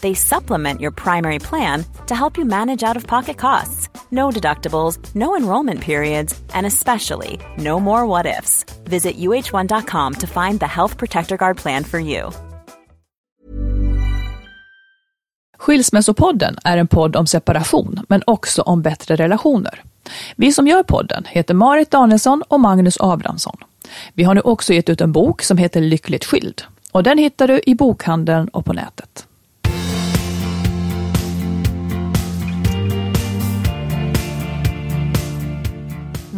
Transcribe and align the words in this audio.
They 0.00 0.14
supplement 0.14 0.80
your 0.80 0.92
primary 0.92 1.38
plan 1.38 1.84
to 2.06 2.14
help 2.14 2.38
you 2.38 2.44
manage 2.44 2.82
out 2.82 2.96
of 2.96 3.06
pocket 3.06 3.38
costs. 3.38 3.88
No 4.10 4.30
deductibles, 4.30 4.98
no 5.14 5.36
enrollment 5.36 5.80
periods, 5.80 6.40
and 6.54 6.66
especially 6.66 7.38
no 7.58 7.80
more 7.80 8.06
what 8.06 8.26
ifs. 8.26 8.64
Visit 8.84 9.16
uh1.com 9.16 10.14
to 10.14 10.26
find 10.26 10.60
the 10.60 10.66
Health 10.66 10.98
Protector 10.98 11.36
Guard 11.36 11.56
plan 11.56 11.84
for 11.84 12.00
you. 12.00 12.30
Skilsmässopodden 15.58 16.56
är 16.64 16.78
en 16.78 16.86
podd 16.86 17.16
om 17.16 17.26
separation, 17.26 18.00
men 18.08 18.22
också 18.26 18.62
om 18.62 18.82
bättre 18.82 19.16
relationer. 19.16 19.82
Vi 20.36 20.52
som 20.52 20.66
gör 20.66 20.82
podden 20.82 21.24
heter 21.26 21.54
Marit 21.54 21.90
Danielsson 21.90 22.42
och 22.48 22.60
Magnus 22.60 22.96
Abrahamsson. 23.00 23.56
Vi 24.14 24.24
har 24.24 24.34
nu 24.34 24.40
också 24.40 24.72
gett 24.72 24.88
ut 24.88 25.00
en 25.00 25.12
bok 25.12 25.42
som 25.42 25.58
heter 25.58 25.80
Lyckligt 25.80 26.24
skild 26.24 26.62
och 26.92 27.02
den 27.02 27.18
hittar 27.18 27.48
du 27.48 27.60
i 27.66 27.74
bokhandeln 27.74 28.48
och 28.48 28.64
på 28.64 28.72
nätet. 28.72 29.27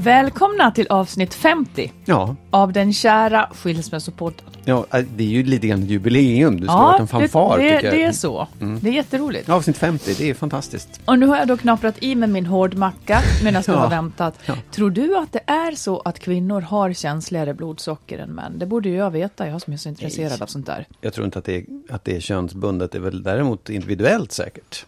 Välkomna 0.05 0.71
till 0.71 0.87
avsnitt 0.91 1.35
50 1.35 1.93
Ja, 2.05 2.37
av 2.51 2.73
den 2.73 2.93
kära 2.93 3.49
Skilsmässopodden. 3.55 4.45
ja, 4.65 4.87
äh, 4.93 5.05
det 5.17 5.25
är 5.25 5.29
ju 5.29 5.43
lite 5.43 5.67
grann 5.67 5.83
ett 5.83 5.89
jubileum. 5.91 6.61
Det 6.61 6.67
ska 6.67 6.73
Ja, 6.73 6.79
vara 6.83 6.97
en 6.99 7.07
fanfar 7.07 7.59
det, 7.59 7.65
det, 7.81 7.91
det 7.91 8.03
är 8.03 8.13
så. 8.13 8.49
Det 8.81 8.89
är 8.89 8.93
jätteroligt. 8.93 9.49
Avsnitt 9.49 9.77
50, 9.77 10.15
det 10.19 10.31
är 10.31 10.35
fantastiskt. 10.35 11.01
Och 11.05 11.19
nu 11.19 11.27
har 11.27 11.37
jag 11.37 11.49
då 11.49 11.57
knaprat 11.57 11.95
i 12.03 12.15
med 12.15 12.29
min 12.29 12.47
hårdmacka 12.47 13.21
medan 13.45 13.63
du 13.67 13.73
Ja. 13.73 13.79
har 13.79 13.91
väntat. 13.91 14.35
Ja. 14.47 14.55
Tror 14.71 14.91
du 14.91 15.17
att 15.17 15.33
det 15.33 15.43
är 15.47 15.73
så 15.73 16.01
att 16.01 16.19
kvinnor 16.19 16.61
har 16.61 16.93
känsligare 16.93 17.55
blodsocker 17.55 18.19
än 18.19 18.31
män? 18.31 18.59
Det 18.59 18.67
borde 18.67 18.89
ju 18.89 18.95
jag 18.97 19.11
veta, 19.11 19.47
jag 19.49 19.61
som 19.63 19.73
är 19.73 19.77
så 19.77 19.89
intresserad 19.89 20.31
Nej. 20.33 20.43
av 20.43 20.47
sånt 20.47 20.67
där. 20.67 20.87
Jag 21.01 21.13
tror 21.15 21.25
inte 21.25 21.39
att 21.39 21.45
det, 21.45 21.57
är, 21.57 21.65
att 21.91 22.05
det 22.05 22.17
är 22.17 22.21
könsbundet, 22.21 22.93
det 22.93 22.99
är 22.99 23.03
väl 23.03 23.23
däremot 23.23 23.71
individuellt 23.71 24.33
säkert. 24.33 24.87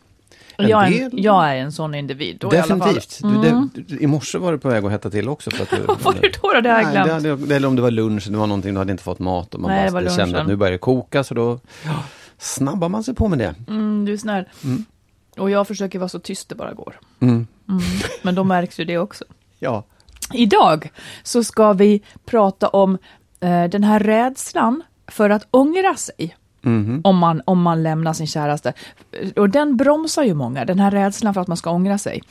En 0.65 0.71
Jag 0.71 0.87
är, 0.87 0.91
del- 0.91 1.03
en, 1.03 1.23
jag 1.23 1.51
är 1.51 1.57
en 1.57 1.73
sån 1.73 1.95
individ 1.95 2.37
då 2.41 2.49
i. 2.49 2.51
Definitivt. 2.57 3.19
Du, 3.23 3.71
det, 3.89 4.03
I 4.03 4.07
morse 4.07 4.39
var 4.39 4.53
du 4.53 4.59
på 4.59 4.69
väg 4.69 4.85
att 4.85 4.91
hetta 4.91 5.11
till 5.11 5.29
också. 5.29 5.51
För 5.51 5.63
att 5.63 5.71
du, 5.71 5.77
var 6.05 6.13
det 6.21 6.39
då? 6.43 6.61
Det 6.61 6.71
har 6.71 6.83
jag 6.83 7.21
glömt. 7.23 7.49
det 7.49 7.57
eller 7.57 7.69
om 7.69 7.77
det 7.77 7.83
var 7.83 7.91
lunch, 7.91 8.27
det 8.31 8.37
var 8.37 8.47
någonting, 8.47 8.75
du 8.75 8.79
hade 8.79 8.93
inte 8.93 9.05
fått 9.05 9.19
mat 9.19 9.55
och 9.55 9.61
man 9.61 9.71
Nej, 9.71 9.85
det 9.87 9.93
bara 9.93 10.05
var 10.05 10.11
kände 10.11 10.41
att 10.41 10.47
nu 10.47 10.57
börjar 10.57 10.73
det 10.73 10.79
koka, 10.79 11.25
så 11.25 11.35
då 11.35 11.61
snabbar 12.39 12.89
man 12.89 13.05
sig 13.05 13.15
på 13.15 13.29
med 13.29 13.39
det. 13.39 13.55
Mm, 13.69 14.05
du 14.05 14.13
är 14.13 14.17
snäll. 14.17 14.45
Och 15.39 15.51
jag 15.51 15.69
försöker 15.69 15.99
vara 15.99 16.09
så 16.09 16.19
tyst 16.19 16.49
det 16.49 16.55
bara 16.55 16.73
går. 16.73 17.01
Mm. 17.21 17.47
Men 18.23 18.35
då 18.35 18.45
märks 18.45 18.81
ju 18.81 18.85
det 18.85 18.99
också. 18.99 19.25
Ja. 19.59 19.85
Idag 20.33 20.91
så 21.23 21.45
ska 21.45 21.73
vi 21.73 22.03
prata 22.25 22.69
om 22.69 22.99
eh, 23.41 23.65
den 23.65 23.85
här 23.85 24.01
rädslan 24.01 24.83
för 25.07 25.31
att 25.31 25.47
ångra 25.51 25.97
sig. 25.97 26.37
Mhm. 26.63 27.01
Om, 27.05 27.19
man, 27.19 27.43
om 27.45 27.63
man 27.63 27.83
lämnar 27.83 28.13
sin 28.13 28.27
käraste. 28.27 28.73
Och 29.37 29.49
den 29.51 29.77
bromsar 29.77 30.23
ju 30.23 30.35
många, 30.35 30.65
den 30.65 30.79
här 30.81 30.91
rädslan 30.91 31.35
för 31.35 31.41
att 31.41 31.49
man 31.49 31.57
ska 31.57 31.71
ångra 31.71 31.99
sig. 31.99 32.23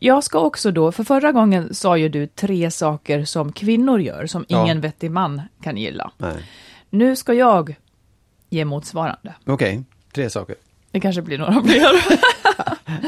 Jag 0.00 0.24
ska 0.24 0.38
också 0.40 0.70
då, 0.70 0.92
för 0.92 1.04
förra 1.04 1.32
gången 1.32 1.74
sa 1.74 1.96
ju 1.96 2.08
du 2.08 2.26
tre 2.26 2.70
saker 2.70 3.24
som 3.24 3.52
kvinnor 3.52 4.00
gör, 4.00 4.26
som 4.26 4.44
Ja. 4.48 4.62
ingen 4.64 4.80
vettig 4.80 5.10
man 5.10 5.42
kan 5.62 5.76
gilla. 5.76 6.10
Nej. 6.18 6.36
Nu 6.90 7.16
ska 7.16 7.34
jag 7.34 7.76
ge 8.50 8.64
motsvarande. 8.64 9.34
Okej, 9.46 9.84
tre 10.14 10.30
saker. 10.30 10.56
Det 10.90 11.00
kanske 11.00 11.22
blir 11.22 11.38
några 11.38 11.62
fler. 11.62 11.90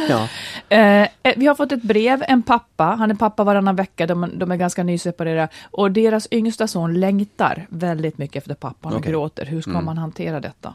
Ja. 0.09 0.29
Eh, 0.71 1.09
vi 1.37 1.47
har 1.47 1.55
fått 1.55 1.73
ett 1.73 1.83
brev, 1.83 2.25
en 2.29 2.43
pappa, 2.43 2.85
han 2.85 3.11
är 3.11 3.15
pappa 3.15 3.45
varannan 3.45 3.77
vecka, 3.77 4.07
de, 4.07 4.31
de 4.39 4.51
är 4.51 4.57
ganska 4.57 4.83
nyseparerade, 4.83 5.49
och 5.71 5.91
deras 5.93 6.29
yngsta 6.31 6.67
son 6.67 7.01
längtar 7.01 7.67
väldigt 7.71 8.19
mycket 8.19 8.37
efter 8.37 8.55
pappan 8.55 8.93
och 8.93 8.99
Okej. 8.99 9.11
gråter. 9.13 9.45
Hur 9.47 9.61
ska 9.63 9.81
man 9.81 9.99
hantera 9.99 10.41
detta? 10.41 10.75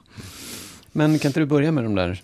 Men 0.92 1.19
kan 1.19 1.30
inte 1.30 1.40
du 1.40 1.46
börja 1.46 1.72
med 1.72 1.84
de 1.84 1.96
där? 1.96 2.22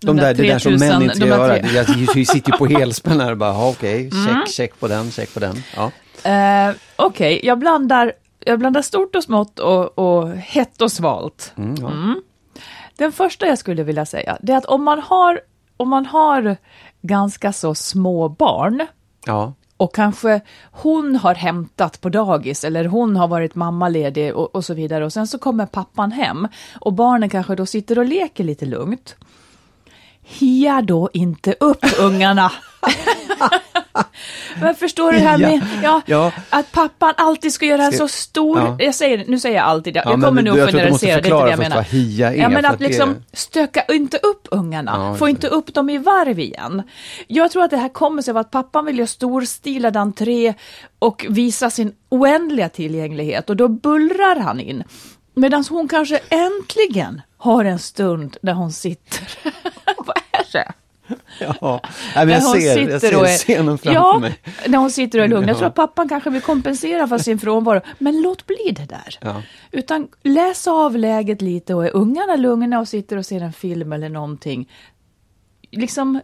De, 0.00 0.06
De 0.06 0.16
där 0.16 0.22
där, 0.22 0.34
det 0.34 0.48
där 0.48 0.58
som 0.58 0.72
3000, 0.72 0.88
män 0.88 1.02
inte 1.02 1.16
ska 1.16 1.26
göra. 1.26 1.54
tre- 1.58 1.68
Jag, 1.74 2.26
sitter 2.26 2.52
ju 2.52 2.58
på 2.58 2.66
helspänn 2.78 3.20
här 3.20 3.30
och 3.30 3.36
bara, 3.38 3.68
okej, 3.68 4.10
check, 4.10 4.48
check 4.54 4.80
på 4.80 4.88
den, 4.88 5.10
check 5.10 5.34
på 5.34 5.40
den. 5.40 5.56
Ja. 5.76 5.90
Eh, 6.30 6.74
Okej, 6.96 7.40
jag, 7.42 7.58
blandar, 7.58 8.12
jag 8.38 8.58
blandar 8.58 8.82
stort 8.82 9.16
och 9.16 9.24
smått 9.24 9.58
och, 9.58 9.98
och 9.98 10.28
hett 10.30 10.82
och 10.82 10.92
svalt. 10.92 11.52
Mm, 11.56 11.74
ja. 11.80 11.92
Den 12.96 13.12
första 13.12 13.46
jag 13.46 13.58
skulle 13.58 13.82
vilja 13.82 14.06
säga, 14.06 14.38
det 14.40 14.52
är 14.52 14.56
att 14.56 14.64
om 14.64 14.84
man 14.84 15.00
har, 15.00 15.40
om 15.76 15.88
man 15.88 16.06
har 16.06 16.56
ganska 17.02 17.52
så 17.52 17.74
små 17.74 18.28
barn, 18.28 18.86
ja. 19.26 19.52
och 19.76 19.94
kanske 19.94 20.40
hon 20.70 21.16
har 21.16 21.34
hämtat 21.34 22.00
på 22.00 22.08
dagis 22.08 22.64
eller 22.64 22.84
hon 22.84 23.16
har 23.16 23.28
varit 23.28 23.54
mammaledig 23.54 24.34
och, 24.34 24.54
och 24.54 24.64
så 24.64 24.74
vidare 24.74 25.04
och 25.04 25.12
sen 25.12 25.26
så 25.26 25.38
kommer 25.38 25.66
pappan 25.66 26.12
hem 26.12 26.48
och 26.80 26.92
barnen 26.92 27.30
kanske 27.30 27.54
då 27.54 27.66
sitter 27.66 27.98
och 27.98 28.04
leker 28.04 28.44
lite 28.44 28.66
lugnt. 28.66 29.16
Hia 30.20 30.82
då 30.82 31.10
inte 31.12 31.54
upp 31.60 31.84
ungarna. 32.00 32.52
Men 34.60 34.74
förstår 34.74 35.12
du 35.12 35.18
det 35.18 35.24
här 35.24 35.38
med 35.38 35.60
ja, 35.82 36.02
Ja. 36.06 36.32
att 36.50 36.72
pappan 36.72 37.14
alltid 37.16 37.52
ska 37.52 37.66
göra 37.66 37.84
en 37.84 37.92
så 37.92 38.08
stor, 38.08 38.58
Ja. 38.58 38.76
jag 38.78 38.94
säger, 38.94 39.24
nu 39.28 39.38
säger 39.40 39.56
jag 39.56 39.64
alltid, 39.64 39.96
Ja, 39.96 40.02
jag 40.06 40.22
kommer 40.22 40.42
nog 40.42 40.54
generalisera, 40.56 41.20
det 41.20 41.28
är 41.28 41.32
inte 41.34 41.44
det 41.44 41.50
jag 41.50 41.58
menar. 41.58 41.76
vad 41.76 41.84
hia 41.84 42.32
är, 42.32 42.36
ja, 42.36 42.48
men 42.48 42.64
att 42.64 42.72
att 42.72 42.78
det- 42.78 42.84
liksom 42.86 43.16
stöka 43.32 43.84
inte 43.88 44.16
upp 44.18 44.48
ungarna, 44.50 45.16
få 45.18 45.28
inte 45.28 45.48
upp 45.48 45.74
dem 45.74 45.90
i 45.90 45.98
varv 45.98 46.38
igen. 46.38 46.82
Jag 47.26 47.50
tror 47.50 47.64
att 47.64 47.70
det 47.70 47.76
här 47.76 47.88
kommer 47.88 48.22
sig 48.22 48.30
av 48.30 48.36
att 48.36 48.50
pappan 48.50 48.84
vill 48.86 48.98
göra 48.98 49.06
storstilad 49.06 49.96
entré 49.96 50.54
och 50.98 51.26
visa 51.28 51.70
sin 51.70 51.92
oändliga 52.08 52.68
tillgänglighet 52.68 53.50
och 53.50 53.56
då 53.56 53.68
bullrar 53.68 54.36
han 54.40 54.60
in. 54.60 54.84
Medan 55.34 55.64
hon 55.68 55.88
kanske 55.88 56.20
äntligen 56.28 57.20
har 57.36 57.64
en 57.64 57.78
stund 57.78 58.36
där 58.42 58.52
hon 58.52 58.72
sitter. 58.72 59.28
Vad 59.98 60.16
är 60.32 60.52
det? 60.52 60.72
ja. 61.40 61.80
Nej, 62.16 62.26
men 62.26 62.28
jag 62.28 62.42
ser, 62.42 62.90
jag 62.90 63.00
ser 63.00 63.24
är- 63.24 63.26
scenen 63.26 63.78
framför 63.78 64.00
ja, 64.00 64.18
mig. 64.18 64.38
när 64.66 64.78
hon 64.78 64.90
sitter 64.90 65.18
och 65.18 65.24
är 65.24 65.28
lugn. 65.28 65.48
Jag 65.48 65.56
tror 65.56 65.68
att 65.68 65.74
pappan 65.74 66.08
kanske 66.08 66.30
vill 66.30 66.42
kompensera 66.42 67.08
för 67.08 67.18
sin 67.18 67.38
frånvaro. 67.38 67.80
Men 67.98 68.22
låt 68.22 68.46
bli 68.46 68.74
det 68.76 68.84
där. 68.84 69.18
Ja. 69.20 69.42
Utan 69.70 70.08
läs 70.22 70.66
av 70.66 70.96
läget 70.96 71.42
lite 71.42 71.74
och 71.74 71.86
är 71.86 71.96
ungarna 71.96 72.36
lugna 72.36 72.80
och 72.80 72.88
sitter 72.88 73.16
och 73.16 73.26
ser 73.26 73.40
en 73.40 73.52
film 73.52 73.92
eller 73.92 74.08
någonting. 74.08 74.70
Liksom, 75.70 76.20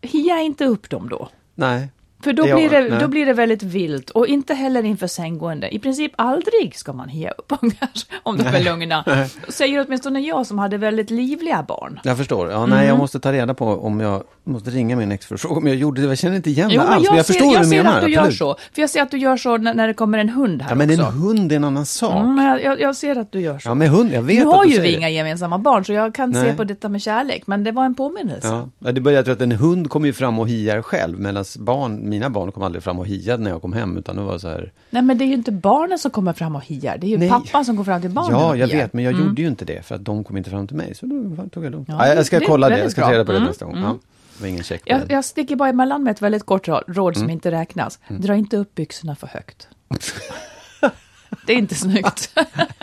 hia 0.00 0.40
inte 0.40 0.64
upp 0.64 0.90
dem 0.90 1.08
då. 1.08 1.28
Nej. 1.54 1.88
För 2.24 2.32
då, 2.32 2.48
Ja, 2.48 2.56
blir 2.56 2.70
det, 2.70 2.80
nej. 2.80 2.98
då 3.00 3.08
blir 3.08 3.26
det 3.26 3.32
väldigt 3.32 3.62
vilt 3.62 4.10
och 4.10 4.26
inte 4.26 4.54
heller 4.54 4.82
inför 4.84 5.06
sänggående. 5.06 5.74
I 5.74 5.78
princip 5.78 6.12
aldrig 6.16 6.76
ska 6.76 6.92
man 6.92 7.08
hia 7.08 7.30
upp 7.30 7.52
ungar 7.62 7.88
om 8.22 8.36
de 8.36 8.44
är 8.44 8.64
lugna. 8.64 9.04
Säger 9.48 9.84
åtminstone 9.86 10.20
jag 10.20 10.46
som 10.46 10.58
hade 10.58 10.76
väldigt 10.78 11.10
livliga 11.10 11.62
barn. 11.68 12.00
Jag 12.04 12.16
förstår. 12.18 12.50
Ja, 12.50 12.66
nej, 12.66 12.74
Mm. 12.78 12.88
jag 12.88 12.98
måste 12.98 13.20
ta 13.20 13.32
reda 13.32 13.54
på 13.54 13.66
om 13.66 14.00
jag 14.00 14.22
måste 14.44 14.70
ringa 14.70 14.96
min 14.96 15.12
ex 15.12 15.26
för 15.26 15.34
att 15.34 15.40
fråga 15.40 15.56
om 15.56 15.66
jag 15.66 15.76
gjorde 15.76 16.00
det. 16.02 16.08
Jag 16.08 16.18
känner 16.18 16.36
inte 16.36 16.50
igen 16.50 16.68
det 16.70 16.76
men 16.78 16.86
alls. 16.86 17.04
jag, 17.04 17.10
Men 17.12 17.16
jag 17.16 17.26
ser, 17.26 17.32
förstår 17.34 17.52
jag 17.52 17.58
hur 17.58 17.64
du 17.64 17.70
ser 17.70 17.82
menar. 17.82 17.98
att 17.98 18.04
du 18.04 18.12
gör 18.12 18.30
så. 18.30 18.56
För 18.74 18.80
jag 18.80 18.90
ser 18.90 19.02
att 19.02 19.10
du 19.10 19.18
gör 19.18 19.36
så 19.36 19.56
när, 19.56 19.74
när 19.74 19.86
det 19.88 19.94
kommer 19.94 20.18
en 20.18 20.28
hund 20.28 20.62
här 20.62 20.70
Ja, 20.70 20.74
men 20.74 20.90
också. 20.90 21.02
en 21.02 21.12
hund 21.12 21.52
är 21.52 21.56
en 21.56 21.64
annan 21.64 21.86
sak. 21.86 22.14
Mm, 22.24 22.44
jag, 22.46 22.62
jag, 22.64 22.80
jag 22.80 22.96
ser 22.96 23.16
att 23.16 23.32
du 23.32 23.40
gör 23.40 23.58
så. 23.58 23.68
Ja, 23.68 23.74
med 23.74 23.88
hund, 23.90 24.12
jag 24.12 24.22
vet 24.22 24.38
nu 24.38 24.44
har 24.44 24.64
ju 24.64 24.70
vi 24.72 24.78
det. 24.78 24.92
inga 24.92 25.08
gemensamma 25.10 25.58
barn, 25.58 25.84
så 25.84 25.92
jag 25.92 26.14
kan 26.14 26.34
se 26.34 26.42
Nej. 26.42 26.56
på 26.56 26.64
detta 26.64 26.88
med 26.88 27.02
kärlek. 27.02 27.42
Men 27.46 27.64
det 27.64 27.72
var 27.72 27.84
en 27.84 27.94
påminnelse. 27.94 28.62
Ja, 28.78 28.92
det 28.92 29.00
började 29.00 29.32
att 29.32 29.40
en 29.40 29.52
hund 29.52 29.90
kommer 29.90 30.06
ju 30.06 30.12
fram 30.12 30.38
och 30.38 30.48
hiar 30.48 30.82
själv, 30.82 31.20
medan 31.20 31.44
barn, 31.58 31.96
mina 32.14 32.30
barn 32.30 32.52
kom 32.52 32.62
aldrig 32.62 32.82
fram 32.84 32.98
och 32.98 33.06
hiade 33.06 33.42
när 33.42 33.50
jag 33.50 33.62
kom 33.62 33.72
hem, 33.72 33.96
utan 33.96 34.16
det 34.16 34.22
var 34.22 34.38
så 34.38 34.48
här. 34.48 34.72
Nej, 34.90 35.02
men 35.02 35.18
det 35.18 35.24
är 35.24 35.26
ju 35.26 35.34
inte 35.34 35.52
barnen 35.52 35.98
som 35.98 36.10
kommer 36.10 36.32
fram 36.32 36.56
och 36.56 36.64
hiar. 36.64 36.98
Det 36.98 37.06
är 37.06 37.08
ju 37.08 37.18
Nej. 37.18 37.28
pappan 37.28 37.64
som 37.64 37.76
går 37.76 37.84
fram 37.84 38.00
till 38.00 38.10
barnen 38.10 38.38
Ja, 38.40 38.56
jag 38.56 38.66
vet, 38.68 38.92
men 38.92 39.04
jag 39.04 39.12
gjorde 39.14 39.42
ju 39.42 39.48
inte 39.48 39.64
det, 39.64 39.86
för 39.86 39.94
att 39.94 40.04
de 40.04 40.24
kom 40.24 40.36
inte 40.36 40.50
fram 40.50 40.66
till 40.66 40.76
mig, 40.76 40.94
så 40.94 41.06
då 41.06 41.48
tog 41.52 41.64
jag 41.64 41.72
lugnt. 41.72 41.88
Ja, 41.88 42.06
Ja, 42.06 42.14
jag 42.14 42.26
ska 42.26 42.38
det 42.40 42.46
kolla 42.46 42.68
det, 42.68 42.72
jag 42.72 42.76
väldigt 42.78 42.92
ska 42.92 43.02
ta 43.02 43.12
reda 43.12 43.24
på 43.24 43.32
det 43.32 43.38
Mm, 43.38 43.48
nästa 43.48 43.64
gång. 43.64 43.76
Ja, 43.76 43.98
det 44.38 44.48
på 44.84 44.90
Jag, 44.90 45.08
det. 45.08 45.14
jag 45.14 45.24
sticker 45.24 45.56
bara 45.56 45.68
emellan 45.68 46.02
med 46.02 46.10
ett 46.10 46.22
väldigt 46.22 46.46
kort 46.46 46.68
råd, 46.68 46.82
råd 46.86 47.16
Mm. 47.16 47.20
som 47.26 47.30
inte 47.30 47.50
räknas. 47.50 47.98
Dra 48.08 48.34
inte 48.36 48.56
upp 48.56 48.74
byxorna 48.74 49.16
för 49.16 49.26
högt. 49.26 49.68
det 51.46 51.52
är 51.52 51.56
inte 51.56 51.74
snyggt. 51.74 52.30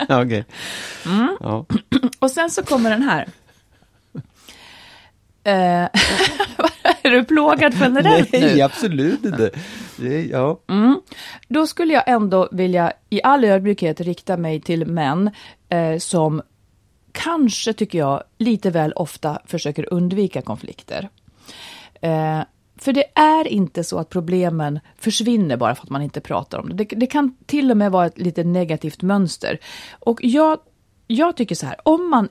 Okej. 0.08 0.44
Mm. 1.06 1.36
Ja. 1.40 1.66
Och 2.18 2.30
sen 2.30 2.50
så 2.50 2.62
kommer 2.62 2.90
den 2.90 3.02
här. 3.02 3.28
Eh, 5.44 5.52
är 7.02 7.10
du 7.10 7.24
plågad 7.24 7.74
generellt 7.80 8.32
Nej, 8.32 8.54
nu? 8.54 8.60
absolut 8.60 9.24
inte. 9.24 9.50
Ja. 10.30 10.60
Då 11.48 11.66
skulle 11.66 11.94
jag 11.94 12.02
ändå 12.06 12.48
vilja 12.52 12.92
i 13.10 13.20
all 13.22 13.44
ödmjukhet 13.44 14.00
rikta 14.00 14.36
mig 14.36 14.60
till 14.60 14.86
män 14.86 15.30
eh, 15.68 15.98
som 15.98 16.42
kanske, 17.12 17.72
tycker 17.72 17.98
jag, 17.98 18.22
lite 18.38 18.70
väl 18.70 18.92
ofta 18.92 19.38
försöker 19.44 19.92
undvika 19.92 20.42
konflikter. 20.42 21.08
Eh, 22.00 22.40
för 22.76 22.92
det 22.92 23.04
är 23.14 23.48
inte 23.48 23.84
så 23.84 23.98
att 23.98 24.08
problemen 24.08 24.80
försvinner 24.98 25.56
bara 25.56 25.74
för 25.74 25.82
att 25.82 25.90
man 25.90 26.02
inte 26.02 26.20
pratar 26.20 26.58
om 26.58 26.68
det. 26.68 26.74
Det, 26.74 26.84
det 26.84 27.06
kan 27.06 27.36
till 27.46 27.70
och 27.70 27.76
med 27.76 27.92
vara 27.92 28.06
ett 28.06 28.18
lite 28.18 28.44
negativt 28.44 29.02
mönster. 29.02 29.58
Och 30.00 30.20
jag, 30.22 30.58
jag 31.06 31.36
tycker 31.36 31.54
så 31.54 31.66
här, 31.66 31.76
om 31.82 32.10
man 32.10 32.28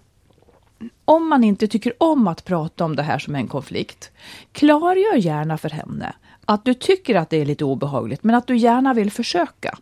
om 1.05 1.29
man 1.29 1.43
inte 1.43 1.67
tycker 1.67 1.93
om 1.97 2.27
att 2.27 2.45
prata 2.45 2.85
om 2.85 2.95
det 2.95 3.03
här 3.03 3.19
som 3.19 3.35
en 3.35 3.47
konflikt, 3.47 4.11
klargör 4.51 5.15
gärna 5.15 5.57
för 5.57 5.69
henne 5.69 6.13
att 6.45 6.65
du 6.65 6.73
tycker 6.73 7.15
att 7.15 7.29
det 7.29 7.37
är 7.37 7.45
lite 7.45 7.65
obehagligt, 7.65 8.23
men 8.23 8.35
att 8.35 8.47
du 8.47 8.57
gärna 8.57 8.93
vill 8.93 9.11
försöka. 9.11 9.77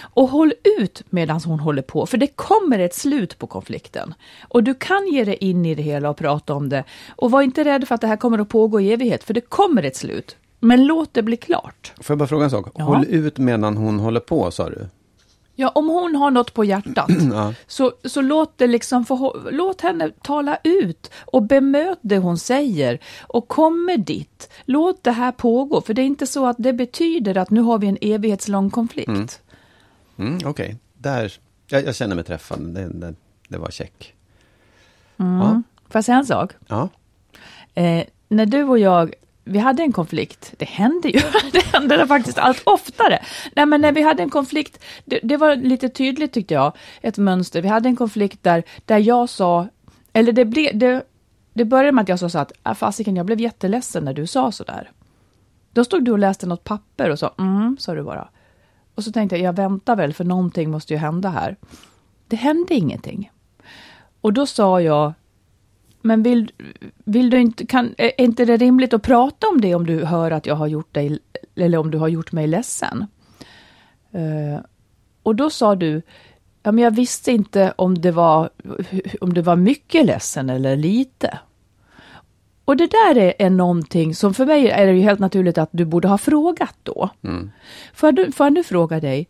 Och 0.00 0.28
håll 0.28 0.52
ut 0.78 1.02
medan 1.10 1.40
hon 1.44 1.60
håller 1.60 1.82
på, 1.82 2.06
för 2.06 2.18
det 2.18 2.26
kommer 2.26 2.78
ett 2.78 2.94
slut 2.94 3.38
på 3.38 3.46
konflikten. 3.46 4.14
Och 4.48 4.62
du 4.62 4.74
kan 4.74 5.08
ge 5.08 5.24
dig 5.24 5.36
in 5.36 5.66
i 5.66 5.74
det 5.74 5.82
hela 5.82 6.10
och 6.10 6.16
prata 6.16 6.54
om 6.54 6.68
det. 6.68 6.84
Och 7.16 7.30
var 7.30 7.42
inte 7.42 7.64
rädd 7.64 7.88
för 7.88 7.94
att 7.94 8.00
det 8.00 8.06
här 8.06 8.16
kommer 8.16 8.38
att 8.38 8.48
pågå 8.48 8.80
i 8.80 8.92
evighet, 8.92 9.24
för 9.24 9.34
det 9.34 9.40
kommer 9.40 9.82
ett 9.82 9.96
slut. 9.96 10.36
Men 10.60 10.86
låt 10.86 11.14
det 11.14 11.22
bli 11.22 11.36
klart. 11.36 11.92
Får 12.00 12.14
jag 12.14 12.18
bara 12.18 12.28
fråga 12.28 12.44
en 12.44 12.50
sak? 12.50 12.66
Ja. 12.74 12.84
Håll 12.84 13.04
ut 13.08 13.38
medan 13.38 13.76
hon 13.76 14.00
håller 14.00 14.20
på, 14.20 14.50
sa 14.50 14.70
du? 14.70 14.86
Ja, 15.54 15.68
om 15.68 15.88
hon 15.88 16.16
har 16.16 16.30
något 16.30 16.54
på 16.54 16.64
hjärtat, 16.64 17.10
så, 17.66 17.92
så 18.04 18.20
låt, 18.20 18.58
det 18.58 18.66
liksom 18.66 19.04
få, 19.04 19.42
låt 19.50 19.80
henne 19.80 20.10
tala 20.22 20.58
ut 20.64 21.10
och 21.24 21.42
bemöt 21.42 21.98
det 22.02 22.18
hon 22.18 22.38
säger 22.38 22.98
och 23.20 23.48
kommer 23.48 23.96
dit. 23.96 24.50
Låt 24.64 25.02
det 25.02 25.10
här 25.10 25.32
pågå, 25.32 25.80
för 25.80 25.94
det 25.94 26.02
är 26.02 26.06
inte 26.06 26.26
så 26.26 26.46
att 26.46 26.56
det 26.58 26.72
betyder 26.72 27.36
att 27.36 27.50
nu 27.50 27.60
har 27.60 27.78
vi 27.78 27.86
en 27.86 27.98
evighetslång 28.00 28.70
konflikt. 28.70 29.42
Mm, 30.16 30.38
Okej, 30.44 30.76
där. 30.94 31.32
Jag, 31.66 31.84
jag 31.84 31.94
känner 31.94 32.14
mig 32.14 32.24
träffad. 32.24 32.60
Det, 32.60 32.88
det, 32.88 33.14
det 33.48 33.58
var 33.58 33.70
check. 33.70 34.14
Mm. 35.16 35.38
Ja. 35.38 35.62
Får 35.88 35.98
jag 35.98 36.04
säga 36.04 36.18
en 36.18 36.26
sak? 36.26 36.52
ja. 36.66 36.88
Eh, 37.74 38.04
när 38.28 38.46
du 38.46 38.62
och 38.62 38.78
jag, 38.78 39.14
vi 39.44 39.58
hade 39.58 39.82
en 39.82 39.92
konflikt, 39.92 40.54
det 40.56 40.64
hände 40.64 41.08
ju, 41.08 41.20
det 41.52 41.64
hände 41.64 41.96
det 41.96 42.06
faktiskt 42.06 42.38
allt 42.38 42.62
oftare. 42.64 43.18
Nej 43.56 43.66
men 43.66 43.80
när 43.80 43.92
vi 43.92 44.02
hade 44.02 44.22
en 44.22 44.30
konflikt, 44.30 44.84
det, 45.04 45.20
det 45.22 45.36
var 45.36 45.56
lite 45.56 45.88
tydligt 45.88 46.32
tyckte 46.32 46.54
jag, 46.54 46.72
ett 47.02 47.18
mönster. 47.18 47.62
Vi 47.62 47.68
hade 47.68 47.88
en 47.88 47.96
konflikt 47.96 48.42
där, 48.42 48.62
där 48.84 48.98
jag 48.98 49.28
sa, 49.28 49.68
eller 50.12 50.32
det, 50.32 50.44
ble, 50.44 50.70
det, 50.72 51.02
det 51.52 51.64
började 51.64 51.92
med 51.92 52.02
att 52.02 52.08
jag 52.08 52.18
sa 52.18 52.28
så 52.28 52.38
att, 52.38 52.52
ah, 52.62 52.74
fasiken 52.74 53.16
jag 53.16 53.26
blev 53.26 53.40
jätteledsen 53.40 54.04
när 54.04 54.14
du 54.14 54.26
sa 54.26 54.52
så 54.52 54.64
där. 54.64 54.90
Då 55.72 55.84
stod 55.84 56.04
du 56.04 56.12
och 56.12 56.18
läste 56.18 56.46
något 56.46 56.64
papper 56.64 57.10
och 57.10 57.18
sa, 57.18 57.34
mm, 57.38 57.76
sa 57.80 57.94
du 57.94 58.02
bara. 58.02 58.28
Och 58.94 59.04
så 59.04 59.12
tänkte 59.12 59.36
jag, 59.36 59.44
jag 59.44 59.56
väntar 59.56 59.96
väl 59.96 60.14
för 60.14 60.24
någonting 60.24 60.70
måste 60.70 60.92
ju 60.92 60.98
hända 60.98 61.28
här. 61.28 61.56
Det 62.28 62.36
hände 62.36 62.74
ingenting. 62.74 63.30
Och 64.20 64.32
då 64.32 64.46
sa 64.46 64.80
jag, 64.80 65.12
men 66.04 66.22
vill, 66.22 66.52
vill 67.04 67.30
du 67.30 67.40
inte, 67.40 67.66
kan, 67.66 67.94
är 67.98 68.20
inte 68.20 68.44
det 68.44 68.56
rimligt 68.56 68.94
att 68.94 69.02
prata 69.02 69.48
om 69.48 69.60
det 69.60 69.74
om 69.74 69.86
du 69.86 70.04
hör 70.04 70.30
att 70.30 70.46
jag 70.46 70.54
har 70.54 70.66
gjort 70.66 70.94
dig, 70.94 71.18
eller 71.56 71.78
om 71.78 71.90
du 71.90 71.98
har 71.98 72.08
gjort 72.08 72.32
mig 72.32 72.46
ledsen? 72.46 73.06
Eh, 74.12 74.64
och 75.22 75.34
då 75.34 75.50
sa 75.50 75.74
du, 75.74 76.02
ja 76.62 76.72
men 76.72 76.84
jag 76.84 76.90
visste 76.90 77.32
inte 77.32 77.72
om 77.76 77.98
det 78.00 78.10
var, 78.10 78.50
om 79.20 79.34
det 79.34 79.42
var 79.42 79.56
mycket 79.56 80.06
ledsen 80.06 80.50
eller 80.50 80.76
lite. 80.76 81.38
Och 82.64 82.76
det 82.76 82.86
där 82.86 83.16
är, 83.16 83.34
är 83.38 83.50
någonting 83.50 84.14
som 84.14 84.34
för 84.34 84.46
mig 84.46 84.68
är 84.68 84.86
det 84.86 84.92
ju 84.92 85.02
helt 85.02 85.20
naturligt 85.20 85.58
att 85.58 85.70
du 85.72 85.84
borde 85.84 86.08
ha 86.08 86.18
frågat 86.18 86.76
då. 86.82 87.10
Får, 87.94 88.06
jag, 88.06 88.14
nu- 88.14 88.32
får 88.32 88.46
jag 88.46 88.52
nu 88.52 88.62
fråga 88.62 89.00
dig, 89.00 89.28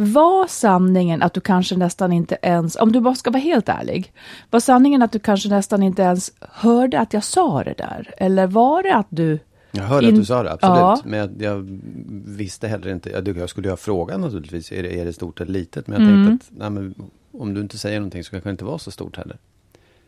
var 0.00 0.46
sanningen 0.46 1.22
att 1.22 1.34
du 1.34 1.40
kanske 1.40 1.76
nästan 1.76 2.12
inte 2.12 2.38
ens, 2.42 2.76
om 2.76 2.92
du 2.92 3.00
bara 3.00 3.14
ska 3.14 3.30
vara 3.30 3.40
helt 3.42 3.68
ärlig, 3.68 4.12
var 4.50 4.60
sanningen 4.60 5.02
att 5.02 5.12
du 5.12 5.18
kanske 5.18 5.48
nästan 5.48 5.82
inte 5.82 6.02
ens 6.02 6.32
hörde 6.40 7.00
att 7.00 7.12
jag 7.12 7.24
sa 7.24 7.64
det 7.64 7.74
där? 7.78 8.14
Eller 8.16 8.46
var 8.46 8.82
det 8.82 8.94
att 8.94 9.06
du... 9.10 9.38
Jag 9.72 9.84
hörde 9.84 10.06
In- 10.06 10.14
att 10.14 10.20
du 10.20 10.24
sa 10.24 10.42
det, 10.42 10.52
absolut. 10.52 10.76
Ja. 10.78 10.98
Men 11.04 11.18
jag, 11.18 11.30
jag 11.42 11.80
visste 12.26 12.68
heller 12.68 12.90
inte. 12.92 13.10
Jag, 13.10 13.28
jag 13.38 13.48
skulle 13.50 13.66
ju 13.68 13.72
ha 13.72 13.76
frågat 13.76 14.20
naturligtvis, 14.20 14.72
är 14.72 14.82
det, 14.82 15.00
är 15.00 15.04
det 15.04 15.12
stort 15.12 15.40
eller 15.40 15.52
litet? 15.52 15.86
Men 15.86 16.00
jag 16.02 16.10
Mm. 16.10 16.26
tänkte 16.28 16.46
att 16.52 16.58
nej, 16.60 16.70
men, 16.70 16.94
om 17.32 17.54
du 17.54 17.60
inte 17.60 17.78
säger 17.78 18.00
någonting 18.00 18.24
så 18.24 18.30
kanske 18.30 18.48
det 18.48 18.52
inte 18.52 18.64
vara 18.64 18.78
så 18.78 18.90
stort 18.90 19.16
heller. 19.16 19.38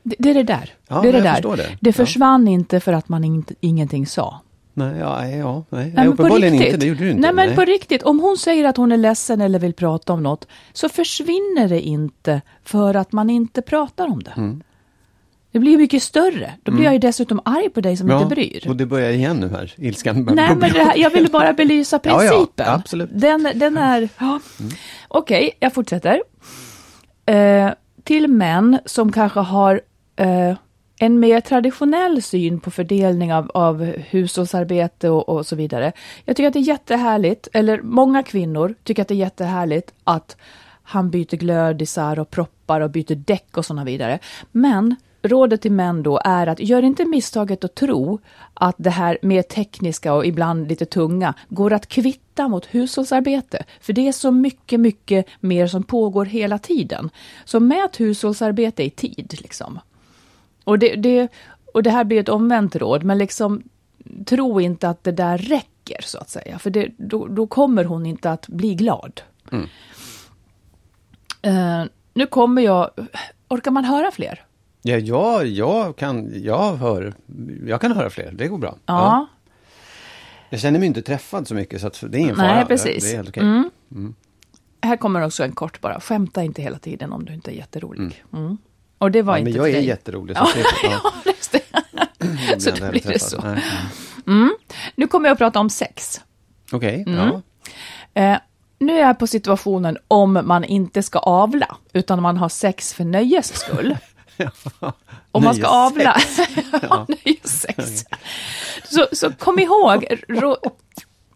Det, 0.02 0.16
det 0.18 0.30
är 0.30 0.34
det 0.34 0.42
där. 0.42 0.70
Ja, 0.88 1.00
det 1.02 1.08
är 1.08 1.12
det 1.12 1.20
där. 1.20 1.56
det. 1.56 1.76
det 1.80 1.88
Ja. 1.90 1.92
försvann 1.92 2.48
inte 2.48 2.80
för 2.80 2.92
att 2.92 3.08
man 3.08 3.24
inte, 3.24 3.54
ingenting 3.60 4.06
sa. 4.06 4.40
Nej, 4.74 4.98
ja, 4.98 5.20
nej, 5.20 5.38
ja, 5.38 5.64
nej. 5.68 5.84
Nej, 5.84 5.92
nej 5.96 6.08
uppenbarligen 6.08 6.54
inte, 6.54 6.76
det 6.76 6.86
gjorde 6.86 7.04
du 7.04 7.10
inte. 7.10 7.32
Nej, 7.32 7.32
men 7.32 7.56
på 7.56 7.64
riktigt. 7.64 8.02
Om 8.02 8.20
hon 8.20 8.36
säger 8.36 8.64
att 8.64 8.76
hon 8.76 8.92
är 8.92 8.96
ledsen 8.96 9.40
eller 9.40 9.58
vill 9.58 9.74
prata 9.74 10.12
om 10.12 10.22
något, 10.22 10.48
så 10.72 10.88
försvinner 10.88 11.68
det 11.68 11.80
inte 11.80 12.40
för 12.64 12.94
att 12.94 13.12
man 13.12 13.30
inte 13.30 13.62
pratar 13.62 14.06
om 14.06 14.22
det. 14.22 14.32
Mm. 14.36 14.62
Det 15.52 15.58
blir 15.58 15.78
mycket 15.78 16.02
större. 16.02 16.52
Då 16.62 16.72
blir 16.72 16.84
jag 16.84 16.92
ju 16.92 16.98
dessutom 16.98 17.40
arg 17.44 17.68
på 17.68 17.80
dig 17.80 17.96
som 17.96 18.08
ja, 18.08 18.22
inte 18.22 18.34
bryr. 18.34 18.68
och 18.68 18.76
det 18.76 18.86
börjar 18.86 19.10
igen 19.10 19.36
nu 19.36 19.48
här, 19.48 19.74
ilskan 19.76 20.24
börjar 20.24 20.36
Nej, 20.36 20.56
men 20.56 20.70
här, 20.70 20.96
jag 20.96 21.10
vill 21.10 21.30
bara 21.30 21.52
belysa 21.52 22.00
Ja, 22.02 22.24
ja, 22.24 22.30
principen. 22.30 22.68
absolut. 22.68 23.10
Den, 23.12 23.48
den 23.54 23.76
är... 23.76 24.08
Ja. 24.18 24.40
Okej, 25.08 25.50
jag 25.60 25.74
fortsätter. 25.74 26.22
Eh, 27.26 27.70
till 28.04 28.28
män 28.28 28.78
som 28.84 29.12
kanske 29.12 29.40
har 29.40 29.80
eh, 30.16 30.54
en 31.02 31.20
mer 31.20 31.40
traditionell 31.40 32.22
syn 32.22 32.60
på 32.60 32.70
fördelning 32.70 33.34
av, 33.34 33.50
av 33.54 33.84
hushållsarbete 33.84 35.08
och, 35.08 35.28
och 35.28 35.46
så 35.46 35.56
vidare. 35.56 35.92
Jag 36.24 36.36
tycker 36.36 36.48
att 36.48 36.52
det 36.52 36.58
är 36.58 36.68
jättehärligt, 36.68 37.48
eller 37.52 37.80
många 37.82 38.22
kvinnor 38.22 38.74
tycker 38.84 39.02
att 39.02 39.08
det 39.08 39.14
är 39.14 39.16
jättehärligt 39.16 39.94
att 40.04 40.36
han 40.82 41.10
byter 41.10 41.36
glödisar 41.36 42.18
och 42.18 42.30
proppar 42.30 42.80
och 42.80 42.90
byter 42.90 43.14
däck 43.14 43.56
och 43.56 43.66
sådana 43.66 43.84
vidare. 43.84 44.18
Men 44.52 44.96
rådet 45.22 45.62
till 45.62 45.72
män 45.72 46.02
då 46.02 46.20
är 46.24 46.46
att 46.46 46.60
gör 46.60 46.82
inte 46.82 47.04
misstaget 47.04 47.64
att 47.64 47.74
tro 47.74 48.18
att 48.54 48.76
det 48.78 48.90
här 48.90 49.18
mer 49.22 49.42
tekniska 49.42 50.14
och 50.14 50.26
ibland 50.26 50.68
lite 50.68 50.86
tunga 50.86 51.34
går 51.48 51.72
att 51.72 51.86
kvitta 51.86 52.48
mot 52.48 52.66
hushållsarbete. 52.66 53.64
För 53.80 53.92
det 53.92 54.08
är 54.08 54.12
så 54.12 54.30
mycket, 54.30 54.80
mycket 54.80 55.26
mer 55.40 55.66
som 55.66 55.82
pågår 55.82 56.24
hela 56.24 56.58
tiden. 56.58 57.10
Så 57.44 57.60
mät 57.60 58.00
hushållsarbete 58.00 58.82
i 58.82 58.90
tid 58.90 59.38
liksom. 59.42 59.78
Och 60.64 60.78
det, 60.78 60.96
det, 60.96 61.28
och 61.74 61.82
det 61.82 61.90
här 61.90 62.04
blir 62.04 62.20
ett 62.20 62.28
omvänt 62.28 62.76
råd, 62.76 63.04
men 63.04 63.18
liksom 63.18 63.62
tro 64.26 64.60
inte 64.60 64.88
att 64.88 65.04
det 65.04 65.12
där 65.12 65.38
räcker 65.38 66.02
så 66.02 66.18
att 66.18 66.30
säga. 66.30 66.58
För 66.58 66.70
det, 66.70 66.90
då, 66.96 67.26
då 67.26 67.46
kommer 67.46 67.84
hon 67.84 68.06
inte 68.06 68.30
att 68.30 68.48
bli 68.48 68.74
glad. 68.74 69.20
Eh, 71.42 71.84
nu 72.14 72.26
kommer 72.26 72.62
jag, 72.62 72.90
orkar 73.48 73.70
man 73.70 73.84
höra 73.84 74.10
fler? 74.10 74.44
Ja, 74.82 74.96
ja, 74.96 75.44
jag 75.44 75.96
kan, 75.96 76.42
jag 76.42 76.76
hör, 76.76 77.14
jag 77.66 77.80
kan 77.80 77.92
höra 77.92 78.10
fler, 78.10 78.32
det 78.32 78.48
går 78.48 78.58
bra. 78.58 78.76
Ja. 78.86 79.26
Jag 80.50 80.60
känner 80.60 80.78
mig 80.78 80.86
inte 80.86 81.02
träffad 81.02 81.48
så 81.48 81.54
mycket 81.54 81.94
så 81.94 82.06
det 82.06 82.18
är 82.18 82.20
ingen 82.20 82.36
fara. 82.36 82.54
Nej, 82.54 82.66
precis. 82.66 83.04
Det 83.04 83.10
är 83.10 83.16
helt 83.16 83.28
okej. 83.28 83.42
Mm. 83.42 84.14
Här 84.82 84.96
kommer 84.96 85.22
också 85.22 85.44
en 85.44 85.52
kort 85.52 85.80
bara. 85.80 86.00
Skämta 86.00 86.42
inte 86.42 86.62
hela 86.62 86.78
tiden 86.78 87.12
om 87.12 87.24
du 87.24 87.34
inte 87.34 87.50
är 87.50 87.54
jätterolig. 87.54 88.24
Mm. 88.32 88.58
Och 89.02 89.10
det 89.10 89.22
var 89.22 89.34
Ja, 89.34 89.38
inte 89.38 89.50
men 89.50 89.56
jag 89.58 89.68
är 89.68 89.72
dig. 89.72 89.84
jätterolig. 89.86 90.36
Så 90.36 90.42
Ja, 90.54 90.62
det, 90.82 90.88
ja, 90.88 91.00
ja, 91.24 91.32
just 91.32 91.52
det. 91.52 91.60
då 92.54 92.60
så 92.60 92.70
då 92.70 92.90
blir 92.90 93.02
det 93.12 93.18
så. 93.18 93.40
Nej. 93.40 93.62
Nu 94.94 95.06
kommer 95.06 95.28
jag 95.28 95.32
att 95.32 95.38
prata 95.38 95.60
om 95.60 95.70
sex. 95.70 96.20
Okej, 96.72 97.04
Mm. 97.06 97.18
ja. 98.14 98.22
Eh, 98.22 98.38
nu 98.78 98.96
är 98.98 99.00
jag 99.06 99.18
på 99.18 99.26
situationen 99.26 99.98
om 100.08 100.40
man 100.44 100.64
inte 100.64 101.02
ska 101.02 101.18
avla, 101.18 101.76
utan 101.92 102.22
man 102.22 102.36
har 102.36 102.48
sex 102.48 102.94
för 102.94 103.04
nöjes 103.04 103.56
skull. 103.60 103.96
Om 105.32 105.44
man 105.44 105.54
ska 105.54 105.66
avla, 105.66 106.16
ja, 106.82 107.06
nöjessex. 107.08 108.04
Så, 108.84 109.06
så 109.12 109.32
kom 109.32 109.58
ihåg, 109.58 110.06
ro, 110.28 110.56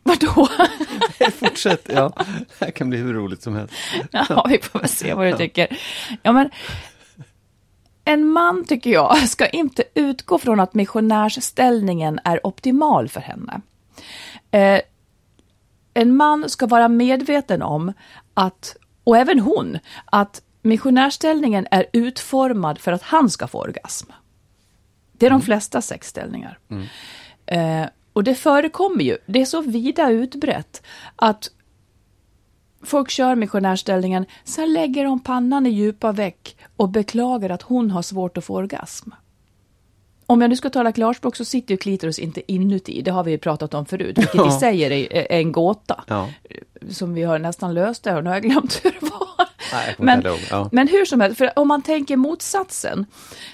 vadå? 0.03 0.49
Fortsätt, 1.39 1.89
ja. 1.95 2.13
Det 2.59 2.65
här 2.65 2.71
kan 2.71 2.91
bli 2.91 2.99
hur 2.99 3.15
roligt 3.15 3.43
som 3.43 3.55
helst. 3.57 3.75
Ja, 4.11 4.47
vi 4.49 4.59
får 4.59 4.79
väl 4.79 4.89
se 4.89 5.15
vad 5.15 5.27
du 5.27 5.37
tycker. 5.37 5.79
Ja, 6.23 6.33
men 6.33 6.51
en 8.09 8.29
man, 8.29 8.65
tycker 8.65 8.91
jag, 8.91 9.17
ska 9.29 9.49
inte 9.49 9.85
utgå 9.95 10.39
från 10.39 10.61
att 10.61 10.75
missionärsställningen 10.75 12.21
är 12.25 12.47
optimal 12.47 13.09
för 13.09 13.21
henne. 13.21 13.61
Eh, 14.51 14.81
en 15.95 16.17
man 16.17 16.51
ska 16.51 16.67
vara 16.67 16.89
medveten 16.89 17.63
om 17.63 17.93
att, 18.35 18.77
och 19.05 19.17
även 19.17 19.41
hon, 19.41 19.79
att 20.05 20.43
missionärställningen 20.63 21.67
är 21.71 21.87
utformad 21.93 22.79
för 22.79 22.93
att 22.93 23.03
han 23.03 23.31
ska 23.31 23.47
få 23.47 23.61
orgasm. 23.61 24.11
Det 25.13 25.27
är 25.27 25.31
de 25.31 25.43
flesta 25.43 25.83
sexställningar. 25.83 26.59
Eh, 27.47 27.87
och 28.13 28.25
det 28.25 28.35
förekommer 28.35 29.05
ju, 29.05 29.17
det 29.27 29.41
är 29.41 29.45
så 29.45 29.61
vida 29.61 30.11
utbrett 30.11 30.83
att 31.17 31.51
folk 32.87 33.11
kör 33.11 33.35
missionärställningen, 33.35 34.27
sen 34.45 34.73
lägger 34.73 35.05
de 35.05 35.21
pannan 35.21 35.67
i 35.67 35.71
djupa 35.71 36.13
veck 36.13 36.57
och 36.77 36.89
beklagar 36.89 37.51
att 37.51 37.63
hon 37.63 37.91
har 37.91 38.03
svårt 38.03 38.37
att 38.39 38.45
få 38.45 38.55
orgasm. 38.55 39.11
Om 40.29 40.41
jag 40.41 40.49
nu 40.49 40.57
ska 40.57 40.71
tala 40.71 40.93
klarspråk 40.93 41.37
så 41.37 41.45
sitter 41.45 41.75
ju 41.75 41.79
klitoris 41.79 42.19
inte 42.19 42.53
inuti, 42.53 43.03
det 43.03 43.11
har 43.11 43.25
vi 43.25 43.31
ju 43.31 43.39
pratat 43.39 43.75
om 43.75 43.87
förut, 43.87 44.19
vilket 44.19 44.35
i 44.35 44.39
Ja. 44.39 44.61
sig 44.61 44.83
är, 44.83 45.27
en 45.33 45.53
gåta. 45.53 46.05
Ja. 46.07 46.29
Som 46.91 47.15
vi 47.15 47.23
har 47.23 47.39
nästan 47.39 47.75
löst 47.75 48.03
det 48.05 48.17
och 48.17 48.25
nu 48.25 48.31
har 48.31 48.37
jag 48.37 48.43
glömt 48.43 48.81
hur 48.85 48.91
det 49.01 49.07
var. 49.11 49.47
Nej, 49.73 49.95
Men. 49.99 50.25
Ja. 50.51 50.69
men 50.73 50.89
hur 50.89 51.05
som 51.05 51.21
helst, 51.21 51.39
för 51.39 51.59
om 51.59 51.69
man 51.69 51.83
tänker 51.83 52.17
motsatsen. 52.17 53.07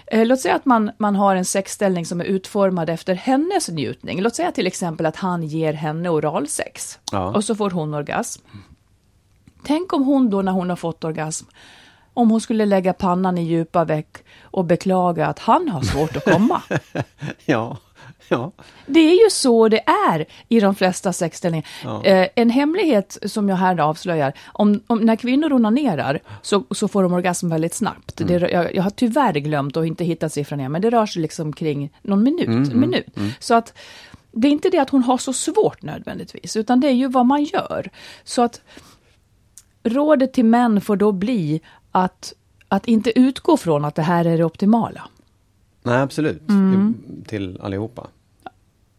Eh, 0.07 0.27
låt 0.27 0.41
säga 0.41 0.55
att 0.55 0.65
man, 0.65 0.91
man 0.99 1.17
har 1.17 1.37
en 1.37 1.45
sexställning 1.45 2.07
som 2.07 2.21
är 2.21 2.25
utformad 2.25 2.91
efter 2.91 3.15
hennes 3.15 3.69
njutning. 3.69 4.21
Låt 4.23 4.35
säga 4.35 4.53
till 4.53 4.67
exempel 4.67 5.07
att 5.07 5.17
han 5.17 5.43
ger 5.43 5.73
henne 5.73 6.09
oralsex. 6.09 6.99
Ja. 7.13 7.35
Och 7.35 7.45
så 7.45 7.55
får 7.55 7.71
hon 7.71 7.95
orgasm. 7.95 8.43
Tänk 9.63 9.93
om 9.93 10.05
hon 10.05 10.31
då 10.31 10.43
när 10.43 10.53
hon 10.53 10.69
har 10.69 10.77
fått 10.77 11.05
orgasm, 11.05 11.47
om 12.15 12.31
hon 12.31 12.41
skulle 12.41 12.67
lägga 12.67 12.93
pannan 12.93 13.39
i 13.39 13.43
djupa 13.43 13.85
veck 13.85 14.25
och 14.43 14.65
beklaga 14.65 15.27
att 15.27 15.39
han 15.39 15.69
har 15.69 15.83
svårt 15.83 16.17
att 16.17 16.25
komma. 16.25 16.63
ja, 17.45 17.77
ja. 18.29 18.53
Det 18.87 19.01
är 19.01 19.25
ju 19.25 19.31
så 19.31 19.69
det 19.69 19.81
är 20.11 20.27
i 20.49 20.61
de 20.61 20.75
flesta 20.75 21.13
sexställningar. 21.13 21.67
Eh, 22.05 22.29
en 22.35 22.51
hemlighet 22.51 23.19
som 23.27 23.49
jag 23.49 23.57
här 23.57 23.81
avslöjar, 23.81 24.33
om, 24.47 24.81
om 24.87 24.99
när 24.99 25.17
kvinnor 25.17 25.53
onanerar 25.53 26.21
så, 26.43 26.65
så 26.71 26.89
får 26.89 27.03
de 27.03 27.13
orgasm 27.13 27.49
väldigt 27.49 27.75
snabbt. 27.75 28.17
Det, 28.17 28.51
jag, 28.53 28.75
jag 28.75 28.83
har 28.83 28.91
tyvärr 28.91 29.35
glömt 29.35 29.77
och 29.77 29.87
inte 29.87 30.05
hittat 30.05 30.33
siffran 30.33 30.61
igen, 30.61 30.73
men 30.73 30.83
det 30.83 30.91
rör 30.91 31.07
sig 31.07 31.23
liksom 31.23 31.53
kring 31.53 31.91
någon 32.03 32.23
minut. 32.23 32.49
en 32.49 32.81
minut. 32.81 33.07
Så 33.39 33.55
att 33.55 33.75
det 34.33 34.49
är 34.49 34.53
inte 34.53 34.71
det 34.71 34.79
att 34.79 34.91
hon 34.91 35.03
har 35.03 35.19
så 35.19 35.33
svårt 35.33 35.83
nödvändigtvis, 35.83 36.57
utan 36.57 36.81
det 36.81 36.89
är 36.89 36.93
ju 36.93 37.09
vad 37.09 37.27
man 37.27 37.45
gör. 37.45 37.91
Så 38.25 38.43
att 38.43 38.61
rådet 39.83 40.33
till 40.33 40.45
män 40.45 40.81
får 40.81 40.97
då 40.97 41.13
bli 41.13 41.61
att, 41.93 42.33
att 42.69 42.89
inte 42.89 43.19
utgå 43.19 43.57
från 43.57 43.85
att 43.85 43.95
det 43.95 44.03
här 44.03 44.25
är 44.25 44.39
det 44.39 44.45
optimala. 44.45 45.03
Nej, 45.83 46.01
absolut. 46.01 46.43
Till 47.27 47.59
allihopa. 47.63 48.07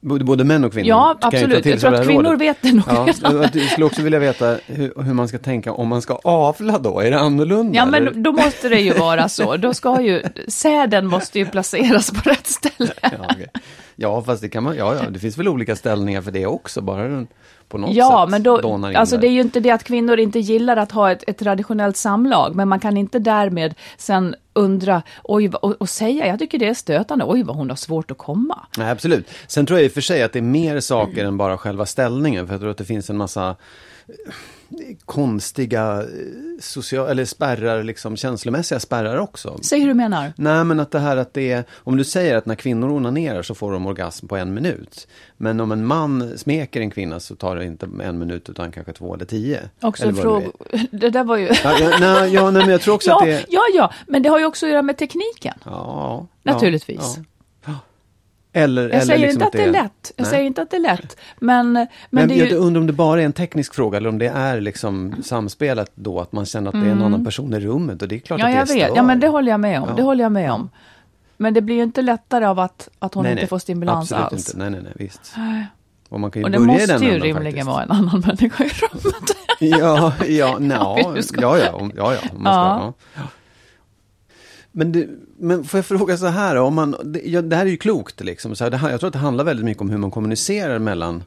Både, 0.02 0.44
män 0.44 0.64
och 0.64 0.72
kvinnor. 0.72 0.86
Mm. 0.86 0.90
Ja, 0.90 1.18
absolut. 1.22 1.66
Jag 1.66 1.80
sig 1.80 1.90
tror 1.90 1.94
att 1.94 2.08
kvinnor 2.08 2.24
rådet. 2.24 2.42
vet 2.42 2.58
det 2.62 2.74
nog 2.74 2.86
Ja, 2.88 3.08
jag 3.54 3.70
skulle 3.70 3.86
också 3.86 4.02
vilja 4.02 4.20
veta 4.20 4.58
hur, 4.66 5.04
hur 5.04 5.14
man 5.14 5.28
ska 5.28 5.38
tänka 5.38 5.74
om 5.74 5.88
man 5.88 6.02
ska 6.02 6.16
avla 6.24 6.80
då. 6.80 7.00
Är 7.00 7.12
det 7.12 7.20
annorlunda? 7.20 7.78
Ja, 7.78 7.88
eller? 7.88 8.12
men 8.12 8.24
då 8.24 8.32
måste 8.32 8.70
det 8.70 8.80
ju 8.80 8.94
vara 8.94 9.30
så. 9.30 9.58
Då 9.58 9.74
ska 9.74 10.02
ju, 10.02 10.24
säden 10.48 11.08
måste 11.08 11.40
ju 11.40 11.46
placeras 11.46 12.12
på 12.12 12.30
rätt 12.30 12.48
ställe. 12.48 12.94
Ja, 13.02 13.10
okej. 13.30 13.48
Ja, 13.96 14.22
fast 14.22 14.42
det 14.42 14.50
kan 14.50 14.64
man, 14.64 14.76
ja, 14.76 14.96
ja, 14.96 15.10
det 15.10 15.20
finns 15.20 15.38
väl 15.38 15.48
olika 15.48 15.76
ställningar 15.76 16.22
för 16.22 16.32
det 16.32 16.46
också, 16.46 16.82
bara 16.82 17.04
den 17.08 17.28
på 17.70 17.78
något 17.78 17.94
Ja, 17.96 18.24
sätt 18.26 18.32
men 18.32 18.44
då, 18.44 18.58
dånar 18.58 18.90
in 18.92 18.96
alltså 18.96 19.16
där. 19.16 19.22
det 19.22 19.28
är 19.28 19.32
ju 19.32 19.42
inte 19.42 19.60
det 19.60 19.70
att 19.72 19.84
kvinnor 19.84 20.20
inte 20.20 20.40
gillar 20.40 20.78
att 20.78 20.92
ha 20.92 21.12
ett, 21.12 21.24
ett 21.28 21.38
traditionellt 21.38 21.98
samlag, 21.98 22.56
men 22.56 22.68
man 22.68 22.80
kan 22.80 22.98
inte 22.98 23.20
därmed 23.20 23.74
sen 23.98 24.36
undra 24.54 25.02
oj, 25.24 25.50
och, 25.62 25.72
och 25.82 25.90
säga, 25.90 26.28
jag 26.28 26.40
tycker 26.40 26.60
det 26.60 26.68
är 26.68 26.74
stötande, 26.74 27.26
oj 27.28 27.44
vad 27.44 27.56
hon 27.56 27.70
har 27.70 27.76
svårt 27.78 28.12
att 28.12 28.18
komma. 28.18 28.60
Nej, 28.78 28.90
absolut. 28.92 29.30
Sen 29.48 29.66
tror 29.66 29.80
jag 29.80 29.86
i 29.86 29.88
och 29.88 29.92
för 29.92 30.02
sig 30.02 30.24
att 30.24 30.34
det 30.34 30.40
är 30.40 30.44
mer 30.44 30.80
saker 30.80 31.26
än 31.26 31.38
bara 31.38 31.58
själva 31.58 31.86
ställningen, 31.86 32.48
för 32.48 32.54
jag 32.54 32.62
tror 32.62 32.72
att 32.72 32.78
det 32.78 32.86
finns 32.86 33.10
en 33.10 33.18
massa 33.18 33.56
konstiga 35.06 36.02
eh, 36.02 36.08
social, 36.60 37.10
eller 37.10 37.26
spärrar, 37.26 37.84
liksom 37.84 38.18
känslomässiga 38.18 38.80
spärrar 38.80 39.18
också. 39.18 39.60
Säg 39.62 39.80
hur 39.80 39.88
du 39.88 39.94
menar. 39.94 40.34
Nej, 40.38 40.64
men 40.64 40.80
att 40.80 40.92
det 40.92 41.00
här 41.00 41.18
att 41.18 41.34
det 41.34 41.52
är, 41.52 41.64
om 41.74 41.98
du 41.98 42.04
säger 42.04 42.36
att 42.36 42.46
när 42.46 42.56
kvinnor 42.56 42.92
onanerar 42.92 43.42
så 43.42 43.56
får 43.56 43.72
de 43.72 43.86
orgasm 43.86 44.28
på 44.28 44.38
en 44.38 44.54
minut. 44.54 45.08
Men 45.38 45.60
om 45.60 45.72
en 45.72 45.86
man 45.86 46.38
smeker 46.38 46.82
en 46.82 46.92
kvinna 46.92 47.20
så 47.20 47.36
tar 47.36 47.56
det 47.56 47.66
inte 47.66 47.90
en 48.04 48.20
minut 48.20 48.50
utan 48.50 48.72
kanske 48.72 48.94
två 48.94 49.14
eller 49.16 49.26
tio. 49.26 49.60
Också 49.82 50.04
eller 50.04 50.14
en 50.14 50.22
fråga, 50.22 50.48
det 50.92 51.10
där 51.10 51.24
var 51.24 51.38
ju... 51.38 51.48
är. 51.48 51.60
Ja, 51.64 51.78
ja, 51.80 51.98
nej, 52.00 52.34
ja, 52.34 52.52
nej, 52.52 52.62
men 52.62 52.72
jag 52.72 52.82
tror 52.82 52.96
också 52.96 53.10
Ja, 53.10 53.18
att 53.18 53.26
det... 53.26 53.46
ja, 53.50 53.62
ja, 53.76 53.94
men 54.08 54.24
det 54.24 54.30
har 54.30 54.40
ju 54.40 54.46
också 54.46 54.66
att 54.66 54.72
göra 54.72 54.82
med 54.82 54.98
tekniken. 54.98 55.54
Ja, 55.66 56.28
Naturligtvis. 56.44 57.14
Ja. 57.18 57.24
Eller, 58.56 58.82
Jag 58.82 58.92
eller 58.92 59.06
säger 59.06 59.20
liksom 59.20 59.34
inte 59.42 59.46
att 59.46 59.52
det 59.52 59.64
är 59.64 59.72
lätt, 59.72 60.12
jag 60.16 60.24
Nej. 60.24 60.32
säger 60.32 60.44
inte 60.46 60.62
att 60.62 60.72
det 60.72 60.78
är 60.78 60.82
lätt, 60.82 61.18
men, 61.40 61.74
men, 61.74 61.88
Men, 62.10 62.28
det 62.28 62.36
är 62.36 62.38
jag 62.40 62.48
ju... 62.50 62.56
undrar 62.56 62.82
om 62.82 62.88
det 62.88 62.94
bara 62.94 63.22
är 63.22 63.26
en 63.26 63.34
teknisk 63.34 63.74
fråga 63.76 63.98
eller 63.98 64.10
om 64.10 64.18
det 64.20 64.28
är 64.28 64.62
liksom 64.62 65.16
samspelat 65.24 65.92
då, 65.96 66.20
att 66.20 66.32
man 66.32 66.46
känner 66.46 66.68
att 66.70 66.82
det 66.84 66.88
är 66.88 66.92
en 66.92 67.02
annan 67.04 67.26
person 67.26 67.54
i 67.54 67.60
rummet 67.60 68.02
och 68.02 68.08
det 68.08 68.16
är 68.16 68.20
klart 68.20 68.40
Mm. 68.40 68.54
Ja, 68.54 68.62
att 68.62 68.70
jag 68.70 68.78
det 68.78 68.82
är 68.84 68.88
vet. 68.88 68.96
Ja, 68.98 69.04
men 69.04 69.20
det 69.20 69.28
håller 69.28 69.52
jag 69.52 69.60
med 69.60 69.82
om. 69.82 69.90
Ja. 69.90 69.96
Det 69.96 70.02
håller 70.04 70.24
jag 70.24 70.32
med 70.32 70.52
om. 70.52 70.70
Men 71.38 71.54
det 71.54 71.62
blir 71.62 71.76
ju 71.76 71.84
inte 71.84 72.02
lättare 72.02 72.46
av 72.46 72.60
att, 72.60 72.90
att 73.00 73.14
hon 73.14 73.24
Nej, 73.24 73.32
inte 73.32 73.42
nej. 73.42 73.50
får 73.50 73.60
stimulans 73.60 74.12
Absolut 74.12 74.34
alls. 74.34 74.48
inte. 74.50 74.58
Nej, 74.60 74.70
nej, 74.70 74.82
nej, 74.84 74.94
visst. 74.96 75.36
Och 76.10 76.20
man 76.20 76.32
kan 76.32 76.40
ju 76.42 76.44
Och 76.44 76.52
det 76.52 76.58
börja 76.60 76.74
måste 76.74 76.94
den 76.94 77.04
ju 77.04 77.20
rimligen 77.20 77.36
faktiskt. 77.44 77.66
vara 77.68 77.84
en 77.84 77.92
annan 77.92 78.24
människa 78.28 78.64
i 78.64 78.70
rummet. 78.70 79.36
Ja, 79.60 80.14
ja, 80.28 80.58
ska- 81.22 81.42
ja, 81.42 81.58
ja, 81.58 81.90
ja, 81.96 82.14
ja, 82.44 82.94
Ja. 83.16 83.22
Men, 84.76 84.92
det, 84.92 85.08
men 85.38 85.64
får 85.64 85.78
jag 85.78 85.86
fråga 85.86 86.18
så 86.18 86.28
här 86.28 86.56
om 86.56 86.76
man, 86.76 86.96
det, 87.04 87.22
ja, 87.26 87.42
det 87.42 87.56
här 87.56 87.66
är 87.66 87.70
ju 87.70 87.78
klokt 87.78 88.24
liksom, 88.24 88.56
så 88.56 88.64
här, 88.64 88.72
det, 88.72 88.80
jag 88.92 89.00
tror 89.00 89.08
att 89.08 89.14
det 89.14 89.20
handlar 89.20 89.44
väldigt 89.44 89.66
mycket 89.66 89.82
om 89.82 89.90
hur 89.90 89.98
man 89.98 90.12
kommunicerar 90.12 90.80
mellan 90.80 91.24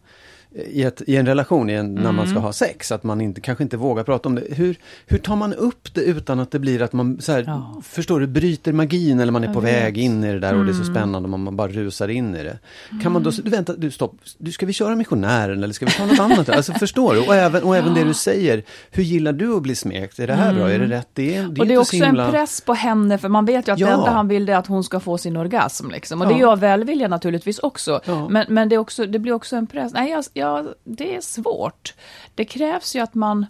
i, 0.71 0.83
ett, 0.83 1.03
i 1.07 1.17
en 1.17 1.27
relation, 1.27 1.71
i 1.71 1.73
en, 1.73 1.95
när 1.95 2.03
man 2.03 2.15
Mm. 2.19 2.27
ska 2.31 2.39
ha 2.39 2.53
sex, 2.53 2.93
att 2.93 3.03
man 3.05 3.21
inte, 3.21 3.41
kanske 3.41 3.65
inte 3.65 3.77
vågar 3.77 4.05
prata 4.05 4.29
om 4.29 4.35
det. 4.35 4.43
Hur, 4.51 4.77
hur 5.07 5.19
tar 5.19 5.37
man 5.37 5.55
upp 5.55 5.95
det 5.95 6.01
utan 6.01 6.41
att 6.41 6.51
det 6.51 6.59
blir 6.59 6.83
att 6.83 6.93
man, 6.93 7.21
så 7.21 7.33
här, 7.33 7.45
Ja. 7.47 7.81
förstår 7.85 8.21
du, 8.21 8.27
bryter 8.27 8.73
magin 8.73 9.21
eller 9.21 9.33
man 9.33 9.43
är 9.43 9.47
Jag 9.47 9.55
på 9.55 9.61
vet. 9.61 9.71
Mm. 9.71 9.85
väg 9.85 9.99
in 9.99 10.25
i 10.25 10.33
det 10.33 10.39
där 10.39 10.55
och 10.59 10.65
det 10.65 10.71
är 10.71 10.75
så 10.75 10.85
spännande 10.85 11.29
och 11.33 11.39
man 11.41 11.57
bara 11.57 11.69
rusar 11.69 12.09
in 12.09 12.35
i 12.37 12.43
det. 12.43 12.59
Kan 13.03 13.13
man 13.13 13.23
då, 13.23 13.31
du 13.31 13.51
vänta, 13.51 13.73
du 13.77 13.91
stopp, 13.91 14.17
du, 14.39 14.53
ska 14.53 14.67
vi 14.67 14.73
köra 14.73 14.97
missionären 14.97 15.63
eller 15.63 15.75
ska 15.75 15.87
vi 15.87 15.93
ta 15.93 16.07
något 16.07 16.21
annat? 16.21 16.49
Alltså 16.49 16.73
förstår 16.73 17.15
du? 17.15 17.21
Och 17.21 17.35
även, 17.35 17.63
och 17.63 17.77
även 17.77 17.95
det 17.95 18.05
du 18.05 18.15
säger, 18.15 18.63
hur 18.91 19.03
gillar 19.03 19.33
du 19.33 19.57
att 19.57 19.63
bli 19.63 19.75
smekt? 19.75 20.19
Är 20.19 20.27
det 20.27 20.35
här 20.35 20.55
bra? 20.55 20.71
Är 20.71 20.79
det 20.79 20.87
rätt? 20.87 21.09
Det 21.13 21.23
är, 21.23 21.27
det 21.29 21.37
är 21.37 21.43
Mm. 21.47 21.61
Och 21.61 21.67
det 21.67 21.75
är 21.75 21.79
också 21.79 21.97
så 21.97 22.05
himla... 22.05 22.25
en 22.25 22.31
press 22.33 22.61
på 22.61 22.75
henne, 22.75 23.19
för 23.19 23.29
man 23.29 23.45
vet 23.45 23.69
ju 23.69 23.73
att 23.73 23.79
Ja. 23.79 23.87
det 23.87 23.93
enda 23.93 24.11
han 24.11 24.29
vill 24.29 24.49
är 24.49 24.57
att 24.57 24.67
hon 24.67 24.85
ska 24.85 25.01
få 25.01 25.19
sin 25.19 25.37
orgasm. 25.37 25.91
Liksom. 25.91 26.21
Och 26.23 26.29
det 26.29 26.35
Ja. 26.39 26.53
av 26.53 26.61
välvilja 26.61 27.09
naturligtvis 27.09 27.59
också. 27.59 28.01
Ja. 28.05 28.29
Men, 28.29 28.47
men 28.49 28.69
det, 28.69 28.75
är 28.75 28.79
också, 28.79 29.07
det 29.07 29.19
blir 29.19 29.33
också 29.33 29.57
en 29.57 29.67
press. 29.67 29.93
Nej, 29.95 30.11
jag, 30.11 30.25
jag, 30.33 30.46
det 30.85 31.17
är 31.17 31.21
svårt. 31.21 31.95
Det 32.35 32.45
krävs 32.45 32.97
ju 32.97 33.01
att 33.01 33.15
man... 33.15 33.47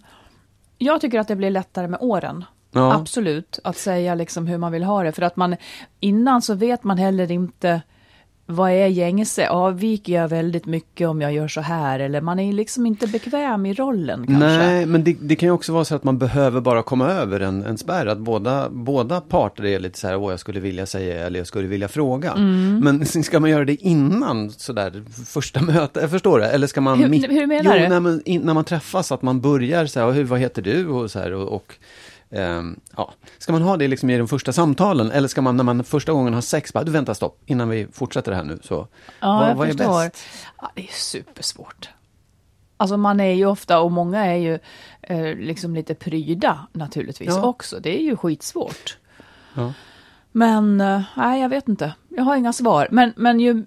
Jag 0.77 1.01
tycker 1.01 1.19
att 1.19 1.27
det 1.27 1.35
blir 1.35 1.49
lättare 1.49 1.87
med 1.87 1.99
åren. 2.01 2.45
Ja. 2.71 2.93
Absolut, 2.93 3.59
att 3.63 3.77
säga 3.77 4.15
liksom 4.15 4.47
hur 4.47 4.57
man 4.57 4.71
vill 4.71 4.83
ha 4.83 5.03
det. 5.03 5.11
För 5.11 5.21
att 5.21 5.35
man 5.35 5.55
innan 5.99 6.41
så 6.41 6.53
vet 6.53 6.83
man 6.83 6.97
heller 6.97 7.31
inte 7.31 7.81
vad 8.49 8.71
är 8.71 8.87
gängse? 8.87 9.49
Avviker 9.49 10.13
jag 10.13 10.27
väldigt 10.27 10.65
mycket 10.65 11.07
om 11.07 11.21
jag 11.21 11.33
gör 11.33 11.47
så 11.47 11.61
här? 11.61 11.99
Eller 11.99 12.21
man 12.21 12.39
är 12.39 12.53
liksom 12.53 12.85
inte 12.85 13.07
bekväm 13.07 13.65
i 13.65 13.73
rollen 13.73 14.27
kanske. 14.27 14.47
Nej, 14.47 14.85
men 14.85 15.03
det, 15.03 15.17
det 15.21 15.35
kan 15.35 15.47
ju 15.47 15.53
också 15.53 15.73
vara 15.73 15.85
så 15.85 15.95
att 15.95 16.03
man 16.03 16.17
behöver 16.17 16.61
bara 16.61 16.83
komma 16.83 17.11
över 17.11 17.39
en, 17.39 17.63
en 17.63 17.77
spärr. 17.77 18.05
Att 18.05 18.17
båda, 18.17 18.69
båda 18.69 19.21
parter 19.21 19.65
är 19.65 19.79
lite 19.79 19.99
så 19.99 20.07
här, 20.07 20.17
åh 20.17 20.31
jag 20.31 20.39
skulle 20.39 20.59
vilja 20.59 20.85
säga 20.85 21.25
eller 21.25 21.39
jag 21.39 21.47
skulle 21.47 21.67
vilja 21.67 21.87
fråga. 21.87 22.31
Mm. 22.31 22.79
Men 22.79 23.05
ska 23.23 23.39
man 23.39 23.49
göra 23.49 23.65
det 23.65 23.75
innan 23.75 24.51
sådär 24.51 25.03
första 25.25 25.61
mötet, 25.61 26.01
jag 26.01 26.11
förstår 26.11 26.39
det? 26.39 26.49
Eller 26.49 26.67
ska 26.67 26.81
man... 26.81 26.99
Hur- 26.99 27.27
hur 27.27 27.47
menar 27.47 27.75
jo, 27.75 27.83
du? 27.83 27.89
När 27.89 27.99
man, 27.99 28.21
in, 28.25 28.41
när 28.41 28.53
man 28.53 28.63
träffas, 28.63 29.11
att 29.11 29.21
man 29.21 29.41
börjar 29.41 29.85
så 29.85 29.99
här, 29.99 30.11
hur, 30.11 30.23
vad 30.23 30.39
heter 30.39 30.61
du? 30.61 30.87
Och 30.87 31.11
så 31.11 31.19
här, 31.19 31.33
och, 31.33 31.55
och 31.55 31.73
ehm, 32.31 32.79
ja. 32.97 33.13
Ska 33.37 33.51
man 33.51 33.61
ha 33.61 33.77
det 33.77 33.87
liksom 33.87 34.09
i 34.09 34.17
de 34.17 34.27
första 34.27 34.53
samtalen? 34.53 35.11
Eller 35.11 35.27
ska 35.27 35.41
man 35.41 35.57
när 35.57 35.63
man 35.63 35.83
första 35.83 36.11
gången 36.11 36.33
har 36.33 36.41
sex, 36.41 36.73
bara, 36.73 36.83
du 36.83 36.91
vänta 36.91 37.15
stopp, 37.15 37.41
innan 37.45 37.69
vi 37.69 37.87
fortsätter 37.91 38.31
det 38.31 38.37
här 38.37 38.43
nu. 38.43 38.59
Så, 38.63 38.87
Ja, 39.19 39.39
vad, 39.39 39.49
jag 39.49 39.55
vad 39.55 39.69
är 39.69 39.73
bäst? 39.73 40.23
Ja, 40.61 40.71
det 40.75 40.81
är 40.83 40.91
supersvårt. 40.93 41.89
Alltså 42.77 42.97
man 42.97 43.19
är 43.19 43.33
ju 43.33 43.45
ofta, 43.45 43.79
och 43.79 43.91
många 43.91 44.25
är 44.25 44.35
ju 44.35 44.59
eh, 45.01 45.35
liksom 45.37 45.75
lite 45.75 45.95
pryda 45.95 46.67
naturligtvis 46.73 47.27
Ja. 47.27 47.45
också. 47.45 47.79
Det 47.79 47.99
är 47.99 48.03
ju 48.03 48.17
skitsvårt. 48.17 48.97
Ja. 49.53 49.73
Men, 50.37 50.81
eh, 50.81 51.01
nej 51.15 51.41
jag 51.41 51.49
vet 51.49 51.67
inte. 51.67 51.93
jag 52.09 52.23
har 52.23 52.35
inga 52.35 52.53
svar. 52.53 52.87
Men, 52.91 53.13
men 53.15 53.39
ju... 53.39 53.65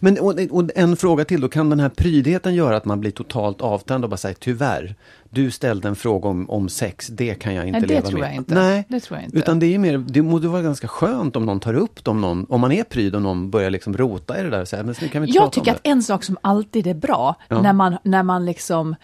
Men 0.00 0.18
och, 0.18 0.34
och 0.50 0.70
en 0.74 0.96
fråga 0.96 1.24
till 1.24 1.40
då, 1.40 1.48
kan 1.48 1.70
den 1.70 1.80
här 1.80 1.88
prydheten 1.88 2.54
göra 2.54 2.76
att 2.76 2.84
man 2.84 3.00
blir 3.00 3.10
totalt 3.10 3.60
avtänd 3.60 4.04
och 4.04 4.10
bara 4.10 4.16
säger 4.16 4.34
tyvärr, 4.34 4.94
du 5.30 5.50
ställde 5.50 5.88
en 5.88 5.96
fråga 5.96 6.28
om, 6.28 6.50
om 6.50 6.68
sex, 6.68 7.06
det 7.06 7.34
kan 7.34 7.54
jag 7.54 7.66
inte 7.66 7.80
Nej, 7.80 7.88
leva 7.88 8.10
med. 8.10 8.20
jag 8.20 8.34
inte. 8.34 8.54
Nej, 8.54 8.84
Det 8.88 9.00
tror 9.00 9.18
jag 9.18 9.24
inte. 9.24 9.38
utan 9.38 9.58
det 9.58 9.66
är 9.66 9.70
ju 9.70 9.78
mer, 9.78 9.98
det 9.98 10.22
borde 10.22 10.48
vara 10.48 10.62
ganska 10.62 10.88
skönt 10.88 11.36
om 11.36 11.46
någon 11.46 11.60
tar 11.60 11.74
upp 11.74 12.04
det, 12.04 12.10
om, 12.10 12.20
någon, 12.20 12.46
om 12.48 12.60
man 12.60 12.72
är 12.72 12.84
pryd 12.84 13.14
och 13.14 13.22
någon 13.22 13.50
börjar 13.50 13.70
liksom 13.70 13.96
rota 13.96 14.40
i 14.40 14.42
det 14.42 14.50
där 14.50 14.60
och 14.60 14.68
säger, 14.68 14.84
men 14.84 14.94
nu 15.00 15.08
kan 15.08 15.22
vi 15.22 15.28
inte 15.28 15.38
Jag 15.38 15.52
tycker 15.52 15.72
att 15.72 15.80
en 15.82 16.02
sak 16.02 16.24
som 16.24 16.38
alltid 16.40 16.86
är 16.86 16.94
bra, 16.94 17.34
Ja. 17.48 17.62
när, 17.62 17.72
man, 17.72 17.96
när 18.02 18.22
man 18.22 18.44
liksom, 18.46 18.94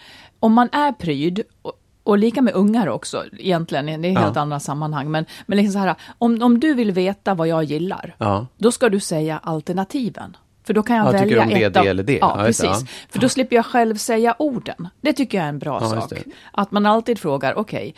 om 0.41 0.53
man 0.53 0.69
är 0.73 0.93
pryd, 0.93 1.43
och, 1.63 1.73
och 2.05 2.19
lika 2.19 2.43
med 2.43 2.55
ungar 2.55 2.87
också 2.89 3.25
egentligen, 3.39 3.87
det 4.03 4.09
är 4.09 4.19
helt 4.19 4.37
Ja. 4.37 4.43
andra 4.43 4.61
sammanhang, 4.61 5.11
men, 5.11 5.25
men 5.47 5.59
liksom 5.59 5.73
så 5.73 5.79
här, 5.79 5.95
om, 6.19 6.43
om 6.43 6.61
du 6.61 6.75
vill 6.75 6.93
veta 6.93 7.35
vad 7.35 7.49
jag 7.49 7.65
gillar, 7.65 8.15
Ja. 8.19 8.47
då 8.57 8.73
ska 8.73 8.89
du 8.89 9.01
säga 9.01 9.39
alternativen. 9.43 10.37
För 10.65 10.75
då 10.75 10.83
kan 10.83 10.97
jag 10.97 11.07
Ja, 11.07 11.13
tycker 11.23 11.25
välja 11.25 11.37
du 11.37 11.43
om 11.43 11.49
det, 11.61 11.65
ett 11.65 11.75
det 11.75 11.81
av, 11.81 11.87
eller 11.87 12.03
det? 12.03 12.19
Ja, 12.19 12.33
Ja, 12.37 12.37
det, 12.41 12.47
precis. 12.47 12.65
ja. 12.65 12.81
För 13.09 13.19
då 13.19 13.29
slipper 13.29 13.57
jag 13.57 13.67
själv 13.67 13.97
säga 13.97 14.35
orden. 14.39 14.89
Det 15.01 15.13
tycker 15.13 15.39
jag 15.39 15.45
är 15.45 15.49
en 15.49 15.59
bra 15.59 15.81
sak. 15.81 16.11
det. 16.11 16.23
Att 16.53 16.71
man 16.73 16.87
alltid 16.87 17.19
frågar, 17.19 17.59
okej, 17.59 17.95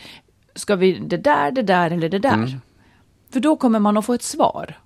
ska 0.55 0.75
vi 0.75 0.99
det 0.99 1.17
där, 1.17 1.51
det 1.51 1.61
där 1.61 1.91
eller 1.91 2.09
det 2.09 2.19
där? 2.19 2.33
Mm. 2.33 2.49
För 3.33 3.39
då 3.39 3.55
kommer 3.55 3.79
man 3.79 3.97
att 3.97 4.05
få 4.05 4.13
ett 4.13 4.23
svar. 4.23 4.77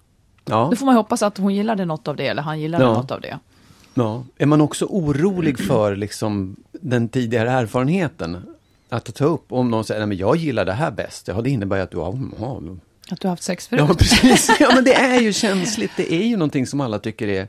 Ja. 0.45 0.67
Då 0.71 0.75
får 0.75 0.85
man 0.85 0.95
hoppas 0.95 1.23
att 1.23 1.38
hon 1.38 1.55
gillade 1.55 1.85
något 1.85 2.07
av 2.07 2.15
det 2.15 2.27
eller 2.27 2.41
han 2.41 2.59
gillade 2.59 2.83
Ja. 2.83 2.93
något 2.93 3.11
av 3.11 3.21
det. 3.21 3.39
Ja. 3.93 4.23
Är 4.38 4.45
man 4.45 4.61
också 4.61 4.85
orolig 4.85 5.59
för 5.59 5.95
liksom, 5.95 6.55
den 6.71 7.09
tidigare 7.09 7.51
erfarenheten? 7.51 8.45
Att 8.89 9.15
ta 9.15 9.25
upp, 9.25 9.51
om 9.51 9.72
någon 9.72 9.84
säger, 9.86 10.00
nej 10.00 10.08
men 10.08 10.17
jag 10.17 10.36
gillar 10.36 10.65
det 10.65 10.74
här 10.74 10.91
bäst, 10.91 11.27
ja 11.27 11.41
det 11.41 11.50
innebär 11.50 11.75
ju 11.77 11.84
att 11.84 11.91
du 11.91 11.98
har, 11.98 12.19
ja, 12.39 12.62
Att 13.12 13.19
du 13.22 13.27
har 13.27 13.29
haft 13.29 13.43
sex 13.43 13.67
förut. 13.67 13.86
ja 13.88 13.93
precis, 13.93 14.50
ja 14.60 14.72
men 14.75 14.84
det 14.84 14.93
är 14.93 15.19
ju 15.22 15.34
känsligt, 15.34 15.91
det 15.98 16.13
är 16.13 16.24
ju 16.25 16.38
någonting 16.38 16.67
som 16.67 16.81
alla 16.81 17.00
tycker 17.00 17.27
är, 17.27 17.48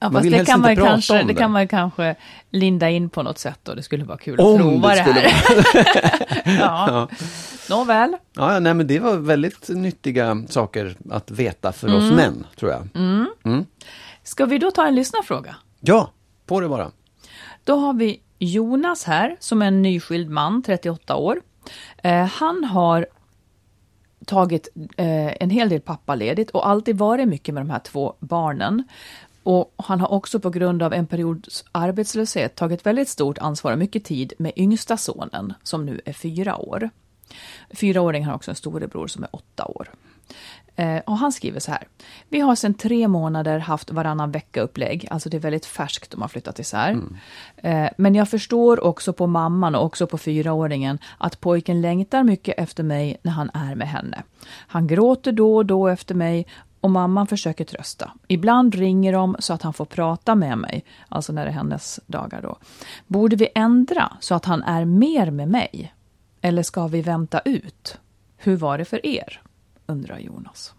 Ja, 0.00 0.10
Man 0.10 0.22
vill 0.22 0.32
det 0.32 0.44
kan, 0.44 0.60
man 0.60 0.70
inte 0.70 0.80
prata 0.82 0.92
kanske, 0.92 1.20
om 1.20 1.26
det 1.26 1.32
det. 1.32 1.38
kan 1.38 1.50
man 1.50 1.68
kanske 1.68 2.16
linda 2.50 2.90
in 2.90 3.10
på 3.10 3.22
något 3.22 3.38
sätt 3.38 3.68
och 3.68 3.76
det 3.76 3.82
skulle 3.82 4.04
vara 4.04 4.18
kul 4.18 4.40
Om 4.40 4.54
att 4.54 4.60
prova 4.60 4.88
det 4.88 4.94
det, 4.94 5.28
här. 5.28 6.58
ja. 6.60 7.08
Nåväl. 7.70 8.16
ja 8.36 8.52
ja, 8.54 8.58
nej 8.60 8.74
men 8.74 8.86
det 8.86 8.98
var 8.98 9.16
väldigt 9.16 9.68
nyttiga 9.68 10.42
saker 10.48 10.96
att 11.10 11.30
veta 11.30 11.72
för 11.72 11.88
Mm. 11.88 11.98
oss 12.04 12.12
män, 12.12 12.46
tror 12.58 12.70
jag. 12.72 12.88
Ska 14.22 14.46
vi 14.46 14.58
då 14.58 14.70
ta 14.70 14.86
en 14.86 14.94
lyssnarfråga? 14.94 15.56
Ja, 15.80 16.12
på 16.46 16.60
det 16.60 16.68
bara. 16.68 16.90
Då 17.64 17.76
har 17.76 17.92
vi 17.92 18.20
Jonas 18.38 19.04
här, 19.04 19.36
som 19.40 19.62
är 19.62 19.66
en 19.66 19.82
nyskild 19.82 20.30
man, 20.30 20.62
38 20.62 21.16
år. 21.16 21.40
Eh, 22.02 22.26
han 22.26 22.64
har 22.64 23.06
tagit 24.26 24.68
eh, 24.96 25.42
en 25.42 25.50
hel 25.50 25.68
del 25.68 25.80
pappaledigt 25.80 26.50
och 26.50 26.68
alltid 26.68 26.98
varit 26.98 27.28
mycket 27.28 27.54
med 27.54 27.60
de 27.60 27.70
här 27.70 27.78
två 27.78 28.14
barnen. 28.20 28.84
Och 29.42 29.74
han 29.76 30.00
har 30.00 30.12
också 30.12 30.40
på 30.40 30.50
grund 30.50 30.82
av 30.82 30.92
en 30.92 31.06
periods 31.06 31.64
arbetslöshet 31.72 32.54
tagit 32.54 32.86
väldigt 32.86 33.08
stort 33.08 33.38
ansvar 33.38 33.72
och 33.72 33.78
mycket 33.78 34.04
tid 34.04 34.32
med 34.38 34.52
yngsta 34.56 34.96
sonen, 34.96 35.54
som 35.62 35.86
nu 35.86 36.00
är 36.04 36.12
fyra 36.12 36.56
år. 36.56 36.90
Fyraåringen 37.70 38.28
har 38.28 38.36
också 38.36 38.50
en 38.50 38.54
storebror 38.54 39.06
som 39.06 39.22
är 39.22 39.28
åtta 39.32 39.64
år. 39.64 39.88
Eh, 40.78 41.00
och 41.06 41.18
han 41.18 41.32
skriver 41.32 41.60
så 41.60 41.70
här. 41.70 41.88
Vi 42.28 42.40
har 42.40 42.54
sedan 42.54 42.74
tre 42.74 43.08
månader 43.08 43.58
haft 43.58 43.90
varannan 43.90 44.30
vecka-upplägg, 44.30 45.08
alltså 45.10 45.28
det 45.28 45.36
är 45.36 45.40
väldigt 45.40 45.66
färskt 45.66 46.10
de 46.10 46.20
har 46.20 46.28
flyttat 46.28 46.58
isär. 46.58 46.98
Eh, 47.56 47.88
men 47.96 48.14
jag 48.14 48.28
förstår 48.28 48.84
också 48.84 49.12
på 49.12 49.26
mamman 49.26 49.74
och 49.74 49.84
också 49.84 50.06
på 50.06 50.18
fyraåringen 50.18 50.98
att 51.18 51.40
pojken 51.40 51.80
längtar 51.80 52.22
mycket 52.22 52.58
efter 52.58 52.82
mig 52.82 53.16
när 53.22 53.32
han 53.32 53.50
är 53.54 53.74
med 53.74 53.88
henne. 53.88 54.22
Han 54.50 54.86
gråter 54.86 55.32
då 55.32 55.56
och 55.56 55.66
då 55.66 55.88
efter 55.88 56.14
mig 56.14 56.46
och 56.80 56.90
mamman 56.90 57.26
försöker 57.26 57.64
trösta. 57.64 58.12
Ibland 58.28 58.74
ringer 58.74 59.12
de 59.12 59.36
så 59.38 59.52
att 59.52 59.62
han 59.62 59.72
får 59.72 59.84
prata 59.84 60.34
med 60.34 60.58
mig, 60.58 60.84
alltså 61.08 61.32
när 61.32 61.44
det 61.44 61.50
är 61.50 61.54
hennes 61.54 62.00
dagar 62.06 62.42
då. 62.42 62.58
Borde 63.06 63.36
vi 63.36 63.48
ändra 63.54 64.12
så 64.20 64.34
att 64.34 64.44
han 64.44 64.62
är 64.62 64.84
mer 64.84 65.30
med 65.30 65.48
mig? 65.48 65.94
Eller 66.40 66.62
ska 66.62 66.86
vi 66.86 67.02
vänta 67.02 67.40
ut? 67.44 67.98
Hur 68.36 68.56
var 68.56 68.78
det 68.78 68.84
för 68.84 69.06
er? 69.06 69.40
Undrar 69.88 70.18
Jonas. 70.18 70.74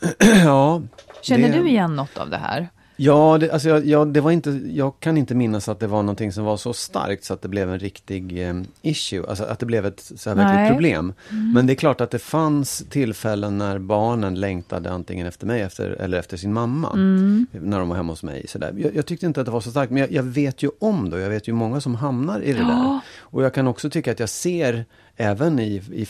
ja. 0.44 0.82
Känner 1.22 1.48
det- 1.48 1.58
du 1.58 1.68
igen 1.68 1.96
något 1.96 2.18
av 2.18 2.30
det 2.30 2.36
här? 2.36 2.68
Ja, 3.00 3.38
det, 3.38 3.50
alltså 3.50 3.68
jag, 3.68 3.86
jag, 3.86 4.12
det 4.12 4.20
var 4.20 4.30
inte, 4.30 4.50
jag 4.66 5.00
kan 5.00 5.16
inte 5.16 5.34
minnas 5.34 5.68
att 5.68 5.80
det 5.80 5.86
var 5.86 6.02
någonting 6.02 6.32
som 6.32 6.44
var 6.44 6.56
så 6.56 6.72
starkt 6.72 7.24
så 7.24 7.34
att 7.34 7.42
det 7.42 7.48
blev 7.48 7.72
en 7.72 7.78
riktig 7.78 8.48
eh, 8.48 8.54
issue, 8.82 9.24
alltså 9.28 9.44
att 9.44 9.58
det 9.58 9.66
blev 9.66 9.86
ett 9.86 10.12
så 10.16 10.30
här 10.30 10.36
verkligt 10.36 10.72
problem. 10.72 11.12
Men 11.54 11.66
det 11.66 11.72
är 11.72 11.74
klart 11.74 12.00
att 12.00 12.10
det 12.10 12.18
fanns 12.18 12.84
tillfällen 12.90 13.58
när 13.58 13.78
barnen 13.78 14.34
längtade 14.34 14.90
antingen 14.90 15.26
efter 15.26 15.46
mig 15.46 15.60
efter, 15.60 15.90
eller 15.90 16.18
efter 16.18 16.36
sin 16.36 16.52
mamma. 16.52 16.94
När 16.94 17.78
de 17.78 17.88
var 17.88 17.96
hemma 17.96 18.12
hos 18.12 18.22
mig. 18.22 18.44
Så 18.48 18.58
där. 18.58 18.74
Jag, 18.76 18.94
jag 18.96 19.06
tyckte 19.06 19.26
inte 19.26 19.40
att 19.40 19.46
det 19.46 19.52
var 19.52 19.60
så 19.60 19.70
starkt, 19.70 19.92
men 19.92 20.00
jag, 20.00 20.12
jag 20.12 20.22
vet 20.22 20.62
ju 20.62 20.70
om 20.80 21.10
det. 21.10 21.20
Jag 21.20 21.30
vet 21.30 21.48
ju 21.48 21.52
många 21.52 21.80
som 21.80 21.94
hamnar 21.94 22.40
i 22.40 22.52
det 22.52 22.64
där. 22.64 23.00
Och 23.20 23.42
jag 23.44 23.54
kan 23.54 23.66
också 23.66 23.90
tycka 23.90 24.12
att 24.12 24.20
jag 24.20 24.28
ser 24.28 24.84
även 25.18 25.58
i, 25.58 25.82
i 25.92 26.06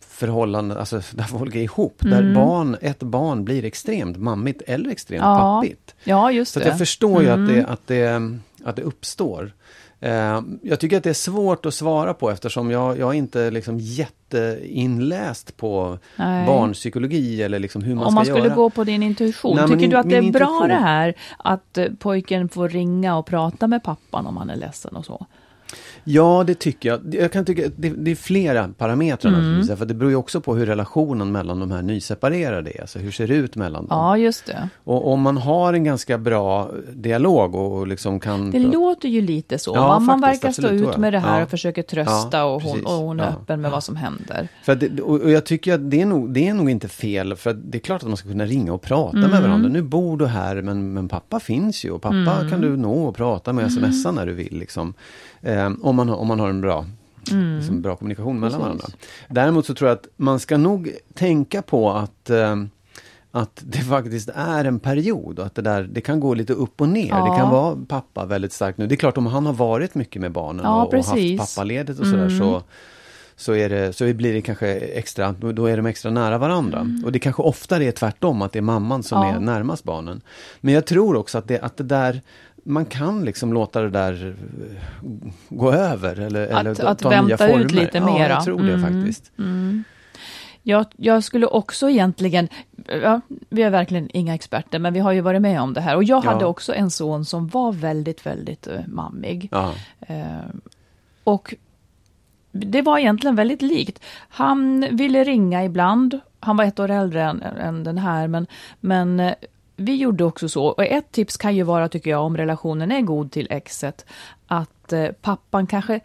förhållanden, 0.00 0.78
alltså 0.78 1.00
där 1.14 1.24
folk 1.24 1.54
är 1.54 1.60
ihop, 1.60 1.96
där 1.98 2.34
barn, 2.34 2.76
ett 2.80 3.02
barn 3.02 3.44
blir 3.44 3.64
extremt 3.64 4.16
mammigt 4.16 4.62
eller 4.66 4.90
extremt 4.90 5.22
Ja. 5.22 5.38
pappigt. 5.38 5.94
Ja, 6.04 6.32
just 6.32 6.52
Så 6.52 6.60
jag 6.60 6.78
förstår 6.78 7.22
ju 7.22 7.28
att 7.28 7.48
det, 7.48 7.64
att 7.66 7.86
det, 7.86 8.38
att 8.64 8.76
det 8.76 8.82
uppstår. 8.82 9.52
Eh, 10.02 10.40
jag 10.62 10.80
tycker 10.80 10.96
att 10.96 11.02
det 11.04 11.10
är 11.10 11.14
svårt 11.14 11.66
att 11.66 11.74
svara 11.74 12.14
på 12.14 12.30
eftersom 12.30 12.70
jag, 12.70 12.98
jag 12.98 13.08
är 13.10 13.18
inte 13.18 13.50
liksom 13.50 13.78
jätteinläst 13.78 15.56
på 15.56 15.98
Nej. 16.16 16.46
barnpsykologi 16.46 17.42
eller 17.42 17.58
liksom 17.58 17.82
hur 17.82 17.94
man 17.94 18.04
Om 18.04 18.10
ska 18.10 18.14
man 18.14 18.24
skulle 18.24 18.44
göra. 18.44 18.54
gå 18.54 18.70
på 18.70 18.84
din 18.84 19.02
intuition, 19.02 19.56
Nej, 19.56 19.68
tycker 19.68 19.88
du 19.88 19.96
att 19.96 20.08
det 20.10 20.16
är 20.16 20.22
min 20.22 20.32
bra 20.32 20.46
intuition- 20.46 20.68
det 20.68 20.74
här 20.74 21.14
att 21.38 21.78
eh, 21.78 21.86
pojken 21.98 22.48
får 22.48 22.68
ringa 22.68 23.16
och 23.16 23.26
prata 23.26 23.66
med 23.66 23.82
pappan 23.82 24.26
om 24.26 24.36
han 24.36 24.50
är 24.50 24.56
ledsen 24.56 24.96
och 24.96 25.04
så? 25.06 25.26
Ja, 26.04 26.44
det 26.46 26.54
tycker 26.54 26.88
jag. 26.88 27.14
Jag 27.14 27.32
kan 27.32 27.44
tycka 27.44 27.62
det, 27.76 27.88
det 27.88 28.10
är 28.10 28.14
flera 28.14 28.68
parametrar 28.78 29.30
Mm. 29.32 29.42
naturligtvis. 29.42 29.78
För 29.78 29.86
det 29.86 29.94
beror 29.94 30.10
ju 30.10 30.16
också 30.16 30.40
på 30.40 30.54
hur 30.56 30.66
relationen 30.66 31.32
mellan 31.32 31.60
de 31.60 31.70
här 31.70 31.82
nyseparerade 31.82 32.70
är. 32.70 32.80
Alltså 32.80 32.98
hur 32.98 33.10
ser 33.10 33.26
det 33.28 33.34
ut 33.34 33.56
mellan 33.56 33.86
dem? 33.86 33.98
Ja, 33.98 34.16
just 34.16 34.46
det. 34.46 34.68
Och 34.84 35.12
om 35.12 35.20
man 35.20 35.36
har 35.36 35.72
en 35.72 35.84
ganska 35.84 36.18
bra 36.18 36.70
dialog 36.92 37.54
och 37.54 37.86
liksom 37.86 38.20
kan... 38.20 38.50
Det 38.50 38.58
låter 38.58 39.08
ju 39.08 39.20
lite 39.20 39.58
så. 39.58 39.72
Ja, 39.74 39.86
Mamman 39.88 40.20
faktiskt, 40.20 40.44
verkar 40.44 40.52
stå 40.52 40.62
absolut, 40.62 40.80
ut 40.80 40.84
tror 40.84 40.92
jag. 40.94 41.00
med 41.00 41.12
det 41.12 41.18
här 41.18 41.38
Ja. 41.38 41.44
och 41.44 41.50
försöker 41.50 41.82
trösta 41.82 42.36
Ja, 42.38 42.44
och, 42.44 42.62
hon, 42.62 42.86
och 42.86 42.92
hon 42.92 43.20
är 43.20 43.28
öppen 43.28 43.60
med 43.60 43.70
vad 43.70 43.84
som 43.84 43.96
händer. 43.96 44.48
För 44.64 44.74
det, 44.74 45.00
och 45.02 45.20
och 45.20 45.30
jag 45.30 45.44
tycker 45.46 45.74
att 45.74 45.90
det 45.90 46.00
är, 46.00 46.06
nog, 46.06 46.30
det 46.34 46.48
är 46.48 46.54
nog 46.54 46.70
inte 46.70 46.88
fel, 46.88 47.36
för 47.36 47.52
det 47.52 47.78
är 47.78 47.80
klart 47.80 48.02
att 48.02 48.08
man 48.08 48.16
ska 48.16 48.28
kunna 48.28 48.44
ringa 48.46 48.72
och 48.72 48.82
prata 48.82 49.16
Mm. 49.18 49.30
med 49.30 49.42
varandra. 49.42 49.68
Nu 49.68 49.82
bor 49.82 50.16
du 50.16 50.26
här, 50.26 50.62
men, 50.62 50.92
men 50.92 51.08
pappa 51.08 51.40
finns 51.40 51.84
ju 51.84 51.90
och 51.90 52.02
pappa 52.02 52.16
Mm. 52.16 52.50
kan 52.50 52.60
du 52.60 52.76
nå 52.76 53.04
och 53.08 53.16
prata 53.16 53.52
med, 53.52 53.72
smsa 53.72 54.10
när 54.12 54.26
du 54.26 54.32
vill. 54.32 54.58
Liksom. 54.58 54.94
Eh, 55.42 55.70
om, 55.82 55.96
man, 55.96 56.08
om 56.10 56.28
man 56.28 56.40
har 56.40 56.48
en 56.48 56.60
bra, 56.60 56.86
liksom, 57.56 57.82
bra 57.82 57.96
kommunikation 57.96 58.40
mellan 58.40 58.60
Mm. 58.60 58.72
Precis. 58.72 58.90
varandra. 58.94 59.06
Däremot 59.28 59.66
så 59.66 59.74
tror 59.74 59.88
jag 59.90 59.96
att 59.98 60.06
man 60.16 60.40
ska 60.40 60.56
nog 60.56 60.90
tänka 61.14 61.62
på 61.62 61.90
att 61.92 62.30
eh, 62.30 62.56
att 63.32 63.62
det 63.66 63.78
faktiskt 63.78 64.28
är 64.34 64.64
en 64.64 64.78
period 64.80 65.38
och 65.38 65.46
att 65.46 65.54
det 65.54 65.62
där, 65.62 65.82
det 65.82 66.00
kan 66.00 66.20
gå 66.20 66.34
lite 66.34 66.52
upp 66.52 66.80
och 66.80 66.88
ner. 66.88 67.08
Ja. 67.08 67.30
Det 67.30 67.38
kan 67.38 67.50
vara 67.50 67.76
pappa 67.88 68.24
väldigt 68.26 68.52
starkt 68.52 68.78
nu. 68.78 68.86
Det 68.86 68.94
är 68.94 68.96
klart 68.96 69.16
om 69.18 69.26
han 69.26 69.46
har 69.46 69.52
varit 69.52 69.94
mycket 69.94 70.22
med 70.22 70.32
barnen 70.32 70.64
Ja, 70.64 70.82
och, 70.82 70.88
och 70.88 70.94
haft 70.96 71.10
precis. 71.10 71.40
pappaledigt 71.56 72.00
och 72.00 72.06
sådär 72.06 72.28
så 72.28 72.62
så, 73.36 73.54
är 73.54 73.68
det, 73.68 73.92
så 73.92 74.14
blir 74.14 74.32
det 74.32 74.40
kanske 74.40 74.68
extra, 74.74 75.32
då 75.32 75.66
är 75.66 75.76
de 75.76 75.86
extra 75.86 76.10
nära 76.10 76.38
varandra. 76.38 76.86
Och 77.04 77.12
det 77.12 77.18
kanske 77.18 77.42
oftare 77.42 77.84
är 77.84 77.92
tvärtom, 77.92 78.42
att 78.42 78.52
det 78.52 78.58
är 78.58 78.62
mamman 78.62 79.02
som 79.02 79.22
Ja. 79.22 79.34
är 79.34 79.40
närmast 79.40 79.84
barnen. 79.84 80.20
Men 80.60 80.74
jag 80.74 80.86
tror 80.86 81.16
också 81.16 81.38
att 81.38 81.48
det, 81.48 81.58
att 81.60 81.76
det 81.76 81.84
där, 81.84 82.20
man 82.64 82.84
kan 82.84 83.24
liksom 83.24 83.52
låta 83.52 83.80
det 83.82 83.90
där 83.90 84.36
eh, 85.02 85.30
gå 85.48 85.72
över 85.72 86.20
eller, 86.20 86.46
eller 86.46 86.84
att 86.84 86.98
ta 86.98 87.10
nya 87.10 87.22
vänta 87.36 87.52
ut 87.52 87.72
lite 87.72 87.98
ja, 87.98 88.04
mera. 88.04 88.28
jag 88.28 88.44
tror 88.44 88.62
det 88.62 88.74
Mm. 88.74 88.82
faktiskt. 88.82 89.32
Jag, 90.62 90.86
jag 90.96 91.24
skulle 91.24 91.46
också 91.46 91.90
egentligen, 91.90 92.48
ja, 93.02 93.20
vi 93.48 93.62
är 93.62 93.70
verkligen 93.70 94.08
inga 94.16 94.34
experter, 94.34 94.78
men 94.78 94.92
vi 94.92 95.00
har 95.00 95.12
ju 95.12 95.20
varit 95.20 95.42
med 95.42 95.60
om 95.60 95.74
det 95.74 95.80
här. 95.80 95.96
Och 95.96 96.04
jag 96.04 96.24
Ja. 96.24 96.30
hade 96.30 96.44
också 96.44 96.74
en 96.74 96.90
son 96.90 97.24
som 97.24 97.48
var 97.48 97.72
väldigt, 97.72 98.26
väldigt 98.26 98.68
uh, 98.68 98.80
mammig. 98.86 99.48
Ja. 99.52 99.74
Eh, 100.00 100.16
och 101.24 101.54
det 102.52 102.82
var 102.82 102.98
egentligen 102.98 103.36
väldigt 103.36 103.62
likt. 103.62 104.02
Han 104.28 104.86
ville 104.90 105.24
ringa 105.24 105.64
ibland. 105.64 106.20
Han 106.40 106.56
var 106.56 106.64
ett 106.64 106.78
år 106.80 106.90
äldre 106.90 107.22
än, 107.22 107.42
än 107.42 107.84
den 107.84 107.98
här, 107.98 108.28
men, 108.28 108.46
men 108.80 109.32
vi 109.80 109.96
gjorde 109.96 110.24
också 110.24 110.48
så. 110.48 110.66
Och 110.66 110.84
ett 110.84 111.12
tips 111.12 111.36
kan 111.36 111.56
ju 111.56 111.62
vara, 111.62 111.88
tycker 111.88 112.10
jag, 112.10 112.24
om 112.24 112.36
relationen 112.36 112.92
är 112.92 113.00
god 113.00 113.32
till 113.32 113.46
exet, 113.50 114.06
att 114.46 114.92
eh, 114.92 115.06
pappan 115.06 115.66
kanske 115.66 116.00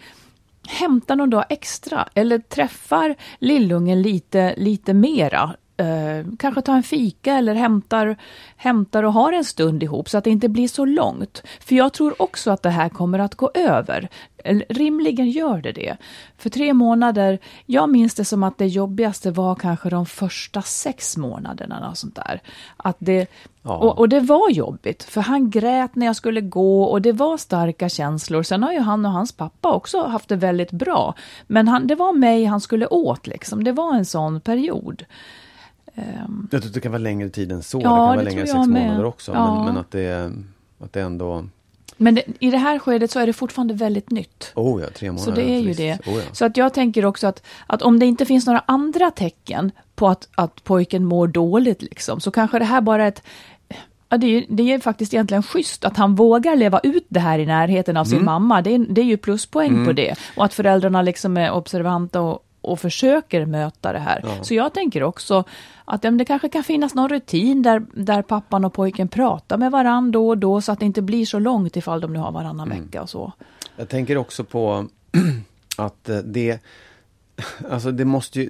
hämtar 0.67 1.15
någon 1.15 1.29
dag 1.29 1.45
extra 1.49 2.09
eller 2.13 2.39
träffar 2.39 3.15
lillungen 3.39 4.01
lite, 4.01 4.55
lite 4.57 4.93
mera 4.93 5.55
eh, 5.77 6.25
kanske 6.39 6.61
tar 6.61 6.75
en 6.75 6.83
fika 6.83 7.33
eller 7.33 7.55
hämtar, 7.55 8.17
hämtar 8.55 9.03
och 9.03 9.13
har 9.13 9.33
en 9.33 9.45
stund 9.45 9.83
ihop 9.83 10.09
så 10.09 10.17
att 10.17 10.23
det 10.23 10.29
inte 10.29 10.49
blir 10.49 10.67
så 10.67 10.85
långt. 10.85 11.43
För 11.59 11.75
jag 11.75 11.93
tror 11.93 12.21
också 12.21 12.51
att 12.51 12.63
det 12.63 12.69
här 12.69 12.89
kommer 12.89 13.19
att 13.19 13.35
gå 13.35 13.51
över. 13.53 14.09
Rimligen 14.69 15.29
gör 15.29 15.61
det 15.61 15.71
det. 15.71 15.97
För 16.37 16.49
tre 16.49 16.73
månader, 16.73 17.39
jag 17.65 17.89
minns 17.89 18.15
det 18.15 18.25
som 18.25 18.43
att 18.43 18.57
det 18.57 18.67
jobbigaste 18.67 19.31
var 19.31 19.55
kanske 19.55 19.89
de 19.89 20.05
första 20.05 20.61
sex 20.61 21.17
månaderna. 21.17 21.89
Och 21.89 21.97
sånt 21.97 22.15
där. 22.15 22.41
Att 22.77 22.97
det, 22.99 23.27
Ja. 23.67 23.77
och, 23.77 23.97
och 23.97 24.09
det 24.09 24.19
var 24.19 24.49
jobbigt, 24.49 25.03
för 25.03 25.21
han 25.21 25.49
grät 25.49 25.95
när 25.95 26.05
jag 26.05 26.15
skulle 26.15 26.41
gå 26.41 26.83
och 26.83 27.01
det 27.01 27.11
var 27.11 27.37
starka 27.37 27.89
känslor. 27.89 28.43
Sen 28.43 28.63
har 28.63 28.71
ju 28.71 28.79
han 28.79 29.05
och 29.05 29.11
hans 29.11 29.31
pappa 29.31 29.73
också 29.73 30.03
haft 30.03 30.29
det 30.29 30.35
väldigt 30.35 30.71
bra. 30.71 31.13
Men 31.47 31.67
han, 31.67 31.87
det 31.87 31.95
var 31.95 32.13
mig 32.13 32.45
han 32.45 32.61
skulle 32.61 32.87
åt, 32.87 33.27
liksom. 33.27 33.63
Det 33.63 33.71
var 33.71 33.95
en 33.95 34.05
sån 34.05 34.41
period. 34.41 35.05
Ehm, 35.95 36.47
Jag 36.51 36.61
tror 36.61 36.69
att 36.69 36.73
det 36.73 36.81
kan 36.81 36.91
vara 36.91 36.99
längre 37.01 37.29
tid 37.29 37.51
än 37.51 37.63
så. 37.63 37.77
Ja, 37.77 37.79
det 37.79 37.83
kan 37.85 37.97
vara 37.97 38.17
det 38.17 38.23
längre 38.23 38.41
än 38.41 38.47
sex 38.47 38.57
med. 38.67 38.67
månader 38.67 39.05
också. 39.05 39.31
Ja. 39.31 39.55
Men, 39.55 39.65
men 39.65 39.77
att, 39.77 39.91
det, 39.91 40.31
att 40.79 40.93
det 40.93 41.01
ändå... 41.01 41.45
Men 41.97 42.15
det, 42.15 42.23
i 42.39 42.51
det 42.51 42.57
här 42.57 42.79
skedet 42.79 43.11
så 43.11 43.19
är 43.19 43.27
det 43.27 43.33
fortfarande 43.33 43.73
väldigt 43.73 44.11
nytt. 44.11 44.51
Oh 44.55 44.81
ja, 44.81 44.87
tre 44.95 45.11
månader. 45.11 45.31
Så 45.31 45.35
det 45.35 45.49
är 45.55 45.59
ju 45.59 45.73
det. 45.73 45.93
Oh 46.07 46.13
ja. 46.13 46.21
Så 46.31 46.45
att 46.45 46.57
jag 46.57 46.73
tänker 46.73 47.05
också 47.05 47.27
att, 47.27 47.43
att 47.67 47.81
om 47.81 47.99
det 47.99 48.05
inte 48.05 48.25
finns 48.25 48.45
några 48.45 48.63
andra 48.65 49.11
tecken 49.11 49.71
på 49.95 50.07
att, 50.07 50.27
att 50.35 50.63
pojken 50.63 51.05
mår 51.05 51.27
dåligt, 51.27 51.81
liksom, 51.81 52.19
så 52.19 52.31
kanske 52.31 52.59
det 52.59 52.65
här 52.65 52.81
bara 52.81 53.03
är 53.03 53.07
ett 53.07 53.23
Ja, 54.09 54.17
det, 54.17 54.27
är, 54.27 54.45
det 54.49 54.73
är 54.73 54.79
faktiskt 54.79 55.13
egentligen 55.13 55.43
schysst 55.43 55.85
att 55.85 55.97
han 55.97 56.15
vågar 56.15 56.55
leva 56.55 56.79
ut 56.83 57.05
det 57.09 57.19
här 57.19 57.39
i 57.39 57.45
närheten 57.45 57.97
av 57.97 58.05
sin 58.05 58.13
Mm. 58.13 58.25
mamma. 58.25 58.61
Det 58.61 58.75
är, 58.75 58.79
det 58.89 59.01
är 59.01 59.05
ju 59.05 59.17
pluspoäng 59.17 59.85
på 59.85 59.91
det. 59.93 60.15
Och 60.35 60.45
att 60.45 60.53
föräldrarna 60.53 61.01
liksom 61.01 61.37
är 61.37 61.51
observanta 61.51 62.21
och, 62.21 62.44
och 62.71 62.79
försöker 62.79 63.45
möta 63.45 63.93
det 63.93 63.99
här. 63.99 64.23
Så 64.41 64.53
jag 64.53 64.73
tänker 64.73 65.03
också 65.03 65.43
att 65.85 66.03
ja, 66.03 66.11
det 66.11 66.25
kanske 66.25 66.49
kan 66.49 66.63
finnas 66.63 66.95
någon 66.95 67.09
rutin 67.09 67.61
där, 67.61 67.85
där 67.93 68.21
pappan 68.21 68.65
och 68.65 68.73
pojken 68.73 69.07
pratar 69.07 69.57
med 69.57 69.71
varandra 69.71 70.11
då 70.19 70.27
och 70.29 70.37
då 70.37 70.61
så 70.61 70.71
att 70.71 70.79
det 70.79 70.85
inte 70.85 71.01
blir 71.01 71.25
så 71.25 71.39
långt 71.39 71.77
ifall 71.77 72.01
de 72.01 72.13
nu 72.13 72.19
har 72.19 72.31
varannan 72.31 72.71
Mm. 72.71 72.83
vecka 72.83 73.01
och 73.01 73.09
så. 73.09 73.31
Jag 73.75 73.89
tänker 73.89 74.17
också 74.17 74.43
på 74.43 74.85
att 75.77 76.09
eh, 76.09 76.17
det... 76.17 76.59
Alltså 77.71 77.91
det 77.91 78.05
måste 78.05 78.39
ju... 78.41 78.49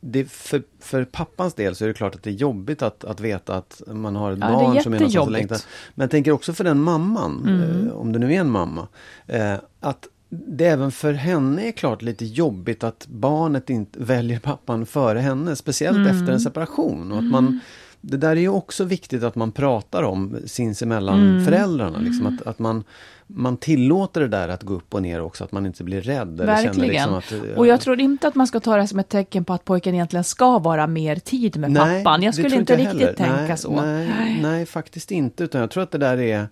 Det, 0.00 0.24
för, 0.30 0.62
för 0.80 1.04
pappans 1.04 1.54
del 1.54 1.74
så 1.76 1.84
är 1.84 1.88
det 1.88 1.94
klart 1.94 2.14
att 2.14 2.22
det 2.22 2.30
är 2.30 2.34
jobbigt 2.34 2.82
att, 2.82 3.04
att 3.04 3.20
veta 3.20 3.54
att 3.56 3.82
man 3.86 4.16
har 4.16 4.32
ett 4.32 4.38
Ja, 4.40 4.46
det 4.46 4.52
är 4.52 4.56
barn 4.56 4.82
som 4.82 4.92
är 4.94 4.98
någonstans 4.98 5.00
och 5.00 5.02
jättejobbigt. 5.32 5.32
längtar. 5.50 5.60
Men 5.94 6.04
jag 6.04 6.10
tänker 6.10 6.32
också 6.32 6.52
för 6.52 6.64
den 6.64 6.80
mamman, 6.82 7.42
Mm. 7.48 7.86
eh, 7.88 7.92
om 7.92 8.12
det 8.12 8.18
nu 8.18 8.34
är 8.34 8.40
en 8.40 8.50
mamma, 8.50 8.88
eh, 9.26 9.54
att 9.80 10.06
det 10.30 10.66
även 10.66 10.90
för 10.92 11.12
henne 11.12 11.68
är 11.68 11.72
klart 11.72 12.02
lite 12.02 12.24
jobbigt 12.24 12.84
att 12.84 13.06
barnet 13.06 13.70
inte 13.70 13.98
väljer 14.02 14.38
pappan 14.38 14.86
före 14.86 15.18
henne, 15.18 15.56
speciellt 15.56 15.96
Mm. 15.98 16.16
efter 16.16 16.32
en 16.32 16.40
separation. 16.40 17.12
Och 17.12 17.18
att 17.18 17.24
man, 17.24 17.60
det 18.00 18.16
där 18.16 18.30
är 18.30 18.40
ju 18.40 18.48
också 18.48 18.84
viktigt 18.84 19.22
att 19.22 19.34
man 19.34 19.52
pratar 19.52 20.02
om 20.02 20.36
sinsemellan 20.46 21.28
Mm. 21.30 21.44
föräldrarna. 21.44 21.98
Liksom, 21.98 22.26
att, 22.26 22.46
att 22.46 22.58
man, 22.58 22.84
man 23.26 23.56
tillåter 23.56 24.20
det 24.20 24.28
där 24.28 24.48
att 24.48 24.62
gå 24.62 24.74
upp 24.74 24.94
och 24.94 25.02
ner 25.02 25.20
också, 25.20 25.44
att 25.44 25.52
man 25.52 25.66
inte 25.66 25.84
blir 25.84 26.00
rädd. 26.00 26.34
Känner 26.38 26.46
Verkligen. 26.46 26.88
liksom 26.88 27.14
att, 27.14 27.32
eh, 27.32 27.40
Och 27.58 27.66
jag 27.66 27.80
tror 27.80 28.00
inte 28.00 28.28
att 28.28 28.34
man 28.34 28.46
ska 28.46 28.60
ta 28.60 28.76
det 28.76 28.86
som 28.86 28.98
ett 28.98 29.08
tecken 29.08 29.44
på 29.44 29.52
att 29.52 29.64
pojken 29.64 29.94
egentligen 29.94 30.24
ska 30.24 30.58
vara 30.58 30.86
mer 30.86 31.16
tid 31.16 31.56
med 31.56 31.70
Nej, 31.70 32.04
pappan. 32.04 32.22
Jag 32.22 32.34
skulle 32.34 32.56
inte 32.56 32.72
jag 32.72 32.80
riktigt 32.80 33.00
heller. 33.00 33.12
tänka 33.12 33.46
nej, 33.46 33.56
så. 33.58 33.80
Nej, 33.80 34.38
nej, 34.42 34.66
faktiskt 34.66 35.10
inte. 35.10 35.44
Utan 35.44 35.60
jag 35.60 35.70
tror 35.70 35.82
att 35.82 35.90
det 35.90 35.98
där 35.98 36.18
är... 36.20 36.48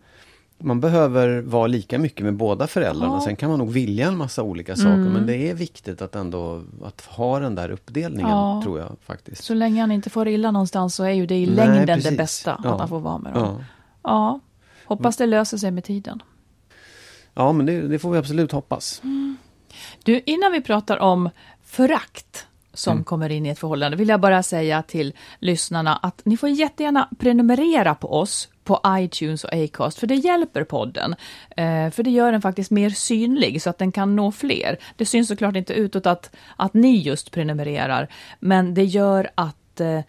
Man 0.60 0.80
behöver 0.80 1.40
vara 1.40 1.66
lika 1.66 1.98
mycket 1.98 2.24
med 2.24 2.34
båda 2.34 2.66
föräldrarna. 2.66 3.06
Ja. 3.06 3.12
Mm. 3.12 3.20
Sen 3.24 3.36
kan 3.36 3.50
man 3.50 3.58
nog 3.58 3.72
vilja 3.72 4.06
en 4.08 4.16
massa 4.16 4.42
olika 4.42 4.76
saker. 4.76 4.88
Men 4.96 5.26
det 5.26 5.50
är 5.50 5.54
viktigt 5.54 6.02
att 6.02 6.14
ändå 6.16 6.62
att 6.84 7.00
ha 7.00 7.38
den 7.40 7.54
där 7.54 7.70
uppdelningen, 7.70 8.30
Ja. 8.30 8.60
tror 8.64 8.78
jag 8.78 8.96
faktiskt. 9.06 9.44
Så 9.44 9.54
länge 9.54 9.80
han 9.80 9.92
inte 9.92 10.10
får 10.10 10.28
illa 10.28 10.50
någonstans 10.50 10.94
så 10.94 11.04
är 11.04 11.10
ju 11.12 11.26
det 11.26 11.34
i 11.36 11.46
Nej, 11.46 11.54
längden 11.54 11.86
precis. 11.86 12.10
det 12.10 12.16
bästa, 12.16 12.60
Ja. 12.64 12.72
att 12.72 12.78
han 12.80 12.88
får 12.88 13.00
vara 13.00 13.18
med 13.18 13.34
dem. 13.34 13.64
Ja. 14.02 14.40
Hoppas 14.84 15.16
det 15.16 15.26
löser 15.26 15.56
sig 15.58 15.70
med 15.70 15.84
tiden. 15.84 16.22
ja 17.34 17.52
men 17.52 17.66
det, 17.66 17.88
det 17.88 17.98
får 17.98 18.10
vi 18.10 18.18
absolut 18.18 18.52
hoppas. 18.52 19.02
Du, 20.04 20.20
innan 20.26 20.52
vi 20.52 20.60
pratar 20.60 20.98
om 20.98 21.30
förakt 21.64 22.46
som 22.74 22.92
Mm. 22.92 23.04
kommer 23.04 23.28
in 23.30 23.46
i 23.46 23.48
ett 23.48 23.58
förhållande 23.58 23.96
vill 23.96 24.08
jag 24.08 24.20
bara 24.20 24.42
säga 24.42 24.82
till 24.82 25.12
lyssnarna 25.38 25.96
att 25.96 26.22
ni 26.24 26.36
får 26.36 26.48
jättegärna 26.48 27.08
prenumerera 27.18 27.94
på 27.94 28.12
oss 28.20 28.48
på 28.68 28.80
iTunes 28.88 29.44
och 29.44 29.52
Acast, 29.52 29.98
för 29.98 30.06
det 30.06 30.14
hjälper 30.14 30.64
podden. 30.64 31.14
Eh, 31.56 31.90
för 31.90 32.02
det 32.02 32.10
gör 32.10 32.32
den 32.32 32.42
faktiskt 32.42 32.70
mer 32.70 32.90
synlig 32.90 33.62
så 33.62 33.70
att 33.70 33.78
den 33.78 33.92
kan 33.92 34.16
nå 34.16 34.32
fler. 34.32 34.78
Det 34.96 35.06
syns 35.06 35.28
såklart 35.28 35.56
inte 35.56 35.72
utåt 35.72 36.06
att, 36.06 36.30
att 36.56 36.74
ni 36.74 36.96
just 36.98 37.30
prenumererar, 37.30 38.08
men 38.40 38.74
det 38.74 38.84
gör 38.84 39.30
att 39.34 39.80
eh, 39.80 40.00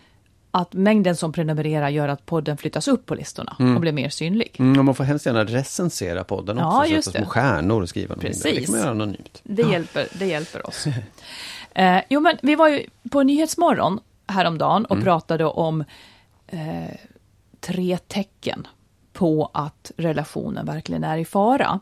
att 0.52 0.74
mängden 0.74 1.15
som 1.15 1.32
prenumererar 1.32 1.89
gör 1.89 2.08
att 2.08 2.26
podden 2.26 2.58
flyttas 2.58 2.88
upp 2.88 3.06
på 3.06 3.15
listorna 3.15 3.56
och 3.76 3.82
blir 3.82 3.91
mer 3.91 4.10
synlig. 4.10 4.56
Mm, 4.60 4.80
och 4.80 4.86
man 4.86 4.95
får 4.95 5.04
hemskt 5.04 5.26
gärna 5.26 5.43
recensera 5.43 6.24
podden 6.24 6.58
Ja, 6.58 6.80
också. 6.80 6.91
just 6.91 7.06
sätta 7.06 7.19
små 7.19 7.28
stjärnor 7.28 7.82
och 7.82 7.89
skriva 7.89 8.15
där. 8.15 8.22
Det 8.22 8.28
Precis. 8.28 8.65
kan 8.65 8.72
man 8.72 8.80
göra 8.80 8.91
anonymt. 8.91 9.41
Det 9.43 9.62
hjälper, 9.62 10.08
det 10.19 10.26
hjälper 10.26 10.67
oss. 10.67 10.86
Eh, 11.74 12.02
jo, 12.10 12.19
men 12.19 12.38
vi 12.41 12.56
var 12.56 12.67
ju 12.69 12.84
på 13.12 13.24
Nyhetsmorgon 13.24 14.00
häromdagen 14.28 14.86
och 14.86 15.04
pratade 15.04 15.45
om 15.45 15.84
eh, 16.48 16.95
tre 17.60 17.98
tecken 17.98 18.67
på 19.13 19.52
att 19.54 19.91
relationen 19.98 20.65
verkligen 20.65 21.04
är 21.04 21.17
i 21.17 21.26
fara. 21.26 21.80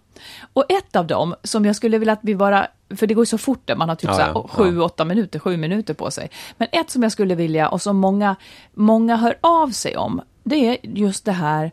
Och 0.53 0.71
ett 0.71 0.95
av 0.95 1.07
dem 1.07 1.35
som 1.43 1.65
jag 1.65 1.75
skulle 1.75 1.97
vilja 1.97 2.13
att 2.13 2.19
vi 2.21 2.35
bara, 2.35 2.67
för 2.95 3.07
det 3.07 3.13
går 3.13 3.21
ju 3.21 3.25
så 3.25 3.37
fort 3.37 3.61
där, 3.65 3.75
man 3.75 3.89
har 3.89 3.95
typ 3.95 4.09
Ja, 4.09 4.31
ja, 4.33 4.47
sju, 4.47 4.79
åtta 4.79 5.05
minuter, 5.05 5.39
sju 5.39 5.57
minuter 5.57 5.93
på 5.93 6.11
sig. 6.11 6.29
Men 6.57 6.67
ett 6.71 6.89
som 6.89 7.03
jag 7.03 7.11
skulle 7.11 7.35
vilja 7.35 7.69
och 7.69 7.81
som 7.81 7.97
många, 7.97 8.35
många 8.73 9.15
hör 9.15 9.37
av 9.41 9.69
sig 9.69 9.97
om, 9.97 10.21
det 10.43 10.55
är 10.55 10.77
just 10.81 11.25
det 11.25 11.31
här 11.31 11.71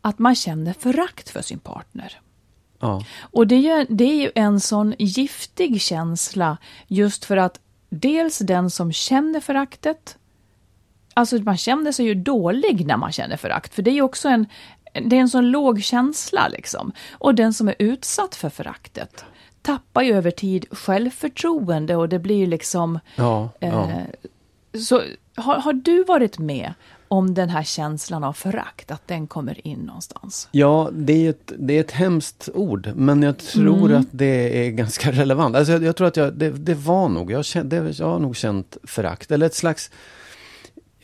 att 0.00 0.18
man 0.18 0.34
känner 0.34 0.72
förakt 0.72 1.28
för 1.28 1.42
sin 1.42 1.58
partner. 1.58 2.20
Ja. 2.80 3.04
Och 3.20 3.46
det 3.46 3.54
är, 3.54 3.78
ju, 3.78 3.86
det 3.88 4.04
är 4.04 4.14
ju 4.14 4.30
en 4.34 4.60
sån 4.60 4.94
giftig 4.98 5.80
känsla 5.80 6.56
just 6.86 7.24
för 7.24 7.36
att 7.36 7.60
dels 7.90 8.38
den 8.38 8.70
som 8.70 8.92
känner 8.92 9.40
föraktet, 9.40 10.16
alltså 11.14 11.36
man 11.36 11.56
känner 11.56 11.92
sig 11.92 12.06
ju 12.06 12.14
dålig 12.14 12.86
när 12.86 12.96
man 12.96 13.12
känner 13.12 13.36
förakt, 13.36 13.74
för 13.74 13.82
det 13.82 13.90
är 13.90 13.94
ju 13.94 14.02
också 14.02 14.28
en, 14.28 14.46
det 14.92 15.16
är 15.16 15.20
en 15.20 15.28
sån 15.28 15.50
låg 15.50 15.82
känsla 15.82 16.48
liksom. 16.48 16.92
Och 17.12 17.34
den 17.34 17.52
som 17.54 17.68
är 17.68 17.74
utsatt 17.78 18.34
för 18.34 18.48
föraktet 18.48 19.24
tappar 19.62 20.02
ju 20.02 20.14
över 20.16 20.30
tid 20.30 20.64
självförtroende 20.70 21.96
och 21.96 22.08
det 22.08 22.18
blir 22.18 22.36
ju 22.36 22.46
liksom... 22.46 22.98
Ja, 23.16 23.50
ja. 23.58 23.90
Eh, 23.90 23.96
så 24.80 25.02
har, 25.36 25.54
har 25.58 25.72
du 25.72 26.04
varit 26.04 26.38
med 26.38 26.74
om 27.08 27.34
den 27.34 27.48
här 27.48 27.62
känslan 27.62 28.24
av 28.24 28.32
förakt, 28.32 28.90
att 28.90 29.08
den 29.08 29.26
kommer 29.26 29.66
in 29.66 29.78
någonstans? 29.78 30.48
Ja, 30.52 30.90
det 30.92 31.26
är, 31.26 31.30
ett, 31.30 31.52
det 31.58 31.74
är 31.76 31.80
ett 31.80 31.90
hemskt 31.90 32.48
ord, 32.54 32.92
men 32.96 33.22
jag 33.22 33.38
tror 33.38 33.86
Mm. 33.86 34.00
att 34.00 34.06
det 34.10 34.66
är 34.66 34.70
ganska 34.70 35.12
relevant. 35.12 35.56
Alltså 35.56 35.72
jag, 35.72 35.82
jag 35.82 35.96
tror 35.96 36.06
att 36.08 36.16
jag, 36.16 36.34
det, 36.34 36.50
det 36.50 36.74
var 36.74 37.08
nog, 37.08 37.30
jag, 37.30 37.44
känt, 37.44 37.70
det, 37.70 37.98
jag 37.98 38.06
har 38.06 38.18
nog 38.18 38.36
känt 38.36 38.76
förakt, 38.84 39.30
eller 39.30 39.46
ett 39.46 39.54
slags 39.54 39.90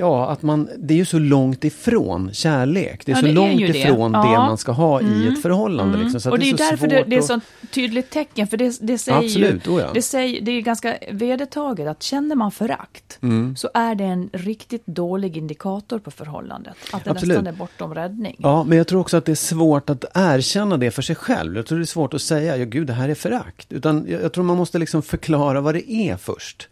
Ja, 0.00 0.30
att 0.30 0.42
man, 0.42 0.68
det 0.78 0.94
är 0.94 0.98
ju 0.98 1.04
så 1.04 1.18
långt 1.18 1.64
ifrån 1.64 2.30
kärlek. 2.32 3.06
Det 3.06 3.12
är 3.12 3.16
Ja, 3.16 3.20
så 3.20 3.24
det 3.26 3.32
är 3.32 3.34
långt 3.34 3.60
ju 3.60 3.66
det. 3.68 3.78
ifrån 3.78 4.12
det, 4.12 4.18
Ja. 4.18 4.26
Mm. 4.34 4.40
man 4.40 4.58
ska 4.58 4.72
ha 4.72 5.00
i 5.00 5.28
ett 5.32 5.42
förhållande. 5.42 5.98
Liksom, 5.98 6.20
så 6.20 6.30
och 6.30 6.38
det 6.38 6.44
är 6.44 6.50
ju 6.50 6.56
så 6.56 6.62
därför 6.70 6.86
det, 6.88 7.04
det 7.06 7.16
är 7.16 7.20
så 7.22 7.40
tydligt 7.70 8.10
tecken, 8.10 8.46
för 8.48 8.56
det, 8.56 8.78
det 8.80 8.98
säger 8.98 9.18
Absolut, 9.18 9.66
ju, 9.66 9.70
oh 9.70 9.80
ja. 9.80 9.90
det, 9.94 10.02
säger, 10.02 10.40
det 10.40 10.50
är 10.50 10.54
ju 10.54 10.60
ganska 10.60 10.98
vedertaget 11.12 11.88
att 11.88 12.02
känner 12.02 12.36
man 12.36 12.50
förakt 12.50 13.18
Mm. 13.22 13.56
så 13.56 13.70
är 13.74 13.94
det 13.94 14.04
en 14.04 14.30
riktigt 14.32 14.86
dålig 14.86 15.36
indikator 15.36 15.98
på 15.98 16.10
förhållandet. 16.10 16.74
Att 16.92 17.04
det 17.04 17.10
Absolut. 17.10 17.28
nästan 17.38 17.54
är 17.54 17.58
bortom 17.58 17.94
räddning. 17.94 18.36
Ja, 18.38 18.64
men 18.64 18.78
jag 18.78 18.86
tror 18.86 19.00
också 19.00 19.16
att 19.16 19.24
det 19.24 19.32
är 19.32 19.36
svårt 19.36 19.90
att 19.90 20.04
erkänna 20.14 20.76
det 20.76 20.90
för 20.90 21.02
sig 21.02 21.16
själv. 21.16 21.56
Jag 21.56 21.66
tror 21.66 21.78
det 21.78 21.84
är 21.84 21.86
svårt 21.86 22.14
att 22.14 22.22
säga, 22.22 22.56
ja 22.56 22.64
gud 22.64 22.86
det 22.86 22.92
här 22.92 23.08
är 23.08 23.14
förakt. 23.14 23.72
Utan 23.72 24.06
jag, 24.08 24.22
jag 24.22 24.32
tror 24.32 24.44
man 24.44 24.56
måste 24.56 24.78
liksom 24.78 25.02
förklara 25.02 25.60
vad 25.60 25.74
det 25.74 25.92
är 25.92 26.16
först. 26.16 26.68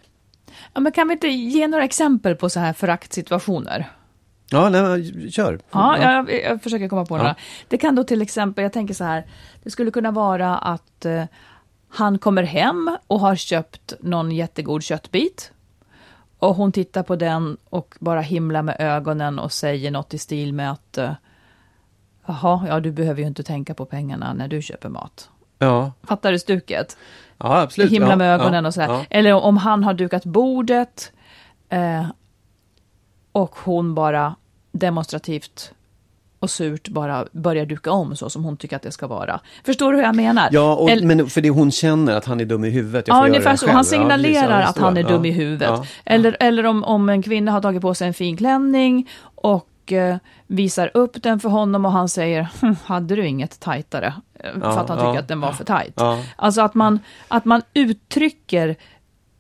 Ja, 0.77 0.81
men 0.81 0.93
kan 0.93 1.09
vi 1.09 1.13
inte 1.15 1.29
ge 1.29 1.69
några 1.69 1.85
exempel 1.85 2.37
på 2.37 2.51
så 2.51 2.61
här 2.61 2.73
föraktsituationer? 2.73 3.91
Ja, 4.51 4.69
nej, 4.69 5.31
kör. 5.31 5.61
Ja, 5.71 5.99
Jag, 5.99 6.33
jag 6.45 6.63
försöker 6.63 6.89
komma 6.89 7.05
på 7.07 7.15
Ja. 7.15 7.19
några. 7.19 7.35
Det 7.69 7.79
kan 7.79 7.95
då 7.95 8.05
till 8.05 8.23
exempel, 8.23 8.63
jag 8.63 8.73
tänker 8.73 8.95
så 8.95 9.05
här, 9.05 9.27
det 9.63 9.71
skulle 9.71 9.91
kunna 9.91 10.11
vara 10.11 10.57
att 10.59 11.05
eh, 11.05 11.25
han 11.89 12.19
kommer 12.19 12.43
hem 12.43 12.97
och 13.07 13.21
har 13.21 13.37
köpt 13.37 13.95
någon 14.01 14.31
jättegod 14.33 14.83
köttbit. 14.83 15.53
Och 16.39 16.55
hon 16.55 16.73
tittar 16.73 17.03
på 17.03 17.17
den 17.17 17.57
och 17.65 17.95
bara 18.01 18.21
himlar 18.21 18.63
med 18.63 18.77
ögonen 18.79 19.39
och 19.39 19.53
säger 19.53 19.91
något 19.91 20.15
i 20.15 20.19
stil 20.19 20.53
med 20.53 20.73
att 20.73 20.99
eh, 20.99 21.13
Jaha, 22.27 22.65
ja 22.69 22.81
du 22.81 22.93
behöver 22.93 23.21
ju 23.21 23.27
inte 23.27 23.43
tänka 23.43 23.75
på 23.75 23.85
pengarna 23.87 24.33
när 24.33 24.49
du 24.49 24.63
köper 24.63 24.89
mat. 24.89 25.31
Ja, 25.59 25.93
Fattar 26.03 26.33
du 26.33 26.39
stuket? 26.39 26.97
Ja 27.39 27.61
absolut. 27.61 27.93
Himla 27.93 28.11
ja, 28.11 28.17
med 28.17 28.35
ögonen 28.35 28.65
ja, 28.65 28.69
och 28.69 28.75
sådär. 28.75 28.89
Ja. 28.89 29.05
Eller 29.11 29.33
om 29.33 29.57
han 29.57 29.85
har 29.85 29.95
dukat 29.95 30.25
bordet 30.25 31.13
eh, 31.69 32.07
och 33.33 33.57
hon 33.65 33.95
bara 33.95 34.35
demonstrativt 34.73 35.73
och 36.39 36.51
surt 36.51 36.89
bara 36.89 37.27
börjar 37.33 37.67
duka 37.67 37.91
om 37.91 38.17
så 38.17 38.31
som 38.31 38.45
hon 38.45 38.57
tycker 38.57 38.77
att 38.77 38.83
det 38.83 38.93
ska 38.93 39.07
vara. 39.07 39.41
Förstår 39.65 39.93
du 39.93 39.99
hur 39.99 40.05
jag 40.05 40.17
menar? 40.17 40.49
Ja, 40.53 40.75
och, 40.75 40.91
Eller- 40.91 41.07
men 41.07 41.27
för 41.27 41.41
det 41.41 41.51
hon 41.51 41.71
känner 41.71 42.17
att 42.17 42.25
han 42.25 42.41
är 42.41 42.45
dum 42.45 42.65
i 42.65 42.71
huvudet. 42.71 43.09
Jag 43.09 43.17
Ja, 43.17 43.27
ungefär 43.27 43.57
så. 43.57 43.71
Han 43.71 43.85
signalerar. 43.85 44.61
Ja, 44.61 44.67
att 44.67 44.79
han 44.79 44.97
är 44.97 45.03
dum 45.03 45.25
i 45.25 45.31
huvudet. 45.31 45.81
Eller, 46.05 46.37
eller 46.41 46.67
om, 46.67 46.85
om 46.85 47.09
en 47.09 47.23
kvinna 47.23 47.53
har 47.53 47.61
tagit 47.61 47.83
på 47.83 47.95
sig 47.95 48.09
en 48.09 48.15
fin 48.15 48.37
klänning 48.37 49.09
och 49.35 49.69
eh, 49.93 50.17
visar 50.47 50.91
upp 50.95 51.23
den 51.23 51.41
för 51.41 51.49
honom 51.49 51.85
och 51.85 51.93
han 51.93 52.09
säger, 52.09 52.49
"Hm, 52.61 52.77
hade 52.85 53.17
du 53.17 53.27
inget 53.27 53.61
tajtare? 53.61 54.15
Eh, 54.35 54.53
för 54.53 54.61
Ja, 54.61 54.81
att 54.81 54.89
han 54.89 54.99
tycker 54.99 55.15
ja. 55.15 55.19
att 55.19 55.29
den 55.29 55.41
var 55.41 55.53
för 55.53 55.65
tajt. 55.65 55.95
Ja. 55.97 56.23
Alltså 56.37 56.61
att 56.61 56.75
man, 56.75 56.99
att 57.29 57.45
man 57.45 57.63
uttrycker 57.75 58.77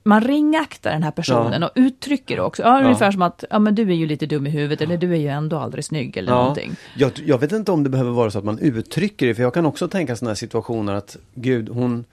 man 0.02 0.20
ringaktar 0.20 0.90
den 0.90 1.02
här 1.02 1.11
personen 1.11 1.62
och 1.62 1.70
uttrycker 1.74 2.40
också. 2.40 2.62
Ja, 2.62 2.80
ungefär 2.82 3.11
som 3.11 3.22
att 3.22 3.44
ja, 3.50 3.59
men 3.59 3.74
du 3.74 3.82
är 3.82 3.94
ju 3.94 4.06
lite 4.06 4.26
dum 4.26 4.46
i 4.46 4.50
huvudet 4.50 4.80
eller 4.80 4.96
du 4.96 5.12
är 5.12 5.16
ju 5.16 5.28
ändå 5.28 5.59
aldrig 5.59 5.85
snygg 5.85 6.16
eller 6.16 6.32
någonting. 6.32 6.76
Jag, 6.96 7.12
jag 7.24 7.38
vet 7.38 7.52
inte 7.52 7.72
om 7.72 7.85
det 7.85 7.90
behöver 7.90 8.11
vara 8.11 8.30
så 8.30 8.38
att 8.38 8.44
man 8.44 8.59
uttrycker 8.59 9.26
det, 9.26 9.35
för 9.35 9.42
jag 9.42 9.54
kan 9.54 9.66
också 9.66 9.88
tänka 9.88 10.16
sådana 10.16 10.30
här 10.30 10.35
situationer 10.35 10.94
att 10.94 11.16
gud, 11.35 11.68
hon, 11.68 12.04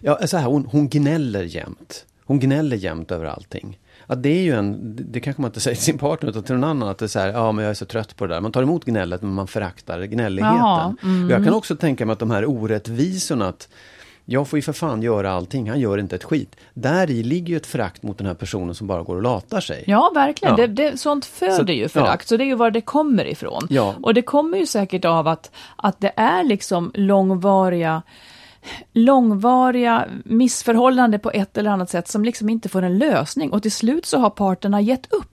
ja, 0.00 0.26
så 0.26 0.36
här, 0.36 0.46
hon, 0.46 0.66
hon 0.72 0.88
gnäller 0.88 1.42
jämt. 1.42 2.04
Hon 2.24 2.40
gnäller 2.40 2.76
jämt 2.76 3.10
över 3.10 3.24
allting. 3.24 3.78
Att 4.06 4.22
det 4.22 4.28
är 4.28 4.42
ju 4.42 4.52
en, 4.52 4.96
det- 5.12 5.20
kanske 5.20 5.42
man 5.42 5.48
inte 5.48 5.60
säger 5.60 5.74
till 5.74 5.84
sin 5.84 5.98
partner 5.98 6.30
utan 6.30 6.42
till 6.42 6.54
någon 6.54 6.70
annan 6.70 6.88
att 6.88 6.98
det 6.98 7.04
är 7.04 7.08
så 7.08 7.18
här, 7.18 7.28
ja 7.28 7.52
men 7.52 7.64
jag 7.64 7.70
är 7.70 7.74
så 7.74 7.84
trött 7.84 8.16
på 8.16 8.26
det 8.26 8.34
där. 8.34 8.40
Man 8.40 8.52
tar 8.52 8.62
emot 8.62 8.84
gnället 8.84 9.22
men 9.22 9.32
man 9.32 9.46
föraktar 9.46 10.02
gnälligheten. 10.02 10.56
Jaha, 10.58 10.94
mm. 11.02 11.30
Jag 11.30 11.44
kan 11.44 11.54
också 11.54 11.76
tänka 11.76 12.06
mig 12.06 12.12
att 12.12 12.18
de 12.18 12.30
här 12.30 12.44
orättvisorna 12.50 13.48
att 13.48 13.68
jag 14.24 14.48
får 14.48 14.56
ju 14.58 14.62
för 14.62 14.72
fan 14.72 15.02
göra 15.02 15.32
allting, 15.32 15.68
han 15.70 15.80
gör 15.80 15.98
inte 15.98 16.16
ett 16.16 16.24
skit. 16.24 16.56
Där 16.74 17.10
i 17.10 17.22
ligger 17.22 17.48
ju 17.48 17.56
ett 17.56 17.66
förakt 17.66 18.02
mot 18.02 18.18
den 18.18 18.26
här 18.26 18.34
personen 18.34 18.74
som 18.74 18.86
bara 18.86 19.02
går 19.02 19.16
och 19.16 19.22
latar 19.22 19.60
sig. 19.60 19.84
Ja, 19.86 20.12
verkligen. 20.14 20.54
Ja. 20.58 20.66
Det, 20.66 20.90
det, 20.90 21.00
sånt 21.00 21.24
föder 21.24 21.66
Så- 21.66 21.72
ju 21.72 21.88
förakt, 21.88 22.28
så 22.28 22.36
det 22.36 22.44
är 22.44 22.46
ju 22.46 22.54
var 22.54 22.70
det 22.70 22.80
kommer 22.80 23.24
ifrån. 23.24 23.66
Ja. 23.70 23.94
Och 24.02 24.14
det 24.14 24.22
kommer 24.22 24.58
ju 24.58 24.66
säkert 24.66 25.04
av 25.04 25.28
att, 25.28 25.50
att 25.76 26.00
det 26.00 26.12
är 26.16 26.44
liksom 26.44 26.90
långvariga 26.94 28.02
långvariga 28.92 30.08
missförhållanden 30.24 31.20
på 31.20 31.30
ett 31.30 31.58
eller 31.58 31.70
annat 31.70 31.90
sätt 31.90 32.08
som 32.08 32.24
liksom 32.24 32.48
inte 32.48 32.68
får 32.68 32.82
en 32.82 32.98
lösning 32.98 33.52
och 33.52 33.62
till 33.62 33.72
slut 33.72 34.06
så 34.06 34.18
har 34.18 34.30
parterna 34.30 34.80
gett 34.80 35.12
upp. 35.12 35.31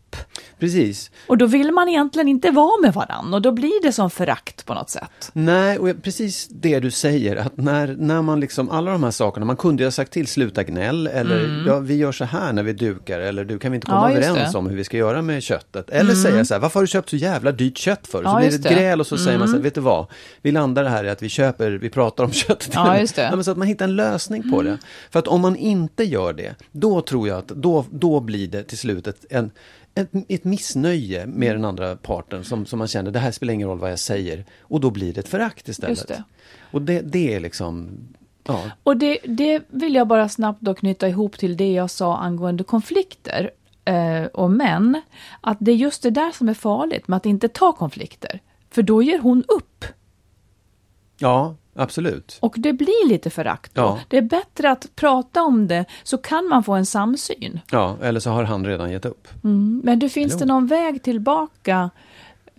Precis. 0.59 1.11
Och 1.27 1.37
då 1.37 1.45
vill 1.45 1.71
man 1.71 1.89
egentligen 1.89 2.27
inte 2.27 2.51
vara 2.51 2.81
med 2.81 2.93
varann 2.93 3.33
och 3.33 3.41
då 3.41 3.51
blir 3.51 3.83
det 3.83 3.91
som 3.91 4.09
förakt 4.09 4.65
på 4.65 4.73
något 4.73 4.89
sätt. 4.89 5.29
Nej, 5.33 5.79
och 5.79 6.03
precis 6.03 6.47
det 6.51 6.79
du 6.79 6.91
säger, 6.91 7.35
att 7.35 7.57
när, 7.57 7.95
när 7.99 8.21
man 8.21 8.39
liksom, 8.39 8.69
alla 8.69 8.91
de 8.91 9.03
här 9.03 9.11
sakerna, 9.11 9.45
man 9.45 9.57
kunde 9.57 9.83
ju 9.83 9.87
ha 9.87 9.91
sagt 9.91 10.11
till, 10.13 10.27
sluta 10.27 10.63
gnäll, 10.63 11.07
eller 11.07 11.63
ja, 11.67 11.79
vi 11.79 11.95
gör 11.95 12.11
så 12.11 12.25
här 12.25 12.53
när 12.53 12.63
vi 12.63 12.73
dukar, 12.73 13.19
eller 13.19 13.45
du 13.45 13.59
kan 13.59 13.71
vi 13.71 13.75
inte 13.75 13.85
komma 13.85 13.99
Mm. 13.99 14.11
Ja, 14.11 14.17
överens 14.17 14.37
det. 14.37 14.57
Mm. 14.57 14.65
om 14.65 14.69
hur 14.69 14.77
vi 14.77 14.83
ska 14.83 14.97
göra 14.97 15.21
med 15.21 15.43
köttet? 15.43 15.89
Eller 15.89 16.13
säga 16.13 16.45
så 16.45 16.53
här, 16.53 16.61
varför 16.61 16.79
har 16.79 16.83
du 16.83 16.87
köpt 16.87 17.09
så 17.09 17.15
jävla 17.15 17.51
dyrt 17.51 17.77
kött 17.77 18.07
för? 18.07 18.23
Så 18.23 18.29
Ja, 18.29 18.39
blir 18.39 18.49
det 18.49 18.55
ett 18.55 18.77
gräl 18.77 18.99
och 18.99 19.07
så 19.07 19.17
säger 19.17 19.39
man 19.39 19.47
så 19.47 19.55
här, 19.55 19.61
vet 19.61 19.75
du 19.75 19.81
vad, 19.81 20.05
vi 20.41 20.51
landar 20.51 20.83
det 20.83 20.89
här 20.89 21.03
i 21.03 21.09
att 21.09 21.21
vi 21.21 21.29
köper, 21.29 21.71
vi 21.71 21.89
pratar 21.89 22.23
om 22.23 22.31
köttet. 22.33 22.71
Ja, 22.73 22.99
just 22.99 23.15
det. 23.15 23.29
Ja, 23.35 23.43
så 23.43 23.51
att 23.51 23.57
man 23.57 23.67
hittar 23.67 23.85
en 23.85 23.95
lösning 23.95 24.51
på 24.51 24.61
det. 24.61 24.77
För 25.11 25.19
att 25.19 25.27
om 25.27 25.41
man 25.41 25.55
inte 25.55 26.03
gör 26.03 26.33
det, 26.33 26.55
då 26.71 27.01
tror 27.01 27.27
jag 27.27 27.37
att 27.37 27.47
då, 27.47 27.85
då 27.91 28.19
blir 28.19 28.47
det 28.47 28.63
till 28.63 28.77
slut 28.77 29.07
ett, 29.07 29.25
en, 29.29 29.51
ett, 29.99 30.09
ett 30.27 30.43
missnöje 30.43 31.25
med 31.25 31.55
den 31.55 31.65
andra 31.65 31.95
parten 31.95 32.43
som, 32.43 32.65
som 32.65 32.79
man 32.79 32.87
känner, 32.87 33.11
det 33.11 33.19
här 33.19 33.31
spelar 33.31 33.53
ingen 33.53 33.67
roll 33.67 33.79
vad 33.79 33.91
jag 33.91 33.99
säger. 33.99 34.45
Och 34.61 34.79
då 34.79 34.91
blir 34.91 35.13
det 35.13 35.19
ett 35.19 35.27
förakt 35.27 35.67
istället. 35.67 35.97
Just 35.97 36.07
det. 36.07 36.23
Och 36.71 36.81
det, 36.81 37.01
det 37.01 37.33
är 37.33 37.39
liksom, 37.39 37.89
ja. 38.43 38.71
Och 38.83 38.97
det, 38.97 39.19
det 39.23 39.63
vill 39.67 39.95
jag 39.95 40.07
bara 40.07 40.29
snabbt 40.29 40.61
då 40.61 40.73
knyta 40.73 41.07
ihop 41.07 41.37
till 41.37 41.57
det 41.57 41.71
jag 41.71 41.89
sa 41.89 42.17
angående 42.17 42.63
konflikter 42.63 43.51
eh, 43.85 44.23
och 44.23 44.51
män. 44.51 45.01
Att 45.41 45.57
det 45.59 45.71
är 45.71 45.75
just 45.75 46.03
det 46.03 46.09
där 46.09 46.31
som 46.31 46.49
är 46.49 46.53
farligt 46.53 47.07
med 47.07 47.17
att 47.17 47.25
inte 47.25 47.47
ta 47.47 47.71
konflikter. 47.71 48.41
För 48.69 48.81
då 48.81 49.03
ger 49.03 49.19
hon 49.19 49.43
upp. 49.47 49.85
Ja, 51.17 51.55
absolut. 51.75 52.37
Och 52.39 52.53
det 52.57 52.73
blir 52.73 53.07
lite 53.09 53.29
förakt 53.29 53.75
då. 53.75 53.81
Ja. 53.81 53.99
Det 54.07 54.17
är 54.17 54.21
bättre 54.21 54.71
att 54.71 54.95
prata 54.95 55.43
om 55.43 55.67
det 55.67 55.85
så 56.03 56.17
kan 56.17 56.47
man 56.47 56.63
få 56.63 56.73
en 56.73 56.85
samsyn. 56.85 57.59
Ja, 57.71 57.97
eller 58.01 58.19
så 58.19 58.29
har 58.29 58.43
han 58.43 58.65
redan 58.65 58.91
gett 58.91 59.05
upp. 59.05 59.27
Mm. 59.43 59.81
Men 59.83 59.99
du, 59.99 60.09
finns 60.09 60.33
Jo. 60.33 60.39
det 60.39 60.45
någon 60.45 60.67
väg 60.67 61.03
tillbaka 61.03 61.89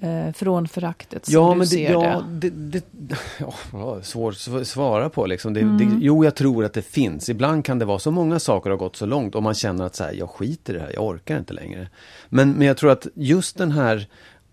eh, 0.00 0.32
från 0.32 0.68
föraktet 0.68 1.26
som 1.26 1.34
Ja, 1.34 1.42
du 1.42 1.48
men 1.50 1.58
det, 1.58 1.66
ser 1.66 1.92
ja, 1.92 2.24
det? 2.30 2.50
det, 2.50 2.84
det 2.90 3.16
ja, 3.72 3.98
svårt 4.02 4.34
att 4.60 4.66
svara 4.66 5.08
på 5.10 5.26
liksom. 5.26 5.54
Det, 5.54 5.60
Mm. 5.60 5.78
det, 5.78 6.06
jo, 6.06 6.24
jag 6.24 6.34
tror 6.34 6.64
att 6.64 6.72
det 6.72 6.82
finns. 6.82 7.28
Ibland 7.28 7.64
kan 7.64 7.78
det 7.78 7.84
vara 7.84 7.98
så 7.98 8.10
många 8.10 8.38
saker 8.40 8.70
har 8.70 8.76
gått 8.76 8.96
så 8.96 9.06
långt 9.06 9.34
och 9.34 9.42
man 9.42 9.54
känner 9.54 9.84
att 9.86 9.94
så 9.96 10.04
här, 10.04 10.12
jag 10.12 10.30
skiter 10.30 10.74
i 10.74 10.76
det 10.76 10.82
här, 10.82 10.92
jag 10.94 11.04
orkar 11.06 11.38
inte 11.38 11.52
längre. 11.54 11.88
Men, 12.28 12.52
men 12.52 12.66
jag 12.66 12.76
tror 12.76 12.90
att 12.90 13.06
just 13.14 13.58
den 13.58 13.70
här 13.72 14.06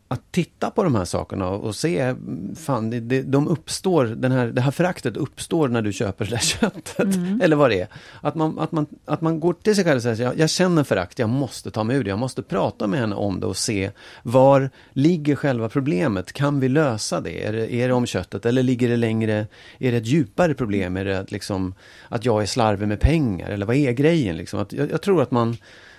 att 0.07 0.31
titta 0.31 0.71
på 0.71 0.83
de 0.83 0.95
här 0.95 1.05
sakerna 1.05 1.49
och 1.49 1.75
se, 1.75 2.15
fan, 2.55 2.89
det, 2.89 2.99
det, 2.99 3.21
de 3.21 3.47
uppstår, 3.47 4.05
den 4.05 4.31
här, 4.31 4.47
det 4.47 4.61
här 4.61 4.71
föraktet 4.71 5.17
uppstår 5.17 5.67
när 5.67 5.81
du 5.81 5.93
köper 5.93 6.25
det 6.25 6.31
där 6.31 6.37
köttet. 6.41 7.15
Mm. 7.15 7.41
Eller 7.41 7.55
vad 7.55 7.69
det 7.69 7.81
är. 7.81 7.87
Att 8.21 8.35
man, 8.35 8.59
att, 8.59 8.71
man, 8.71 8.85
att 9.05 9.21
man 9.21 9.39
går 9.39 9.53
till 9.53 9.75
sig 9.75 9.83
själv 9.83 9.95
och 9.95 10.03
säger, 10.03 10.23
jag, 10.23 10.39
jag 10.39 10.49
känner 10.49 10.83
förakt, 10.83 11.19
jag 11.19 11.29
måste 11.29 11.71
ta 11.71 11.83
mig 11.83 11.97
ur 11.97 12.03
det, 12.03 12.09
jag 12.09 12.19
måste 12.19 12.43
prata 12.43 12.87
med 12.87 12.99
henne 12.99 13.15
om 13.15 13.39
det 13.39 13.45
och 13.45 13.57
se 13.57 13.91
var 14.23 14.69
ligger 14.93 15.35
själva 15.35 15.69
problemet? 15.69 16.33
Kan 16.33 16.59
vi 16.59 16.69
lösa 16.69 17.21
det? 17.21 17.45
Är 17.45 17.53
det, 17.53 17.73
är 17.73 17.87
det 17.87 17.93
om 17.93 18.05
köttet 18.05 18.45
eller 18.45 18.63
ligger 18.63 18.89
det 18.89 18.97
längre, 18.97 19.47
är 19.79 19.91
det 19.91 19.97
ett 19.97 20.07
djupare 20.07 20.53
problem? 20.53 20.97
Är 20.97 21.05
det 21.05 21.19
att, 21.19 21.31
liksom, 21.31 21.73
att 22.09 22.25
jag 22.25 22.41
är 22.41 22.45
slarvig 22.45 22.87
med 22.87 22.99
pengar? 22.99 23.49
Eller 23.49 23.65
vad 23.65 23.75
är 23.75 23.91
grejen? 23.91 24.37
Liksom? 24.37 24.59
Att, 24.59 24.73
jag, 24.73 24.91
jag 24.91 25.01
tror 25.01 25.21
att 25.21 25.31
man, 25.31 25.57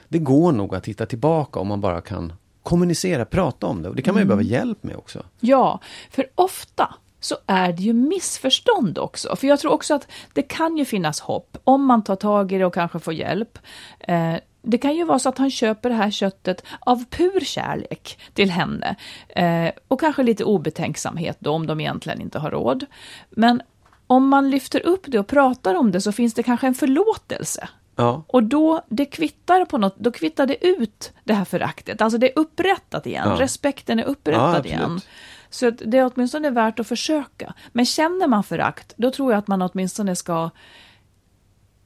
det 0.08 0.18
går 0.18 0.52
nog 0.52 0.74
att 0.74 0.84
titta 0.84 1.06
tillbaka 1.06 1.60
om 1.60 1.68
man 1.68 1.80
bara 1.80 2.00
kan 2.00 2.32
kommunicera, 2.68 3.24
prata 3.24 3.66
om 3.66 3.83
det. 3.83 3.88
Och 3.88 3.96
det 3.96 4.02
kan 4.02 4.14
man 4.14 4.22
ju 4.22 4.26
behöva 4.26 4.42
hjälp 4.42 4.83
med 4.83 4.96
också. 4.96 5.24
Ja, 5.40 5.81
för 6.11 6.26
ofta 6.35 6.94
så 7.20 7.37
är 7.46 7.72
det 7.72 7.83
ju 7.83 7.92
missförstånd 7.92 8.98
också. 8.98 9.37
För 9.37 9.46
jag 9.46 9.61
tror 9.61 9.72
också 9.72 9.94
att 9.94 10.09
det 10.33 10.42
kan 10.42 10.76
ju 10.76 10.85
finnas 10.85 11.20
hopp 11.20 11.57
om 11.64 11.85
man 11.85 12.04
tar 12.04 12.16
tag 12.16 12.52
i 12.52 12.59
det 12.59 12.66
och 12.66 12.74
kanske 12.74 12.98
får 12.98 13.14
hjälp. 13.14 13.59
Eh, 14.00 14.35
det 14.62 14.78
kan 14.78 14.96
ju 14.96 15.04
vara 15.04 15.18
så 15.18 15.28
att 15.28 15.38
han 15.38 15.50
köper 15.50 15.88
det 15.88 15.94
här 15.94 16.11
köttet 16.11 16.64
av 16.81 17.04
pur 17.11 17.40
kärlek 17.40 18.18
till 18.35 18.50
henne. 18.50 18.96
Eh, 19.28 19.70
och 19.88 20.00
kanske 20.00 20.22
lite 20.22 20.44
obetänksamhet 20.44 21.37
då 21.40 21.50
om 21.50 21.66
de 21.66 21.81
egentligen 21.81 22.20
inte 22.20 22.38
har 22.38 22.50
råd. 22.50 22.87
Men 23.31 23.62
om 24.07 24.28
man 24.28 24.50
lyfter 24.50 24.87
upp 24.87 25.04
det 25.07 25.18
och 25.18 25.26
pratar 25.26 25.74
om 25.74 25.90
det 25.90 26.00
så 26.00 26.12
finns 26.12 26.35
det 26.35 26.42
kanske 26.42 26.66
en 26.66 26.74
förlåtelse. 26.74 27.68
Ja, 27.98 28.22
Och 28.26 28.42
då, 28.42 28.82
det 28.88 29.04
kvittar 29.06 29.64
på 29.64 29.78
något, 29.78 29.96
då 29.98 30.11
kvittar 30.12 30.46
det 30.46 30.66
ut 30.66 31.12
det 31.24 31.34
här 31.34 31.44
föraktet. 31.44 32.02
Alltså 32.02 32.18
det 32.18 32.26
är 32.32 32.38
upprättat 32.38 33.06
igen, 33.06 33.28
Ja. 33.28 33.37
respekten 33.40 33.98
är 33.98 34.02
Ja, 34.02 34.08
upprättad 34.08 34.44
absolut. 34.48 34.66
igen. 34.66 35.00
Så 35.50 35.70
det 35.70 35.98
är 35.98 36.11
åtminstone 36.14 36.50
värt 36.50 36.80
att 36.80 36.87
försöka. 36.87 37.54
Men 37.72 37.87
känner 37.87 38.26
man 38.26 38.44
förakt, 38.44 38.92
då 38.96 39.11
tror 39.11 39.32
jag 39.32 39.38
att 39.38 39.48
man 39.48 39.62
åtminstone 39.62 40.16
ska 40.16 40.50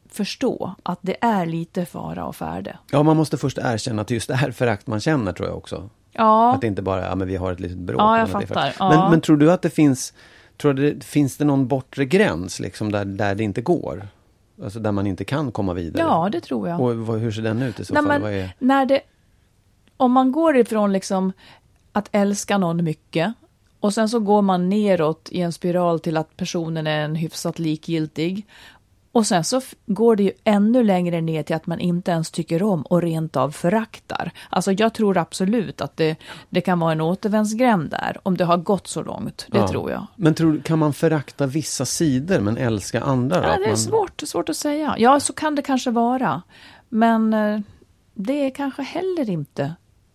förstå 0.09 0.75
att 0.83 0.98
det 1.03 1.16
är 1.25 1.46
lite 1.46 1.87
fara 1.87 2.25
och 2.25 2.37
färde. 2.37 2.79
ja 2.90 3.03
man 3.03 3.16
måste 3.16 3.38
först 3.38 3.59
erkänna 3.59 4.03
att 4.03 4.11
just 4.11 4.29
det 4.29 4.35
här 4.35 4.51
förakt 4.51 4.87
man 4.87 5.01
känner 5.01 5.33
tror 5.33 5.48
jag 5.48 5.57
också. 5.59 5.90
Ja, 6.12 6.55
Att 6.55 6.61
det 6.61 6.66
inte 6.66 6.83
bara 6.83 7.05
är, 7.05 7.09
ja 7.09 7.14
men 7.14 7.29
vi 7.29 7.37
har 7.37 7.53
ett 7.53 7.61
litet 7.61 7.79
bråk. 7.79 8.01
Ja, 8.01 8.18
jag 8.18 8.29
är 8.29 8.33
fattar. 8.46 8.75
Ja. 8.79 8.88
Men, 8.88 9.11
men 9.11 9.20
tror 9.20 9.37
du 9.37 9.53
att 9.53 9.62
det 9.62 9.70
finns, 9.70 10.12
tror 10.57 10.72
du 10.75 11.01
finns 11.01 11.37
det 11.37 11.44
någon 11.44 11.68
bortre 11.68 12.05
gräns 12.05 12.61
liksom 12.61 12.92
där, 12.92 13.05
där 13.05 13.35
det 13.35 13.44
inte 13.44 13.61
går? 13.62 14.09
Alltså 14.62 14.81
där 14.81 14.92
man 14.92 15.07
inte 15.07 15.25
kan 15.25 15.53
komma 15.53 15.75
vidare? 15.75 16.03
ja, 16.03 16.29
det 16.33 16.40
tror 16.40 16.68
jag. 16.68 16.81
Och 16.81 16.96
vad, 16.96 17.18
hur 17.18 17.33
ser 17.33 17.42
den 17.42 17.62
ut 17.62 17.81
i 17.81 17.85
så 17.85 17.94
Nej, 17.94 18.03
fall? 18.03 18.22
Vad 18.22 18.33
är... 18.33 18.55
när 18.59 18.87
det, 18.87 19.01
om 19.96 20.12
man 20.12 20.33
går 20.33 20.57
ifrån 20.57 20.92
liksom 20.92 21.33
att 21.92 22.09
älska 22.12 22.59
någon 22.59 22.85
mycket 22.85 23.35
och 23.81 23.94
sen 23.94 24.09
så 24.09 24.20
går 24.20 24.42
man 24.42 24.68
neråt 24.68 25.29
i 25.33 25.40
en 25.40 25.53
spiral 25.53 26.01
till 26.01 26.16
att 26.16 26.37
personen 26.37 26.87
är 26.87 27.05
en 27.05 27.14
hyfsat 27.14 27.59
likgiltig. 27.59 28.46
Och 29.12 29.27
sen 29.27 29.44
så 29.44 29.61
går 29.87 30.16
det 30.16 30.22
ju 30.22 30.33
ännu 30.44 30.85
längre 30.85 31.20
ner 31.20 31.42
till 31.42 31.57
att 31.57 31.66
man 31.66 31.81
inte 31.81 32.11
ens 32.11 32.31
tycker 32.31 32.62
om 32.62 32.83
och 32.83 33.03
rent 33.03 33.37
av 33.37 33.51
föraktar. 33.51 34.31
Alltså 34.51 34.72
jag 34.72 34.94
tror 34.94 35.18
absolut 35.18 35.81
att 35.81 35.96
det, 35.96 36.16
det 36.51 36.61
kan 36.61 36.81
vara 36.81 36.92
en 36.92 37.01
återvändsgränd 37.01 37.90
där, 37.90 38.16
om 38.22 38.37
det 38.37 38.44
har 38.44 38.57
gått 38.57 38.87
så 38.87 39.03
långt. 39.03 39.46
Det 39.51 39.59
Ja. 39.59 39.68
tror 39.68 39.90
jag. 39.90 40.07
Men 40.16 40.35
tror, 40.35 40.61
kan 40.64 40.79
man 40.79 40.92
förakta 40.92 41.46
vissa 41.46 41.85
sidor 41.85 42.40
men 42.40 42.57
älska 42.57 43.01
andra? 43.01 43.37
Ja, 43.37 43.59
det 43.59 43.64
är 43.64 43.68
man... 43.68 43.77
svårt, 43.77 44.20
svårt 44.27 44.48
att 44.48 44.57
säga. 44.57 44.94
Ja, 44.98 45.20
så 45.20 45.33
kan 45.33 45.55
det 45.55 45.62
kanske 45.62 45.90
vara. 45.90 46.42
Men 46.88 47.35
eh, 47.35 47.61
det 48.14 48.46
är 48.46 48.51
kanske 48.51 48.83
heller 48.83 49.31
inte 49.31 49.75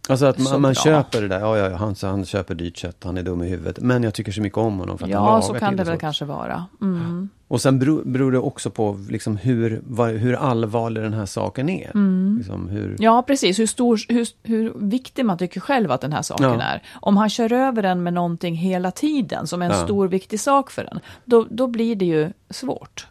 Alltså 0.10 0.26
att 0.26 0.36
så 0.44 0.52
man, 0.52 0.62
man 0.62 0.76
köper 0.76 1.22
det 1.22 1.28
där, 1.28 1.40
ja, 1.40 1.58
ja, 1.58 1.70
ja, 1.70 1.78
han, 1.78 1.96
så 1.96 2.08
han 2.08 2.26
köper 2.26 2.56
dyrt 2.56 2.78
kött, 2.78 3.04
han 3.04 3.18
är 3.18 3.24
dum 3.24 3.44
i 3.44 3.50
huvudet. 3.50 3.80
Men 3.80 4.04
jag 4.04 4.14
tycker 4.14 4.32
så 4.32 4.42
mycket 4.42 4.58
om 4.58 4.80
honom 4.80 4.98
för 4.98 5.06
att 5.06 5.14
han 5.14 5.24
Ja, 5.24 5.42
så 5.42 5.54
kan 5.54 5.76
det 5.76 5.86
så. 5.86 5.92
väl 5.92 6.00
kanske 6.00 6.26
vara. 6.26 6.66
Mm. 6.82 7.30
Och 7.50 7.62
sen 7.62 7.80
beror, 7.80 8.04
beror 8.04 8.32
det 8.32 8.40
också 8.40 8.70
på 8.70 9.00
liksom 9.10 9.38
hur, 9.38 9.82
vad, 9.88 10.10
hur 10.12 10.34
allvarlig 10.34 11.04
den 11.04 11.14
här 11.14 11.26
saken 11.26 11.70
är. 11.70 11.92
Liksom 12.38 12.70
hur, 12.70 12.86
Mm. 12.86 12.96
Ja, 13.00 13.22
precis. 13.28 13.60
Hur, 13.60 13.66
stor, 13.66 14.00
hur, 14.10 14.28
hur 14.44 14.74
viktig 14.76 15.26
man 15.26 15.38
tycker 15.38 15.60
själv 15.60 15.92
att 15.92 16.02
den 16.02 16.14
här 16.14 16.22
saken 16.22 16.46
Ja. 16.50 16.62
är. 16.62 16.84
Om 16.94 17.18
han 17.18 17.30
kör 17.30 17.54
över 17.54 17.82
den 17.82 18.04
med 18.04 18.14
någonting 18.14 18.56
hela 18.56 18.92
tiden, 18.92 19.48
som 19.48 19.62
är 19.62 19.66
en 19.66 19.72
Ja. 19.72 19.84
stor 19.84 20.08
viktig 20.08 20.40
sak 20.40 20.72
för 20.72 20.84
en, 20.94 21.00
då, 21.26 21.48
då 21.50 21.68
blir 21.68 21.96
det 21.96 22.06
ju 22.06 22.32
svårt. 22.50 23.08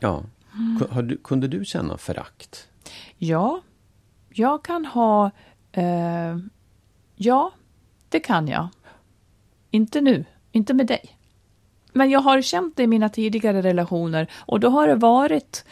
ja. 0.00 0.22
Mm. 0.54 1.08
Du, 1.08 1.16
kunde 1.16 1.48
du 1.48 1.64
känna 1.64 1.98
förakt? 1.98 2.68
Ja, 3.18 3.60
jag 4.28 4.64
kan 4.64 4.84
ha... 4.84 5.30
Eh, 5.72 6.36
ja, 7.16 7.52
det 8.08 8.20
kan 8.20 8.48
jag. 8.48 8.68
Inte 9.70 10.00
nu, 10.00 10.24
inte 10.52 10.74
med 10.74 10.86
dig. 10.86 11.13
Men 11.94 12.10
jag 12.10 12.20
har 12.20 12.42
känt 12.42 12.76
det 12.76 12.82
i 12.82 12.86
mina 12.86 13.08
tidigare 13.08 13.62
relationer 13.62 14.26
och 14.34 14.60
då 14.60 14.68
har 14.68 14.88
det 14.88 14.94
varit 14.94 15.64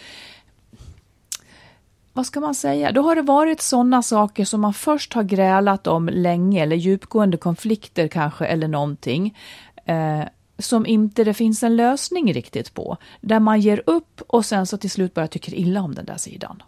vad 2.13 2.27
ska 2.27 2.41
man 2.41 2.55
säga? 2.55 2.93
Då 2.93 3.03
har 3.03 3.17
det 3.17 3.23
varit 3.23 3.61
sådana 3.61 4.03
saker 4.03 4.45
som 4.45 4.61
man 4.61 4.75
först 4.75 5.13
har 5.13 5.23
grälat 5.23 5.87
om 5.87 6.09
länge 6.09 6.63
eller 6.63 6.77
djupgående 6.77 7.37
konflikter 7.37 8.09
kanske 8.09 8.47
eller 8.47 8.69
någonting. 8.69 9.39
Eh, 9.85 10.23
som 10.59 10.87
inte 10.87 11.25
det 11.25 11.35
finns 11.35 11.63
en 11.63 11.77
lösning 11.77 12.35
riktigt 12.35 12.75
på. 12.75 12.97
Där 13.21 13.41
man 13.41 13.61
ger 13.61 13.83
upp 13.87 14.23
och 14.27 14.45
sen 14.45 14.67
så 14.67 14.77
till 14.77 14.91
slut 14.91 15.15
bara 15.15 15.27
tycker 15.27 15.55
illa 15.55 15.83
om 15.83 15.95
den 15.95 16.05
där 16.05 16.17
sidan. 16.17 16.63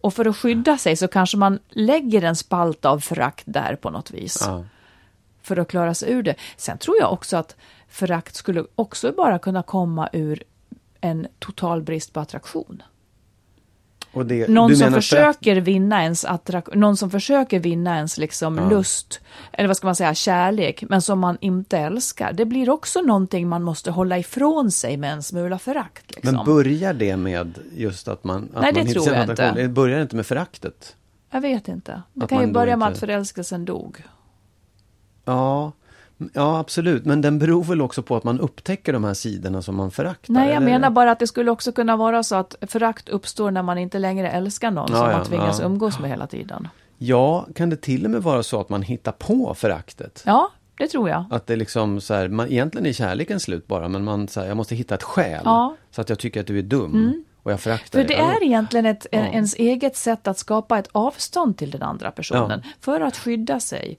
Och 0.00 0.14
för 0.14 0.24
att 0.24 0.36
skydda 0.36 0.78
sig 0.78 0.96
så 0.96 1.08
kanske 1.08 1.36
man 1.36 1.58
lägger 1.68 2.22
en 2.22 2.36
spalt 2.36 2.84
av 2.84 3.00
förakt 3.00 3.44
där 3.46 3.76
på 3.76 3.90
något 3.90 4.10
vis. 4.10 4.44
Ja. 4.46 4.64
För 5.42 5.56
att 5.56 5.68
klara 5.68 5.94
sig 5.94 6.12
ur 6.12 6.22
det. 6.22 6.34
Sen 6.56 6.78
tror 6.78 6.96
jag 7.00 7.12
också 7.12 7.36
att 7.36 7.56
förakt 7.94 8.34
skulle 8.36 8.64
också 8.74 9.12
bara 9.12 9.38
kunna 9.38 9.62
komma 9.62 10.08
ur 10.12 10.42
en 11.00 11.26
total 11.38 11.82
brist 11.82 12.12
på 12.12 12.20
attraktion. 12.20 12.82
Det, 14.26 14.48
Någon 14.48 14.76
som 14.76 14.92
försöker 14.92 15.56
vinna 15.56 16.02
ens 16.02 16.24
attrak- 16.24 16.74
någon 16.74 16.96
som 16.96 17.10
försöker 17.10 17.58
vinna 17.60 17.96
ens 17.96 18.18
liksom 18.18 18.58
Ja. 18.58 18.68
lust, 18.70 19.20
eller 19.52 19.66
vad 19.66 19.76
ska 19.76 19.86
man 19.86 19.96
säga, 19.96 20.14
kärlek, 20.14 20.84
men 20.88 21.02
som 21.02 21.18
man 21.18 21.36
inte 21.40 21.78
älskar. 21.78 22.32
Det 22.32 22.44
blir 22.44 22.70
också 22.70 23.00
någonting 23.00 23.48
man 23.48 23.62
måste 23.62 23.90
hålla 23.90 24.18
ifrån 24.18 24.70
sig 24.70 24.96
med 24.96 25.12
en 25.12 25.22
smula 25.22 25.58
förakt. 25.58 26.14
Liksom. 26.16 26.36
Men 26.36 26.44
börjar 26.46 26.94
det 26.94 27.16
med 27.16 27.58
just 27.76 28.08
att 28.08 28.24
man... 28.24 28.48
Att 28.54 28.62
Nej, 28.62 28.72
det 28.72 28.84
man 28.84 28.92
tror 28.92 29.04
känner 29.04 29.16
jag 29.16 29.22
attraktion? 29.30 29.48
inte. 29.48 29.62
Det 29.62 29.68
börjar 29.68 30.02
inte 30.02 30.16
med 30.16 30.26
föraktet? 30.26 30.96
Jag 31.30 31.40
vet 31.40 31.68
inte. 31.68 32.02
Det 32.12 32.24
Att 32.24 32.30
kan 32.30 32.46
ju 32.46 32.52
börja 32.52 32.76
med 32.76 32.86
inte- 32.86 32.94
att 32.94 33.00
förälskelsen 33.00 33.64
dog. 33.64 34.02
Ja, 35.24 35.72
ja, 36.32 36.58
absolut. 36.58 37.04
Men 37.04 37.20
den 37.20 37.38
beror 37.38 37.64
väl 37.64 37.80
också 37.82 38.02
på 38.02 38.16
att 38.16 38.24
man 38.24 38.40
upptäcker 38.40 38.92
de 38.92 39.04
här 39.04 39.14
sidorna 39.14 39.62
som 39.62 39.76
man 39.76 39.90
föraktar? 39.90 40.32
Nej, 40.34 40.46
jag 40.48 40.56
eller? 40.56 40.66
menar 40.66 40.90
bara 40.90 41.10
att 41.10 41.18
det 41.18 41.26
skulle 41.26 41.50
också 41.50 41.72
kunna 41.72 41.96
vara 41.96 42.22
så 42.22 42.34
att 42.36 42.56
förakt 42.60 43.08
uppstår 43.08 43.50
när 43.50 43.62
man 43.62 43.78
inte 43.78 43.98
längre 43.98 44.30
älskar 44.30 44.70
någon 44.70 44.88
Ja, 44.90 44.96
som 44.98 45.10
ja, 45.10 45.16
man 45.16 45.26
tvingas 45.26 45.60
ja. 45.60 45.66
umgås 45.66 45.98
med 45.98 46.10
hela 46.10 46.26
tiden. 46.26 46.68
Ja, 46.98 47.46
kan 47.54 47.70
det 47.70 47.76
till 47.76 48.04
och 48.04 48.10
med 48.10 48.22
vara 48.22 48.42
så 48.42 48.60
att 48.60 48.68
man 48.68 48.82
hittar 48.82 49.12
på 49.12 49.54
föraktet? 49.54 50.22
Ja, 50.26 50.50
det 50.78 50.86
tror 50.86 51.08
jag. 51.08 51.24
Att 51.30 51.46
det 51.46 51.56
liksom 51.56 52.00
så 52.00 52.14
här, 52.14 52.28
man, 52.28 52.48
egentligen 52.48 52.86
är 52.86 52.92
kärleken 52.92 53.40
slut 53.40 53.66
bara, 53.66 53.88
men 53.88 54.04
man 54.04 54.28
så 54.28 54.40
här, 54.40 54.46
jag 54.46 54.56
måste 54.56 54.74
hitta 54.74 54.94
ett 54.94 55.02
skäl. 55.02 55.42
Ja. 55.44 55.64
Mm. 55.64 55.76
Så 55.90 56.00
att 56.00 56.08
jag 56.08 56.18
tycker 56.18 56.40
att 56.40 56.46
du 56.46 56.58
är 56.58 56.62
dum. 56.62 57.24
Och 57.42 57.52
jag 57.52 57.60
föraktar 57.60 57.98
För 58.00 58.08
det 58.08 58.14
dig. 58.14 58.24
är 58.24 58.44
egentligen 58.44 58.86
ett, 58.86 59.06
Ja. 59.10 59.18
ens 59.18 59.54
eget 59.54 59.96
sätt 59.96 60.28
att 60.28 60.38
skapa 60.38 60.78
ett 60.78 60.88
avstånd 60.92 61.58
till 61.58 61.70
den 61.70 61.82
andra 61.82 62.10
personen. 62.10 62.62
För 62.80 63.00
att 63.00 63.16
skydda 63.16 63.60
sig 63.60 63.98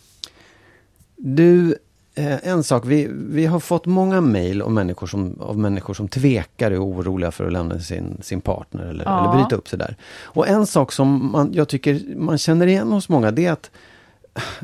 Du, 1.23 1.75
eh, 2.15 2.47
en 2.47 2.63
sak. 2.63 2.83
Vi, 2.85 3.07
vi 3.11 3.45
har 3.45 3.59
fått 3.59 3.85
många 3.85 4.21
mejl 4.21 4.61
av 4.61 4.71
människor, 4.71 5.07
som, 5.07 5.41
av 5.41 5.57
människor 5.57 5.93
som 5.93 6.07
tvekar 6.07 6.71
och 6.71 6.77
är 6.77 6.83
oroliga 6.83 7.31
för 7.31 7.45
att 7.45 7.53
lämna 7.53 7.79
sin, 7.79 8.17
sin 8.21 8.41
partner 8.41 8.83
eller, 8.85 9.05
Ja. 9.05 9.19
eller 9.19 9.41
bryta 9.41 9.55
upp 9.55 9.67
sig 9.67 9.79
där. 9.79 9.95
Och 10.23 10.47
en 10.47 10.65
sak 10.67 10.91
som 10.91 11.31
man, 11.31 11.53
jag 11.53 11.67
tycker 11.67 12.15
man 12.15 12.37
känner 12.37 12.67
igen 12.67 12.91
hos 12.91 13.09
många, 13.09 13.31
det 13.31 13.45
är 13.45 13.51
att, 13.51 13.71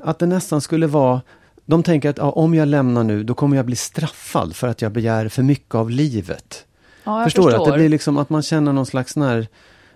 att 0.04 0.20
det 0.20 0.26
nästan 0.26 0.62
skulle 0.62 0.88
vara 0.88 1.22
de 1.66 1.84
tänker 1.84 2.10
att 2.10 2.18
ja, 2.18 2.30
om 2.30 2.54
jag 2.54 2.68
lämnar 2.68 3.04
nu, 3.04 3.24
då 3.24 3.34
kommer 3.34 3.58
jag 3.58 3.66
bli 3.66 3.76
straffad 3.76 4.56
för 4.56 4.68
att 4.68 4.82
jag 4.82 4.92
begär 4.92 5.30
för 5.30 5.44
mycket 5.44 5.76
av 5.76 5.90
livet. 5.90 6.66
ja 7.04 7.24
förstår 7.24 7.44
förstår. 7.44 7.50
du? 7.50 7.56
Att 7.56 7.74
det 7.74 7.80
blir 7.80 7.90
liksom 7.90 8.18
att 8.18 8.30
man 8.30 8.42
känner 8.42 8.74
någon 8.74 8.86
slags 8.86 9.16
när 9.16 9.48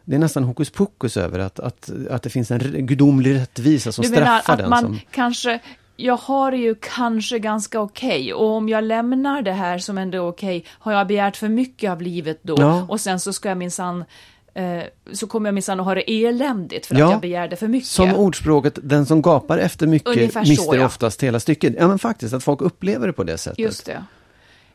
det 0.05 0.15
är 0.15 0.19
nästan 0.19 0.43
hokus 0.43 0.69
pokus 0.69 1.17
över 1.17 1.39
att, 1.39 1.59
att, 1.59 1.89
att 2.11 2.23
det 2.23 2.29
finns 2.29 2.51
en 2.51 2.87
gudomlig 2.87 3.35
rättvisa 3.35 3.91
som 3.91 4.03
du 4.03 4.09
menar 4.09 4.39
straffar 4.39 4.53
att 4.53 4.59
den 4.59 4.69
man 4.69 4.83
som... 4.83 4.99
kanske, 5.11 5.59
jag 5.95 6.17
har 6.17 6.51
det 6.51 6.57
ju 6.57 6.75
kanske 6.75 7.39
ganska 7.39 7.79
okej 7.79 8.33
och 8.33 8.49
om 8.49 8.69
jag 8.69 8.83
lämnar 8.83 9.41
det 9.41 9.51
här 9.51 9.77
som 9.77 9.97
ändå 9.97 10.17
är 10.17 10.27
okej, 10.27 10.65
har 10.69 10.93
jag 10.93 11.07
begärt 11.07 11.37
för 11.37 11.47
mycket 11.49 11.91
av 11.91 12.01
livet 12.01 12.39
då? 12.41 12.55
Ja. 12.59 12.85
Och 12.89 12.99
sen 13.01 13.19
så 13.19 13.33
ska 13.33 13.49
jag 13.49 13.57
minsann 13.57 14.05
eh, 14.53 14.83
så 15.11 15.27
kommer 15.27 15.47
jag 15.47 15.53
minsann 15.53 15.79
att 15.79 15.85
ha 15.85 15.95
det 15.95 16.25
eländigt 16.25 16.85
för 16.85 16.95
Ja. 16.95 17.05
att 17.05 17.11
jag 17.11 17.21
begärde 17.21 17.55
för 17.55 17.67
mycket. 17.67 17.89
Som 17.89 18.15
ordspråket, 18.15 18.79
den 18.83 19.05
som 19.05 19.21
gapar 19.21 19.57
efter 19.57 19.87
mycket 19.87 20.09
Ungefär 20.09 20.43
så, 20.43 20.49
mister 20.49 20.75
ja. 20.75 20.85
oftast 20.85 21.23
hela 21.23 21.39
stycket. 21.39 21.73
Ja 21.79 21.87
men 21.87 21.99
faktiskt, 21.99 22.33
att 22.33 22.43
folk 22.43 22.61
upplever 22.61 23.07
det 23.07 23.13
på 23.13 23.23
det 23.23 23.37
sättet. 23.37 23.59
Just 23.59 23.85
det. 23.85 24.03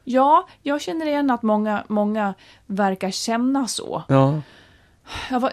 Ja, 0.04 0.48
jag 0.62 0.80
känner 0.80 1.06
igen 1.06 1.30
att 1.30 1.42
många, 1.42 1.84
många 1.88 2.34
verkar 2.66 3.10
känna 3.10 3.66
så. 3.66 4.02
Ja, 4.08 4.40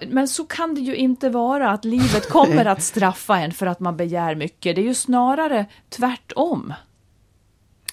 Men 0.08 0.28
så 0.28 0.46
kan 0.46 0.76
det 0.76 0.82
ju 0.82 0.96
inte 0.96 1.30
vara, 1.30 1.70
att 1.70 1.86
livet 1.86 2.30
kommer 2.30 2.66
att 2.66 2.84
straffa 2.94 3.39
en 3.39 3.52
för 3.52 3.66
att 3.66 3.80
man 3.80 3.98
begär 3.98 4.36
mycket. 4.36 4.76
Det 4.76 4.82
är 4.82 4.86
ju 4.86 4.94
snarare 4.94 5.66
tvärtom. 5.89 6.74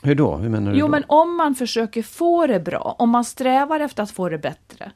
hur 0.02 0.14
då? 0.14 0.36
Hur 0.36 0.48
menar 0.48 0.72
du 0.72 0.78
Jo, 0.78 0.86
då? 0.86 0.90
men 0.90 1.04
om 1.08 1.36
man 1.36 1.54
försöker 1.54 2.02
få 2.02 2.46
det 2.46 2.60
bra, 2.60 2.96
om 2.98 3.10
man 3.10 3.24
strävar 3.24 3.80
efter 3.80 4.02
att 4.02 4.10
få 4.10 4.28
det 4.28 4.38
bättre, 4.38 4.92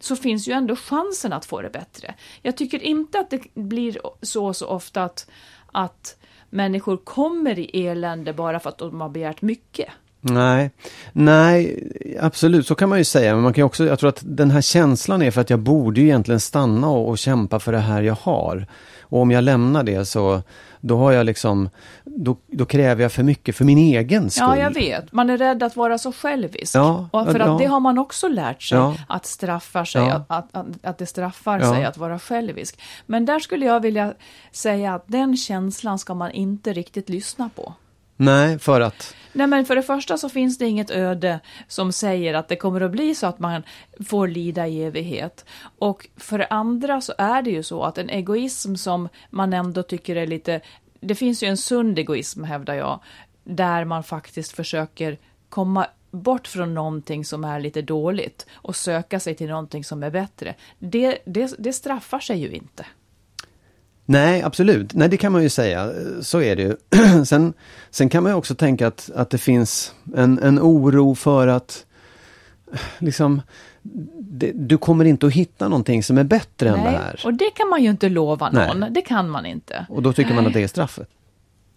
så 0.00 0.16
finns 0.16 0.48
ju 0.48 0.52
ändå 0.52 0.76
chansen 0.76 1.32
att 1.32 1.44
få 1.44 1.62
det 1.62 1.70
bättre. 1.70 2.14
Jag 2.42 2.56
tycker 2.56 2.82
inte 2.82 3.20
att 3.20 3.30
det 3.30 3.54
blir 3.54 3.98
så 4.22 4.54
så 4.54 4.66
ofta 4.66 5.04
att, 5.04 5.30
att 5.72 6.16
människor 6.50 6.96
kommer 6.96 7.58
i 7.58 7.86
elände 7.86 8.32
bara 8.32 8.60
för 8.60 8.68
att 8.70 8.78
de 8.78 9.00
har 9.00 9.08
begärt 9.08 9.42
mycket. 9.42 9.88
Nej, 10.24 10.70
nej, 11.12 11.88
absolut, 12.20 12.66
så 12.66 12.74
kan 12.74 12.88
man 12.88 12.98
ju 12.98 13.04
säga. 13.04 13.34
Men 13.34 13.42
man 13.42 13.52
kan 13.52 13.64
också, 13.64 13.86
jag 13.86 13.98
tror 13.98 14.08
att 14.08 14.22
den 14.24 14.50
här 14.50 14.60
känslan 14.60 15.22
är 15.22 15.30
för 15.30 15.40
att 15.40 15.50
jag 15.50 15.58
borde 15.58 16.00
ju 16.00 16.06
egentligen 16.06 16.40
stanna 16.40 16.88
och, 16.88 17.08
och 17.08 17.18
kämpa 17.18 17.60
för 17.60 17.72
det 17.72 17.78
här 17.78 18.02
jag 18.02 18.16
har. 18.20 18.66
Och 19.00 19.20
om 19.20 19.30
jag 19.30 19.44
lämnar 19.44 19.82
det 19.82 20.04
så, 20.04 20.42
då 20.80 20.98
har 20.98 21.12
jag 21.12 21.26
liksom, 21.26 21.68
då, 22.04 22.36
då 22.46 22.64
kräver 22.64 23.02
jag 23.02 23.12
för 23.12 23.22
mycket 23.22 23.56
för 23.56 23.64
min 23.64 23.78
egen 23.78 24.30
skull. 24.30 24.46
Ja, 24.48 24.56
jag 24.56 24.74
vet. 24.74 25.12
Man 25.12 25.30
är 25.30 25.38
rädd 25.38 25.62
att 25.62 25.76
vara 25.76 25.98
så 25.98 26.12
självisk. 26.12 26.74
Ja, 26.74 27.08
och 27.12 27.26
för 27.26 27.40
att 27.40 27.46
ja. 27.46 27.56
det 27.58 27.66
har 27.66 27.80
man 27.80 27.98
också 27.98 28.28
lärt 28.28 28.62
sig, 28.62 28.78
Ja. 28.78 28.96
att 29.08 29.26
straffar 29.26 29.84
sig, 29.84 30.02
Ja. 30.02 30.24
att, 30.28 30.56
att, 30.56 30.66
att, 30.82 30.98
det 30.98 31.06
straffar 31.06 31.60
sig 31.60 31.84
att 31.84 31.96
vara 31.96 32.18
självisk. 32.18 32.80
Men 33.06 33.24
där 33.24 33.38
skulle 33.38 33.66
jag 33.66 33.80
vilja 33.80 34.14
säga 34.52 34.94
att 34.94 35.04
den 35.06 35.36
känslan 35.36 35.98
ska 35.98 36.14
man 36.14 36.30
inte 36.30 36.72
riktigt 36.72 37.08
lyssna 37.08 37.50
på. 37.56 37.74
Nej, 38.16 38.58
för 38.58 38.80
att, 38.80 39.14
Nej, 39.32 39.46
men 39.46 39.64
för 39.64 39.76
det 39.76 39.82
första 39.82 40.18
så 40.18 40.28
finns 40.28 40.58
det 40.58 40.66
inget 40.66 40.90
öde 40.90 41.40
som 41.68 41.92
säger 41.92 42.34
att 42.34 42.48
det 42.48 42.56
kommer 42.56 42.80
att 42.80 42.90
bli 42.90 43.14
så 43.14 43.26
att 43.26 43.38
man 43.38 43.62
får 44.06 44.28
lida 44.28 44.68
i 44.68 44.82
evighet. 44.82 45.44
Och 45.78 46.08
för 46.16 46.38
det 46.38 46.46
andra 46.46 47.00
så 47.00 47.14
är 47.18 47.42
det 47.42 47.50
ju 47.50 47.62
så 47.62 47.82
att 47.82 47.98
en 47.98 48.10
egoism 48.10 48.74
som 48.74 49.08
man 49.30 49.52
ändå 49.52 49.82
tycker 49.82 50.16
är 50.16 50.26
lite... 50.26 50.60
Det 51.00 51.14
finns 51.14 51.42
ju 51.42 51.48
en 51.48 51.56
sund 51.56 51.98
egoism, 51.98 52.44
hävdar 52.44 52.74
jag, 52.74 53.00
där 53.44 53.84
man 53.84 54.02
faktiskt 54.04 54.52
försöker 54.52 55.18
komma 55.48 55.86
bort 56.10 56.46
från 56.46 56.74
någonting 56.74 57.24
som 57.24 57.44
är 57.44 57.60
lite 57.60 57.82
dåligt 57.82 58.46
och 58.52 58.76
söka 58.76 59.20
sig 59.20 59.34
till 59.34 59.48
någonting 59.48 59.84
som 59.84 60.02
är 60.02 60.10
bättre, 60.10 60.54
det, 60.78 61.18
det, 61.24 61.54
det 61.58 61.72
straffar 61.72 62.20
sig 62.20 62.38
ju 62.38 62.50
inte. 62.50 62.86
Nej, 64.04 64.42
absolut. 64.42 64.94
Nej, 64.94 65.08
det 65.08 65.16
kan 65.16 65.32
man 65.32 65.42
ju 65.42 65.48
säga. 65.48 65.90
Så 66.20 66.40
är 66.42 66.56
det 66.56 66.62
ju. 66.62 66.76
sen, 67.24 67.52
sen 67.90 68.08
kan 68.08 68.22
man 68.22 68.32
ju 68.32 68.36
också 68.36 68.54
tänka 68.54 68.86
att, 68.86 69.10
att 69.14 69.30
det 69.30 69.38
finns 69.38 69.94
en, 70.16 70.38
en 70.38 70.58
oro 70.58 71.14
för 71.14 71.46
att 71.48 71.86
liksom 72.98 73.42
det, 74.18 74.52
du 74.54 74.78
kommer 74.78 75.04
inte 75.04 75.26
att 75.26 75.32
hitta 75.32 75.68
någonting 75.68 76.02
som 76.02 76.18
är 76.18 76.24
bättre 76.24 76.70
Nej, 76.70 76.78
än 76.78 76.84
det 76.84 76.98
här. 76.98 77.20
och 77.24 77.34
det 77.34 77.50
kan 77.54 77.68
man 77.68 77.82
ju 77.82 77.90
inte 77.90 78.08
lova 78.08 78.50
någon. 78.50 78.80
Nej. 78.80 78.90
Det 78.90 79.02
kan 79.02 79.30
man 79.30 79.46
inte. 79.46 79.86
Och 79.88 80.02
då 80.02 80.12
tycker 80.12 80.34
man 80.34 80.46
att 80.46 80.52
det 80.52 80.62
är 80.62 80.68
straffet. 80.68 81.08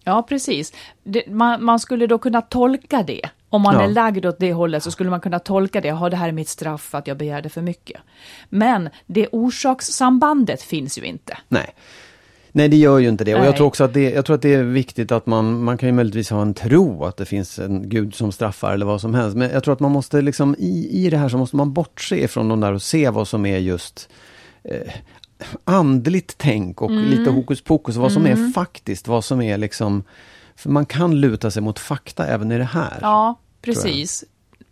Ja, 0.04 0.22
precis. 0.28 0.72
Det, 1.04 1.22
man, 1.28 1.64
man 1.64 1.80
skulle 1.80 2.06
då 2.06 2.18
kunna 2.18 2.42
tolka 2.42 3.02
det. 3.02 3.20
Om 3.48 3.62
man 3.62 3.74
Ja. 3.74 3.82
är 3.82 3.88
lagd 3.88 4.26
åt 4.26 4.38
det 4.38 4.52
hållet 4.52 4.82
så 4.82 4.90
skulle 4.90 5.10
man 5.10 5.20
kunna 5.20 5.38
tolka 5.38 5.80
det. 5.80 5.88
Ja, 5.88 6.08
det 6.10 6.16
här 6.16 6.28
är 6.28 6.32
mitt 6.32 6.48
straff 6.48 6.82
för 6.82 6.98
att 6.98 7.06
jag 7.06 7.16
begärde 7.16 7.48
för 7.48 7.62
mycket. 7.62 8.00
Men 8.48 8.88
det 9.06 9.28
orsakssambandet 9.32 10.62
finns 10.62 10.98
ju 10.98 11.02
inte. 11.02 11.38
Nej. 11.48 11.74
Nej, 12.56 12.68
det 12.68 12.76
gör 12.76 12.98
ju 12.98 13.08
inte 13.08 13.24
det. 13.24 13.34
Och 13.34 13.40
jag 13.40 13.46
Nej. 13.46 13.56
tror 13.56 13.66
också 13.66 13.84
att 13.84 13.94
det, 13.94 14.10
jag 14.10 14.24
tror 14.24 14.36
att 14.36 14.42
det 14.42 14.54
är 14.54 14.62
viktigt 14.62 15.12
att 15.12 15.26
man, 15.26 15.64
man 15.64 15.78
kan 15.78 15.88
ju 15.88 15.92
möjligtvis 15.92 16.30
ha 16.30 16.42
en 16.42 16.54
tro 16.54 17.04
att 17.04 17.16
det 17.16 17.24
finns 17.24 17.58
en 17.58 17.88
gud 17.88 18.14
som 18.14 18.32
straffar 18.32 18.72
eller 18.72 18.86
vad 18.86 19.00
som 19.00 19.14
helst. 19.14 19.36
Men 19.36 19.50
jag 19.50 19.64
tror 19.64 19.74
att 19.74 19.80
man 19.80 19.90
måste 19.90 20.22
liksom, 20.22 20.54
i, 20.58 20.88
i 21.06 21.10
det 21.10 21.16
här 21.18 21.28
så 21.28 21.38
måste 21.38 21.56
man 21.56 21.72
bortse 21.72 22.16
ifrån 22.24 22.48
de 22.48 22.60
där 22.60 22.72
och 22.72 22.82
se 22.82 23.10
vad 23.10 23.28
som 23.28 23.46
är 23.46 23.58
just 23.58 24.08
eh, 24.64 24.92
andligt 25.64 26.34
tänk 26.38 26.82
och 26.82 26.90
Mm. 26.90 27.04
lite 27.04 27.30
hokus 27.30 27.60
pokus. 27.62 27.96
Vad 27.96 28.12
som 28.12 28.26
är 28.26 28.52
faktiskt, 28.52 29.08
vad 29.08 29.24
som 29.24 29.42
är 29.42 29.58
liksom... 29.58 30.02
För 30.56 30.70
man 30.70 30.86
kan 30.86 31.20
luta 31.20 31.50
sig 31.50 31.62
mot 31.62 31.78
fakta 31.78 32.26
även 32.26 32.52
i 32.52 32.58
det 32.58 32.64
här. 32.64 32.98
Ja, 33.00 33.34
precis. 33.62 34.24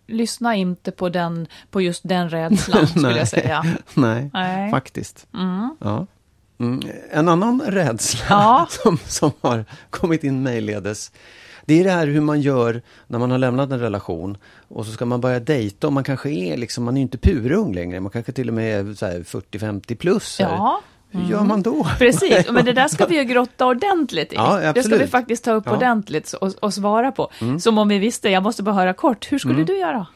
Lyssna 0.07 0.55
inte 0.57 0.91
på, 0.91 1.09
den, 1.09 1.47
på 1.71 1.81
just 1.81 2.09
den 2.09 2.31
rädslan, 2.31 2.87
skulle 2.89 3.09
Nej. 3.09 3.19
jag 3.19 3.29
säga. 3.29 3.65
Nej, 3.95 4.31
Nej. 4.33 4.71
faktiskt. 4.71 5.27
Ja. 5.81 6.07
Mm. 6.61 6.81
En 7.11 7.29
annan 7.29 7.63
rädsla 7.67 8.21
Ja. 8.29 8.67
som, 8.71 8.99
som 9.07 9.31
har 9.41 9.65
kommit 9.91 10.25
in 10.25 10.43
mejledes. 10.43 11.13
Det 11.67 11.81
är 11.81 11.85
det 11.85 11.91
här 11.91 12.07
hur 12.07 12.21
man 12.21 12.41
gör 12.41 12.83
när 13.07 13.19
man 13.19 13.31
har 13.31 13.39
lämnat 13.39 13.71
en 13.71 13.81
relation 13.81 14.37
och 14.69 14.87
så 14.87 14.93
ska 14.93 15.05
man 15.07 15.21
börja 15.21 15.41
dejta 15.41 15.87
och 15.87 15.93
man 15.93 16.05
kanske 16.05 16.31
är 16.31 16.57
liksom, 16.57 16.85
man 16.85 16.95
är 16.95 16.99
ju 16.99 17.03
inte 17.03 17.19
purung 17.19 17.75
längre, 17.75 18.01
man 18.01 18.11
kanske 18.13 18.33
till 18.33 18.49
och 18.49 18.55
med 18.55 18.89
är 18.91 18.95
så 18.95 19.07
här 19.07 19.19
40-50 19.21 19.95
plus. 19.95 20.41
Ja, 20.41 20.81
Hur 21.11 21.31
gör 21.31 21.43
man 21.43 21.63
då? 21.63 21.87
precis. 21.99 22.51
Men 22.51 22.65
det 22.65 22.73
där 22.73 22.89
ska 22.89 23.07
vi 23.07 23.17
ju 23.17 23.25
grotta 23.35 23.67
ordentligt 23.67 24.33
i. 24.33 24.37
Ja, 24.37 24.73
det 24.73 24.83
ska 24.83 24.97
vi 24.97 25.07
faktiskt 25.07 25.45
ta 25.45 25.53
upp 25.53 25.65
Ja. 25.67 25.71
Mm. 25.73 25.79
ordentligt 25.79 26.33
och, 26.33 26.53
och 26.61 26.75
svara 26.75 27.13
på. 27.13 27.31
Som 27.61 27.79
om 27.79 27.89
vi 27.89 27.99
visste. 27.99 28.29
Jag 28.29 28.43
måste 28.43 28.63
bara 28.63 28.75
höra 28.75 28.93
kort. 28.95 29.33
Hur 29.33 29.39
skulle 29.39 29.65
du 29.65 29.79
göra? 29.79 30.07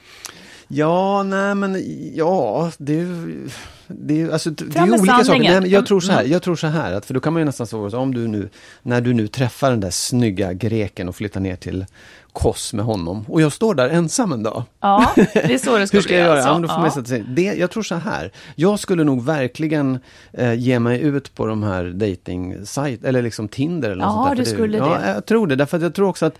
Ja, 0.68 1.22
nej 1.22 1.54
men 1.54 1.82
ja, 2.14 2.70
det. 2.78 3.06
Det 3.88 4.22
är, 4.22 4.30
alltså, 4.30 4.50
det 4.50 4.76
är 4.78 5.00
olika 5.00 5.24
saker. 5.24 5.40
Nej, 5.42 5.60
men 5.60 5.70
jag 5.70 5.86
tror 5.86 6.00
så 6.00 6.12
här, 6.12 6.20
Mm. 6.20 6.32
jag 6.32 6.42
tror 6.42 6.56
så 6.56 6.66
här 6.66 6.92
att, 6.92 7.06
för 7.06 7.14
då 7.14 7.20
kan 7.20 7.32
man 7.32 7.40
ju 7.42 7.46
nästan 7.46 7.66
så, 7.66 7.98
om 7.98 8.14
du 8.14 8.28
nu, 8.28 8.48
när 8.82 9.00
du 9.00 9.14
nu 9.14 9.28
träffar 9.28 9.70
den 9.70 9.80
där 9.80 9.90
snygga 9.90 10.52
greken 10.52 11.08
och 11.08 11.16
flyttar 11.16 11.40
ner 11.40 11.56
till 11.56 11.86
Kos 12.32 12.72
med 12.72 12.84
honom 12.84 13.24
och 13.28 13.40
jag 13.42 13.52
står 13.52 13.74
där 13.74 13.88
ensam 13.88 14.32
en 14.32 14.42
dag. 14.42 14.62
Ja, 14.80 15.12
det 15.16 15.54
är 15.54 15.58
så 15.58 15.78
det 15.78 15.86
ska 15.86 15.96
Hur 15.96 16.02
ska 16.02 16.14
jag 16.16 16.26
göra? 16.26 16.32
alltså. 16.34 16.48
Ja, 16.48 16.58
då 16.58 16.68
får 16.68 16.84
Ja. 16.84 16.90
sätta 16.90 17.06
sig. 17.06 17.24
Det, 17.28 17.42
jag 17.42 17.70
tror 17.70 17.82
så 17.82 17.94
här, 17.94 18.32
jag 18.54 18.78
skulle 18.80 19.04
nog 19.04 19.24
verkligen 19.24 19.98
eh, 20.32 20.54
ge 20.54 20.78
mig 20.78 21.00
ut 21.00 21.34
på 21.34 21.46
de 21.46 21.62
här 21.62 21.84
dating 21.84 22.52
eller 23.04 23.22
liksom 23.22 23.48
Tinder 23.48 23.90
eller 23.90 24.04
något 24.04 24.12
Ja, 24.14 24.24
sånt 24.24 24.28
där. 24.30 24.36
du 24.36 24.44
För 24.44 24.54
skulle 24.54 24.78
ja, 24.78 24.98
det. 24.98 25.10
jag 25.10 25.26
tror 25.26 25.46
det, 25.46 25.56
därför 25.56 25.76
att 25.76 25.82
jag 25.82 25.94
tror 25.94 26.08
också 26.08 26.26
att 26.26 26.38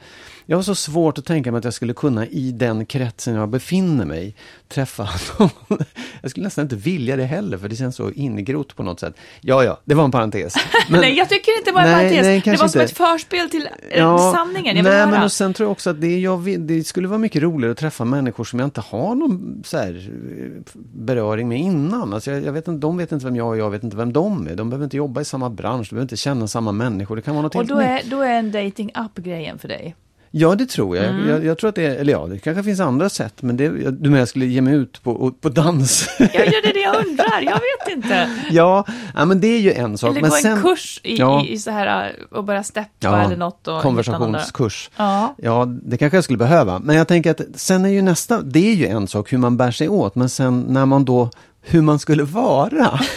jag 0.51 0.59
har 0.59 0.62
så 0.62 0.74
svårt 0.74 1.18
att 1.18 1.24
tänka 1.24 1.53
mig 1.53 1.59
att 1.59 1.64
jag 1.64 1.74
skulle 1.74 1.94
kunna 1.94 2.26
i 2.26 2.53
den 2.53 2.86
kretsen 2.86 3.34
jag 3.34 3.49
befinner 3.49 4.05
mig 4.05 4.34
träffa 4.68 5.09
någon. 5.38 5.51
Jag 6.22 6.30
skulle 6.30 6.44
nästan 6.44 6.62
inte 6.62 6.76
vilja 6.76 7.16
det 7.16 7.24
heller, 7.24 7.59
för 7.59 7.68
det 7.68 7.76
känns 7.76 7.96
så 7.96 8.11
ingrott 8.11 8.76
på 8.76 8.82
något 8.82 9.01
sätt. 9.01 9.14
Ja, 9.40 9.64
ja, 9.64 9.80
det 9.84 9.94
var 9.94 10.05
en 10.05 10.11
parentes. 10.11 10.55
Men- 10.90 11.01
nej, 11.01 11.16
jag 11.18 11.28
tycker 11.28 11.59
inte 11.59 11.70
det 11.70 11.74
var 11.74 11.80
en 11.80 11.86
Nej, 11.86 11.94
parentes. 11.96 12.26
nej, 12.26 12.42
det 12.44 12.51
var 12.51 12.57
som 12.57 12.80
inte. 12.80 12.82
ett 12.82 12.96
förspel 12.96 13.51
till 13.51 13.68
eh, 13.90 14.32
sanningen. 14.32 14.76
Jag 14.76 14.84
vill 14.84 14.92
nej, 14.92 15.01
höra. 15.01 15.11
men 15.11 15.22
och 15.22 15.32
sen 15.32 15.55
tror 15.55 15.64
jag 15.64 15.72
också 15.72 15.90
att 15.90 16.01
det, 16.01 16.18
jag 16.20 16.61
det 16.61 16.84
skulle 16.84 17.09
vara 17.09 17.18
mycket 17.18 17.42
roligare 17.42 17.72
att 17.72 17.78
träffa 17.78 18.05
människor 18.05 18.44
som 18.44 18.59
jag 18.59 18.66
inte 18.66 18.80
har 18.80 19.14
någon 19.14 19.62
så 19.66 19.76
här, 19.78 20.11
eh, 20.38 20.62
beröring 20.94 21.49
med 21.49 21.59
innan. 21.61 22.14
Alltså 22.14 22.30
jag, 22.30 22.44
jag 22.44 22.53
vet 22.53 22.68
inte, 22.68 22.80
de 22.80 22.96
vet 22.96 23.12
inte 23.12 23.24
vem 23.26 23.36
jag 23.36 23.55
är, 23.55 23.59
jag 23.59 23.70
vet 23.70 23.82
inte 23.84 23.96
vem 23.96 24.12
de 24.12 24.46
är. 24.49 24.55
De 24.57 24.70
behöver 24.70 24.84
inte 24.84 24.96
jobba 24.96 25.20
i 25.20 25.24
samma 25.24 25.51
bransch, 25.51 25.86
de 25.90 25.94
behöver 25.94 26.05
inte 26.05 26.16
känna 26.16 26.49
samma 26.49 26.72
människor. 26.72 27.16
Det 27.16 27.22
kan 27.22 27.34
vara 27.34 27.42
något 27.42 27.55
Och 27.55 27.61
helt 27.61 27.68
då 27.70 27.76
nytt. 27.76 27.86
är, 27.86 28.11
då 28.11 28.20
är 28.20 28.30
en 28.38 28.53
dating 28.53 28.90
app 28.94 29.16
grejen 29.18 29.59
för 29.59 29.68
dig. 29.68 29.94
Ja, 30.31 30.55
det 30.55 30.66
tror 30.66 30.97
jag. 30.97 31.07
Mm. 31.07 31.29
jag. 31.29 31.45
Jag 31.45 31.59
tror 31.59 31.68
att 31.68 31.74
det 31.74 31.85
eller 31.87 32.12
ja, 32.12 32.26
det 32.26 32.39
kanske 32.39 32.62
finns 32.62 32.81
andra 32.81 33.09
sätt. 33.09 33.43
Men 33.43 33.57
det, 33.57 33.68
du 33.91 34.11
menar 34.11 34.18
jag 34.18 34.29
skulle 34.29 34.47
ge 34.47 34.61
mig 34.61 34.74
ut 34.74 35.03
på, 35.03 35.33
på 35.41 35.49
dans? 35.49 36.09
Ja, 36.18 36.26
det 36.33 36.68
är 36.68 36.74
det 36.74 36.81
jag 36.81 37.07
undrar. 37.07 37.41
Jag 37.41 37.55
vet 37.55 37.97
inte. 37.97 38.31
ja, 38.51 38.85
ja, 39.14 39.24
men 39.24 39.41
det 39.41 39.47
är 39.47 39.61
ju 39.61 39.72
en 39.72 39.99
sak. 39.99 40.11
Eller 40.11 40.20
men 40.20 40.31
gå 40.31 40.37
sen, 40.37 40.53
en 40.53 40.62
kurs 40.62 41.01
i, 41.05 41.16
Ja. 41.16 41.45
i, 41.47 41.59
så 41.59 41.70
här 41.70 42.14
äh, 42.31 42.37
och 42.39 42.45
börja 42.45 42.62
steppa 42.62 42.89
Ja, 43.01 43.22
eller 43.22 43.37
något. 43.37 43.68
Och 43.68 43.83
konversationskurs. 43.83 44.91
Ja. 44.97 45.35
Ja, 45.39 45.64
det 45.83 45.97
kanske 45.97 46.16
jag 46.16 46.24
skulle 46.24 46.39
behöva. 46.39 46.79
Men 46.79 46.97
jag 46.97 47.09
tänker 47.09 47.31
att 47.31 47.41
sen 47.55 47.85
är 47.85 47.89
ju 47.89 48.03
nästa, 48.03 48.43
det 48.43 48.70
är 48.70 48.74
ju 48.74 48.87
en 48.87 49.07
sak 49.07 49.33
hur 49.33 49.39
man 49.39 49.57
bär 49.57 49.70
sig 49.70 49.89
åt, 49.89 50.14
men 50.14 50.29
sen 50.29 50.61
när 50.68 50.87
man 50.87 51.05
då, 51.05 51.31
hur 51.61 51.82
man 51.82 51.98
skulle 51.98 52.22
vara. 52.24 53.00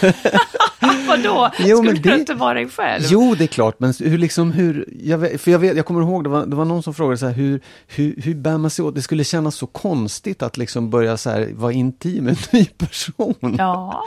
Vadå? 1.08 1.50
Jo, 1.58 1.76
Skulle 1.76 1.92
men 1.92 2.02
du 2.02 2.10
det- 2.10 2.18
inte 2.18 2.34
vara 2.34 2.54
dig 2.54 2.68
själv? 2.68 3.04
jo, 3.08 3.34
det 3.34 3.44
är 3.44 3.48
klart, 3.48 3.74
men 3.80 3.94
hur 3.98 4.18
liksom 4.18 4.52
hur, 4.52 4.88
jag 5.02 5.18
vet, 5.18 5.40
för 5.40 5.50
jag, 5.50 5.58
vet, 5.58 5.76
jag 5.76 5.86
kommer 5.86 6.00
ihåg, 6.02 6.24
det 6.24 6.30
var, 6.30 6.46
det 6.46 6.56
var 6.56 6.64
någon 6.64 6.82
som 6.82 6.94
frågade 6.94 7.18
så 7.18 7.26
här, 7.26 7.32
hur, 7.32 7.60
hur, 7.86 8.14
hur 8.22 8.34
bär 8.34 8.58
man 8.58 8.70
sig 8.70 8.84
åt? 8.84 8.94
Det 8.94 9.02
skulle 9.02 9.24
kännas 9.24 9.54
så 9.54 9.66
konstigt 9.66 10.42
att 10.42 10.56
liksom 10.56 10.90
börja 10.90 11.16
så 11.16 11.30
här, 11.30 11.48
vara 11.54 11.72
intim 11.72 12.24
med 12.24 12.30
en 12.32 12.38
ny 12.58 12.64
person. 12.64 13.34
Ja, 13.58 14.04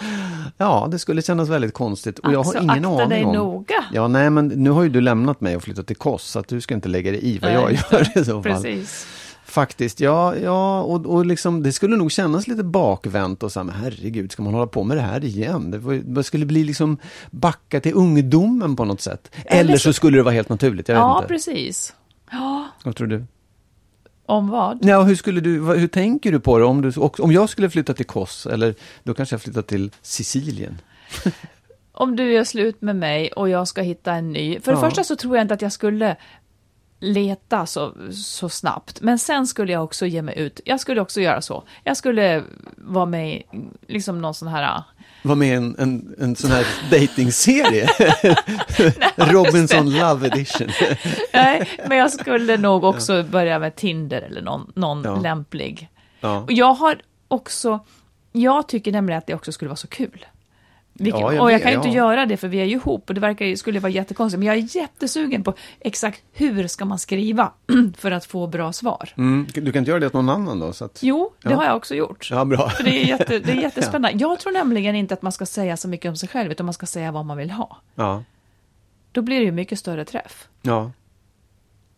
Ja, 0.58 0.88
det 0.92 1.00
skulle 1.00 1.22
kännas 1.22 1.50
väldigt 1.50 1.74
konstigt 1.74 2.20
och 2.20 2.32
jag 2.34 2.40
alltså 2.40 2.58
har 2.58 2.64
ingen 2.64 2.86
akta 2.86 3.04
aning 3.04 3.10
dig 3.10 3.26
om. 3.26 3.34
noga. 3.36 3.86
Ja, 3.94 4.08
nej, 4.08 4.30
men 4.30 4.48
nu 4.48 4.70
har 4.70 4.84
ju 4.84 4.90
du 4.90 5.02
lämnat 5.02 5.42
mig 5.42 5.56
och 5.56 5.64
flyttat 5.64 5.88
till 5.88 5.96
Kos, 5.96 6.24
så 6.24 6.40
att 6.40 6.48
du 6.48 6.62
ska 6.62 6.74
inte 6.76 6.90
lägga 6.90 7.12
dig 7.12 7.20
i 7.26 7.40
vad 7.40 7.52
Nej, 7.52 7.62
jag 7.62 7.72
gör 8.02 8.22
i 8.22 8.26
så 8.26 8.44
fall. 8.44 8.44
Precis. 8.44 9.08
Faktiskt, 9.56 10.00
ja, 10.00 10.36
ja 10.36 10.82
och, 10.82 11.06
och 11.06 11.26
liksom, 11.26 11.64
det 11.64 11.72
skulle 11.72 11.96
nog 11.98 12.12
kännas 12.12 12.48
lite 12.48 12.64
bakvänt 12.64 13.44
och 13.44 13.52
så 13.52 13.60
här, 13.60 13.64
men 13.66 13.76
herregud, 13.76 14.32
ska 14.32 14.44
man 14.44 14.54
hålla 14.54 14.68
på 14.68 14.84
med 14.84 14.98
det 14.98 15.02
här 15.02 15.24
igen? 15.26 15.72
Det, 15.72 15.78
var, 15.78 15.94
det 15.94 16.24
skulle 16.24 16.46
bli 16.46 16.64
liksom 16.64 16.98
backa 17.32 17.80
till 17.82 17.94
ungdomen 17.96 18.76
på 18.76 18.86
något 18.86 19.02
sätt. 19.02 19.32
Eller, 19.46 19.60
Eller 19.62 19.78
så 19.78 19.94
skulle 19.94 20.18
det 20.18 20.24
vara 20.24 20.34
helt 20.34 20.50
naturligt, 20.50 20.88
jag 20.88 20.96
vet 20.96 21.02
Ja, 21.02 21.18
inte. 21.18 21.28
precis. 21.28 21.94
Ja, 22.32 22.68
Vad 22.84 22.96
tror 22.96 23.08
du? 23.08 23.26
om 24.26 24.50
vad? 24.50 24.86
Ja, 24.86 25.02
hur 25.04 25.16
skulle 25.16 25.42
du, 25.42 25.62
hur 25.76 25.88
tänker 25.88 26.32
du 26.32 26.40
på 26.40 26.58
det 26.60 26.66
om 26.66 26.82
du, 26.82 26.92
om 27.00 27.32
jag 27.32 27.50
skulle 27.50 27.70
flytta 27.70 27.94
till 27.94 28.06
Kos, 28.06 28.46
eller 28.46 28.76
då 29.04 29.14
kanske 29.14 29.34
jag 29.34 29.42
flyttar 29.42 29.62
till 29.62 29.92
Sicilien? 30.02 30.82
Om 31.98 32.16
du 32.16 32.34
gör 32.34 32.44
slut 32.44 32.82
med 32.82 32.96
mig 32.96 33.32
och 33.32 33.50
jag 33.50 33.68
ska 33.68 33.82
hitta 33.82 34.14
en 34.14 34.32
ny. 34.32 34.60
För 34.60 34.72
det 34.72 34.78
Ja. 34.78 34.82
första 34.90 35.04
så 35.04 35.16
tror 35.16 35.36
jag 35.38 35.44
inte 35.44 35.54
att 35.54 35.62
jag 35.62 35.72
skulle 35.72 36.16
leta 37.06 37.66
så, 37.66 37.94
så 38.14 38.50
snabbt. 38.50 39.02
Men 39.02 39.20
sen 39.20 39.48
skulle 39.48 39.74
jag 39.74 39.84
också 39.84 40.06
ge 40.06 40.22
mig 40.22 40.40
ut. 40.40 40.60
Jag 40.66 40.80
skulle 40.80 41.02
också 41.02 41.22
göra 41.22 41.42
så. 41.42 41.64
Jag 41.84 41.98
skulle 41.98 42.44
vara 42.78 43.06
med 43.06 43.36
i 43.36 43.44
liksom 43.88 44.22
någon 44.22 44.34
sån 44.34 44.48
här... 44.48 44.84
Var 45.24 45.36
med 45.36 45.48
i 45.48 45.52
en, 45.52 45.76
en, 45.80 46.16
en 46.20 46.36
sån 46.36 46.52
här 46.52 46.66
datingserie 46.92 47.88
Robinson 49.16 49.90
Love 49.92 50.28
Edition. 50.28 50.68
Nej, 51.34 51.70
men 51.88 51.98
jag 51.98 52.12
skulle 52.12 52.58
nog 52.58 52.84
också 52.84 53.24
börja 53.24 53.60
med 53.60 53.76
Tinder 53.76 54.22
eller 54.22 54.42
någon, 54.42 54.72
någon 54.76 55.04
Ja. 55.04 55.16
lämplig. 55.16 55.90
Ja. 56.20 56.40
Och 56.40 56.52
jag 56.52 56.74
har 56.74 57.02
också... 57.28 57.80
Jag 58.32 58.68
tycker 58.68 58.92
nämligen 58.92 59.18
att 59.18 59.28
det 59.28 59.34
också 59.34 59.52
skulle 59.52 59.70
vara 59.70 59.76
så 59.76 59.88
kul. 59.88 60.26
Vilket, 61.00 61.22
Ja, 61.22 61.34
jag 61.34 61.44
och 61.44 61.52
jag 61.52 61.62
kan 61.62 61.72
ju 61.72 61.78
inte 61.78 61.88
ja. 61.90 61.94
göra 61.96 62.26
det 62.26 62.38
för 62.38 62.48
vi 62.48 62.58
är 62.58 62.66
ju 62.66 62.76
ihop 62.76 63.10
och 63.10 63.16
det 63.16 63.22
verkar 63.22 63.56
skulle 63.56 63.80
vara 63.80 63.92
jättekonstigt. 63.92 64.40
Men 64.40 64.48
jag 64.48 64.58
är 64.58 64.76
jättesugen 64.78 65.44
på 65.44 65.54
exakt 65.80 66.24
hur 66.34 66.68
ska 66.68 66.86
man 66.86 67.00
skriva 67.00 67.52
för 67.98 68.12
att 68.12 68.26
få 68.26 68.48
bra 68.48 68.74
svar. 68.74 69.10
Mm, 69.18 69.48
du 69.54 69.72
kan 69.72 69.80
inte 69.80 69.92
göra 69.92 70.00
det 70.00 70.08
åt 70.08 70.14
någon 70.14 70.30
annan 70.30 70.60
då? 70.60 70.74
Så 70.74 70.86
att... 70.86 71.00
Jo, 71.04 71.34
det 71.42 71.50
Ja. 71.50 71.56
har 71.56 71.66
jag 71.66 71.76
också 71.78 71.96
gjort. 71.96 72.28
Ja, 72.32 72.46
bra. 72.46 72.70
För 72.70 72.84
det 72.84 72.90
är, 73.04 73.06
jätte, 73.06 73.40
det 73.40 73.52
är 73.52 73.56
jättespännande. 73.62 74.18
Jag 74.20 74.40
tror 74.40 74.52
nämligen 74.54 74.96
inte 74.96 75.14
att 75.14 75.22
man 75.22 75.32
ska 75.32 75.46
säga 75.46 75.78
så 75.78 75.88
mycket 75.88 76.10
om 76.10 76.16
sig 76.16 76.30
själv, 76.30 76.52
utan 76.52 76.66
man 76.66 76.74
ska 76.74 76.86
säga 76.86 77.12
vad 77.12 77.26
man 77.26 77.38
vill 77.38 77.52
ha. 77.52 77.78
Ja, 77.96 78.24
Då 79.12 79.22
blir 79.22 79.40
det 79.40 79.46
ju 79.46 79.52
mycket 79.52 79.80
större 79.80 80.06
träff. 80.06 80.48
ja. 80.62 80.92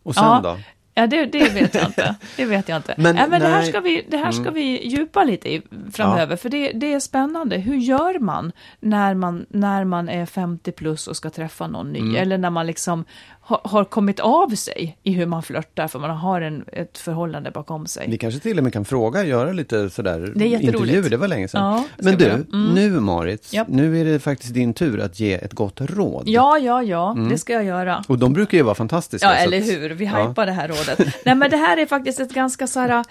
Och 0.02 0.14
sen 0.14 0.42
då? 0.42 0.58
Ja, 0.98 1.06
det, 1.06 1.26
det 1.26 1.48
vet 1.48 1.74
jag 1.74 1.86
inte. 1.86 2.14
Det 2.36 2.44
vet 2.44 2.68
jag 2.68 2.76
inte. 2.76 2.94
Men, 2.96 3.16
men 3.30 3.40
det 3.40 3.46
här 3.48 3.62
ska 3.62 3.80
vi, 3.80 4.04
det 4.08 4.16
här 4.16 4.32
ska 4.32 4.42
Mm. 4.42 4.54
vi 4.54 4.88
djupa 4.88 5.24
lite 5.24 5.48
i 5.48 5.62
framöver, 5.92 6.36
för 6.36 6.48
det, 6.48 6.72
det 6.72 6.92
är 6.94 7.00
spännande. 7.00 7.56
Hur 7.56 7.76
gör 7.76 8.18
man 8.18 8.52
när, 8.80 9.14
man 9.14 9.46
när 9.48 9.84
man 9.84 10.08
är 10.08 10.26
50 10.26 10.72
plus 10.72 11.06
och 11.06 11.16
ska 11.16 11.30
träffa 11.30 11.66
någon 11.66 11.92
ny? 11.92 11.98
Mm. 11.98 12.16
Eller 12.16 12.38
när 12.38 12.50
man 12.50 12.66
liksom 12.66 13.04
har, 13.48 13.60
har 13.64 13.84
kommit 13.84 14.20
av 14.20 14.48
sig 14.54 14.98
i 15.02 15.12
hur 15.12 15.26
man 15.26 15.42
flörtar, 15.42 15.88
för 15.88 15.98
man 15.98 16.10
har 16.10 16.40
en, 16.40 16.64
ett 16.72 16.98
förhållande 16.98 17.50
bakom 17.50 17.86
sig. 17.86 18.06
Vi 18.10 18.18
kanske 18.18 18.40
till 18.40 18.58
och 18.58 18.64
med 18.64 18.72
kan 18.72 18.84
fråga, 18.84 19.24
göra 19.24 19.52
lite 19.52 19.90
sådär 19.90 20.32
Det 20.34 20.54
är 20.54 20.60
intervjuer, 20.60 21.10
det 21.10 21.16
var 21.16 21.28
länge 21.28 21.48
sedan. 21.48 21.62
Ja, 21.72 21.84
Men 22.04 22.18
du. 22.18 22.30
Mm. 22.30 22.74
nu 22.74 22.90
Marit, 23.00 23.52
Japp. 23.52 23.68
nu 23.68 24.00
är 24.00 24.04
det 24.04 24.18
faktiskt 24.18 24.54
din 24.54 24.74
tur 24.74 25.00
att 25.00 25.20
ge 25.20 25.34
ett 25.34 25.52
gott 25.52 25.80
råd. 25.80 26.22
Ja, 26.26 26.58
ja, 26.58 26.82
ja, 26.82 27.16
det 27.30 27.38
ska 27.38 27.52
jag 27.52 27.64
göra. 27.64 28.04
Och 28.08 28.18
de 28.18 28.32
brukar 28.32 28.58
ju 28.58 28.64
vara 28.64 28.74
fantastiska. 28.74 29.26
Ja, 29.28 29.34
eller 29.34 29.58
att- 29.60 29.66
hur? 29.68 29.90
Vi 29.90 30.04
ja. 30.04 30.28
hypar 30.28 30.46
det 30.46 30.52
här 30.52 30.68
rådet. 30.68 30.98
Nej, 31.24 31.34
men 31.34 31.50
det 31.50 31.56
här 31.56 31.76
är 31.76 31.86
faktiskt 31.86 32.20
ett 32.20 32.34
ganska 32.34 32.66
så 32.66 32.80
här... 32.80 33.04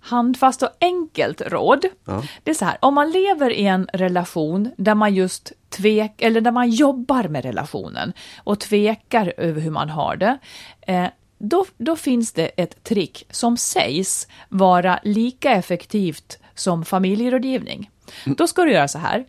handfast 0.00 0.62
och 0.62 0.68
enkelt 0.80 1.40
råd. 1.40 1.84
Ja. 2.04 2.22
Det 2.42 2.50
är 2.50 2.54
så 2.54 2.64
här, 2.64 2.76
om 2.80 2.94
man 2.94 3.10
lever 3.10 3.50
i 3.50 3.66
en 3.66 3.88
relation 3.92 4.70
där 4.76 4.94
man 4.94 5.14
just 5.14 5.52
tvek, 5.76 6.22
eller 6.22 6.40
där 6.40 6.50
man 6.50 6.70
jobbar 6.70 7.28
med 7.28 7.44
relationen 7.44 8.12
och 8.36 8.60
tvekar 8.60 9.34
över 9.36 9.60
hur 9.60 9.70
man 9.70 9.90
har 9.90 10.16
det, 10.16 10.38
eh, 10.80 11.06
då, 11.38 11.64
då 11.76 11.96
finns 11.96 12.32
det 12.32 12.46
ett 12.46 12.84
trick 12.84 13.26
som 13.30 13.56
sägs 13.56 14.28
vara 14.48 15.00
lika 15.02 15.50
effektivt 15.50 16.38
som 16.54 16.84
familjerådgivning. 16.84 17.90
Då 18.24 18.46
ska 18.46 18.64
du 18.64 18.72
göra 18.72 18.88
så 18.88 18.98
här, 18.98 19.24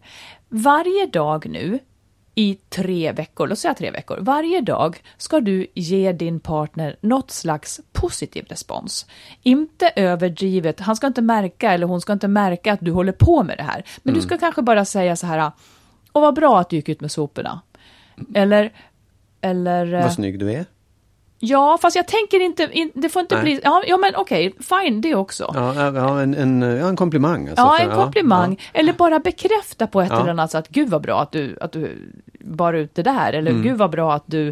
varje 0.50 1.06
dag 1.06 1.50
nu 1.50 1.80
i 2.36 2.58
tre 2.70 3.12
veckor, 3.12 3.48
låt 3.48 3.60
säga 3.60 3.74
tre 3.74 3.92
veckor, 3.92 4.18
varje 4.22 4.62
dag 4.62 5.02
ska 5.18 5.40
du 5.40 5.68
ge 5.74 6.12
din 6.12 6.40
partner 6.40 6.96
något 7.02 7.32
slags 7.32 7.82
positiv 7.94 8.46
respons. 8.50 9.06
Inte 9.44 9.92
överdrivet, 9.96 10.80
han 10.80 10.96
ska 10.96 11.08
inte 11.08 11.22
märka 11.22 11.74
eller 11.74 11.88
hon 11.88 12.02
ska 12.02 12.14
inte 12.14 12.28
märka 12.28 12.74
att 12.74 12.80
du 12.82 12.92
håller 12.92 13.12
på 13.12 13.44
med 13.44 13.58
det 13.58 13.64
här. 13.64 13.84
Men 14.04 14.14
du 14.14 14.22
ska 14.22 14.38
kanske 14.38 14.62
bara 14.62 14.86
säga 14.86 15.16
så 15.16 15.28
här, 15.28 15.52
åh 16.16 16.22
vad 16.22 16.36
bra 16.36 16.60
att 16.60 16.70
du 16.70 16.76
gick 16.76 16.90
ut 16.90 17.02
med 17.02 17.12
soporna. 17.12 17.62
Eller, 18.36 18.72
eller... 19.42 19.94
eh, 19.94 20.02
Vad 20.02 20.14
snygg 20.14 20.40
du 20.40 20.52
är. 20.54 20.66
Ja, 21.40 21.78
fast 21.82 21.96
jag 21.96 22.08
tänker 22.08 22.40
inte, 22.40 22.70
in, 22.72 22.92
det 22.96 23.10
får 23.10 23.22
inte 23.22 23.36
Nej. 23.36 23.44
bli, 23.44 23.60
ja, 23.64 23.84
ja 23.88 23.98
men 23.98 24.16
okej, 24.16 24.56
fine 24.60 25.02
det 25.02 25.16
också. 25.16 25.52
Ja, 25.56 25.92
ja 25.92 26.22
en, 26.22 26.34
en, 26.34 26.62
ja, 26.62 26.88
en 26.90 26.96
komplimang. 26.96 27.48
Alltså, 27.50 27.66
Ja, 27.66 27.76
för- 27.80 27.90
en 27.90 27.96
komplimang. 27.96 28.62
Eller 28.74 28.94
bara 28.94 29.20
bekräfta 29.20 29.88
på 29.88 30.02
ett 30.02 30.10
Ja. 30.12 30.20
eller 30.22 30.30
annat 30.32 30.52
sätt. 30.52 30.68
Gud 30.70 30.90
vad 30.90 31.02
bra 31.02 31.22
att 31.22 31.32
du, 31.32 31.58
att 31.62 31.72
du 31.72 32.12
bar 32.40 32.74
ut 32.74 32.96
det 32.96 33.04
där. 33.04 33.34
Eller 33.34 33.52
Mm. 33.52 33.64
gud 33.64 33.78
vad 33.78 33.90
bra 33.92 34.14
att 34.14 34.24
du, 34.26 34.48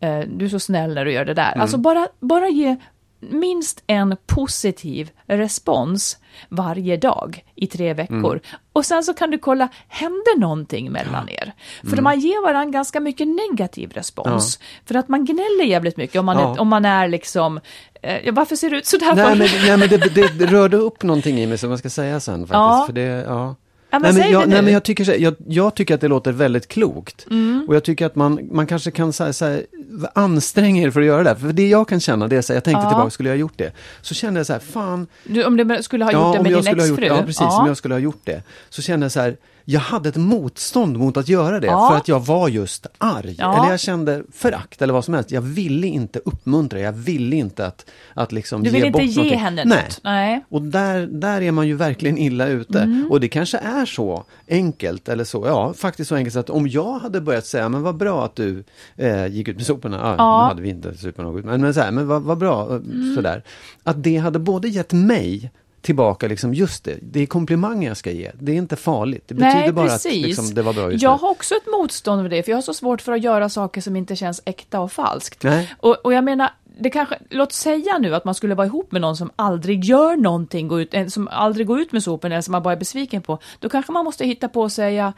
eh, 0.00 0.18
du 0.36 0.44
är 0.44 0.48
så 0.48 0.60
snäll 0.60 0.94
när 0.94 1.04
du 1.04 1.12
gör 1.12 1.24
det 1.24 1.34
där. 1.34 1.52
Mm. 1.52 1.60
Alltså 1.60 1.76
bara, 1.78 2.08
bara 2.20 2.48
ge 2.48 2.76
minst 3.20 3.82
en 3.86 4.16
positiv 4.26 5.10
respons 5.26 6.18
varje 6.48 6.96
dag 6.96 7.44
i 7.54 7.66
tre 7.66 7.94
veckor. 7.94 8.32
Mm. 8.32 8.40
Och 8.72 8.86
sen 8.86 9.04
så 9.04 9.14
kan 9.14 9.30
du 9.30 9.38
kolla, 9.38 9.68
hände 9.88 10.30
någonting 10.38 10.92
mellan 10.92 11.28
er? 11.28 11.52
För 11.82 11.92
Mm. 11.92 12.04
man 12.04 12.20
ger 12.20 12.42
varandra 12.42 12.70
ganska 12.72 13.00
mycket 13.00 13.28
negativ 13.50 13.90
respons. 13.92 14.58
För 14.86 14.94
att 14.94 15.08
man 15.08 15.24
gnäller 15.24 15.64
jävligt 15.64 15.96
mycket 15.96 16.16
om 16.20 16.26
man, 16.26 16.36
Ja. 16.38 16.54
är, 16.54 16.60
om 16.60 16.68
man 16.68 16.84
är 16.84 17.08
liksom, 17.08 17.60
eh, 18.02 18.18
ja, 18.26 18.32
varför 18.32 18.56
ser 18.56 18.70
du 18.70 18.78
ut 18.78 18.86
sådär? 18.86 19.14
Nej 19.14 19.36
men, 19.38 19.48
nej, 19.66 19.76
men 19.76 19.88
det, 19.88 19.96
det, 20.14 20.38
det 20.38 20.46
rörde 20.52 20.76
upp 20.76 21.02
någonting 21.02 21.38
i 21.38 21.46
mig 21.46 21.58
som 21.58 21.70
jag 21.70 21.78
ska 21.78 21.90
säga 21.90 22.20
sen 22.20 22.40
faktiskt. 22.40 22.52
Ja. 22.54 22.82
För 22.86 22.92
det, 22.92 23.02
ja. 23.02 23.54
Ja, 23.92 23.98
men 23.98 24.14
nej, 24.14 24.22
säg 24.22 24.32
jag, 24.32 24.42
det 24.42 24.46
nej, 24.46 24.62
men 24.62 24.72
jag, 24.72 24.82
tycker, 24.82 25.20
jag, 25.20 25.34
jag 25.46 25.74
tycker 25.74 25.94
att 25.94 26.00
det 26.00 26.08
låter 26.08 26.32
väldigt 26.32 26.68
klokt. 26.68 27.26
Mm. 27.30 27.64
Och 27.68 27.74
jag 27.74 27.84
tycker 27.84 28.06
att 28.06 28.14
man, 28.14 28.48
man 28.52 28.66
kanske 28.66 28.90
kan 28.90 29.12
så 29.12 29.24
här, 29.24 29.32
så 29.32 29.44
här, 29.44 29.66
anstränga 30.14 30.82
er 30.82 30.90
för 30.90 31.00
att 31.00 31.06
göra 31.06 31.22
det. 31.22 31.36
För 31.36 31.52
det 31.52 31.68
jag 31.68 31.88
kan 31.88 32.00
känna, 32.00 32.28
det 32.28 32.36
är 32.36 32.42
så 32.42 32.52
här, 32.52 32.56
jag 32.56 32.64
tänkte 32.64 32.82
Ja. 32.84 32.88
tillbaka, 32.88 33.10
skulle 33.10 33.28
jag 33.28 33.36
ha 33.36 33.40
gjort 33.40 33.58
det? 33.58 33.72
Så 34.02 34.14
kände 34.14 34.40
jag 34.40 34.46
så 34.46 34.52
här, 34.52 34.60
fan, 34.60 35.06
Du, 35.24 35.44
om 35.44 35.56
du 35.56 35.82
skulle 35.82 36.04
ha 36.04 36.12
gjort 36.12 36.32
det 36.32 36.38
om 36.38 36.42
med 36.42 36.52
din 36.52 36.78
exfru? 36.78 37.06
Ja, 37.06 37.22
precis, 37.26 37.40
om 37.40 37.66
jag 37.66 37.76
skulle 37.76 37.94
ha 37.94 38.00
gjort 38.00 38.20
det. 38.24 38.42
Så 38.68 38.82
kände 38.82 39.04
jag 39.04 39.12
så 39.12 39.20
här, 39.20 39.36
jag 39.70 39.80
hade 39.80 40.08
ett 40.08 40.16
motstånd 40.16 40.96
mot 40.98 41.16
att 41.16 41.28
göra 41.28 41.60
det. 41.60 41.66
Ja. 41.66 41.88
För 41.90 41.96
att 41.96 42.08
jag 42.08 42.20
var 42.26 42.48
just 42.48 42.86
arg. 42.98 43.34
Ja. 43.38 43.58
Eller 43.58 43.70
jag 43.70 43.80
kände 43.80 44.22
förakt 44.32 44.82
eller 44.82 44.92
vad 44.92 45.04
som 45.04 45.14
helst. 45.14 45.30
Jag 45.30 45.40
ville 45.40 45.86
inte 45.86 46.18
uppmuntra, 46.24 46.80
jag 46.80 46.92
ville 46.92 47.36
inte 47.36 47.66
att, 47.66 47.90
att 48.14 48.32
liksom 48.32 48.62
Du 48.62 48.70
ge 48.70 48.76
vill 48.76 48.84
inte 48.84 49.02
ge 49.02 49.14
någonting. 49.16 49.38
henne 49.38 49.64
Nej. 49.64 49.82
något? 49.84 50.00
Nej. 50.04 50.44
Och 50.48 50.62
där, 50.62 51.06
där 51.06 51.40
är 51.42 51.52
man 51.52 51.66
ju 51.68 51.74
verkligen 51.76 52.18
illa 52.18 52.46
ute. 52.46 52.80
Mm. 52.80 53.08
Och 53.10 53.20
det 53.20 53.28
kanske 53.28 53.58
är 53.58 53.86
så 53.86 54.24
enkelt, 54.48 55.08
eller 55.08 55.24
så, 55.24 55.46
ja, 55.46 55.72
faktiskt 55.76 56.08
så 56.08 56.14
enkelt 56.14 56.36
att 56.36 56.50
om 56.50 56.68
jag 56.68 56.98
hade 56.98 57.20
börjat 57.20 57.46
säga, 57.46 57.68
men 57.68 57.82
vad 57.82 57.96
bra 57.96 58.24
att 58.24 58.36
du 58.36 58.64
eh, 58.96 59.26
gick 59.26 59.48
ut 59.48 59.56
med 59.56 59.66
soporna, 59.66 59.96
ja, 59.96 60.14
Ja. 60.18 60.42
nu 60.42 60.48
hade 60.48 60.62
vi 60.62 60.68
inte 60.68 60.96
super 60.96 61.22
något, 61.22 61.44
men, 61.44 61.60
men 61.60 61.74
så 61.74 61.80
här, 61.80 61.90
men 61.90 62.06
vad, 62.06 62.22
vad 62.22 62.38
bra, 62.38 62.68
eh, 62.70 62.74
Mm. 62.76 63.14
sådär. 63.14 63.42
Att 63.82 64.02
det 64.02 64.16
hade 64.16 64.38
både 64.38 64.68
gett 64.68 64.92
mig 64.92 65.50
tillbaka, 65.80 66.28
liksom, 66.28 66.54
just 66.54 66.84
det, 66.84 66.98
det 67.02 67.20
är 67.20 67.26
komplimanger 67.26 67.88
jag 67.88 67.96
ska 67.96 68.10
ge, 68.10 68.30
det 68.38 68.52
är 68.52 68.56
inte 68.56 68.76
farligt. 68.76 69.24
Det 69.26 69.34
betyder 69.34 69.54
Nej, 69.54 69.72
bara 69.72 69.86
precis. 69.86 70.12
att 70.12 70.28
liksom, 70.28 70.54
det 70.54 70.62
var 70.62 70.72
bra 70.72 70.92
just 70.92 71.02
jag 71.02 71.16
har 71.16 71.30
också 71.30 71.54
ett 71.54 71.66
motstånd 71.66 72.22
med 72.22 72.30
det, 72.30 72.42
för 72.42 72.50
jag 72.50 72.56
har 72.56 72.62
så 72.62 72.74
svårt 72.74 73.02
för 73.02 73.12
att 73.12 73.22
göra 73.22 73.48
saker 73.48 73.80
som 73.80 73.96
inte 73.96 74.16
känns 74.16 74.42
äkta 74.44 74.80
och 74.80 74.92
falskt. 74.92 75.44
Och, 75.78 75.96
och 76.04 76.12
jag 76.12 76.24
menar, 76.24 76.50
det 76.78 76.90
kanske, 76.90 77.18
låt 77.30 77.52
säga 77.52 77.98
nu 77.98 78.14
att 78.14 78.24
man 78.24 78.34
skulle 78.34 78.54
vara 78.54 78.66
ihop 78.66 78.92
med 78.92 79.00
någon 79.00 79.16
som 79.16 79.30
aldrig 79.36 79.84
gör 79.84 80.16
någonting, 80.16 80.68
går 80.68 80.80
ut, 80.80 80.94
en 80.94 81.10
som 81.10 81.28
aldrig 81.28 81.66
går 81.66 81.80
ut 81.80 81.92
med 81.92 82.02
sopen 82.02 82.32
eller 82.32 82.42
som 82.42 82.52
man 82.52 82.62
bara 82.62 82.74
är 82.74 82.78
besviken 82.78 83.22
på. 83.22 83.38
Då 83.58 83.68
kanske 83.68 83.92
man 83.92 84.04
måste 84.04 84.24
hitta 84.24 84.48
på 84.48 84.64
att 84.64 84.72
säga, 84.72 85.12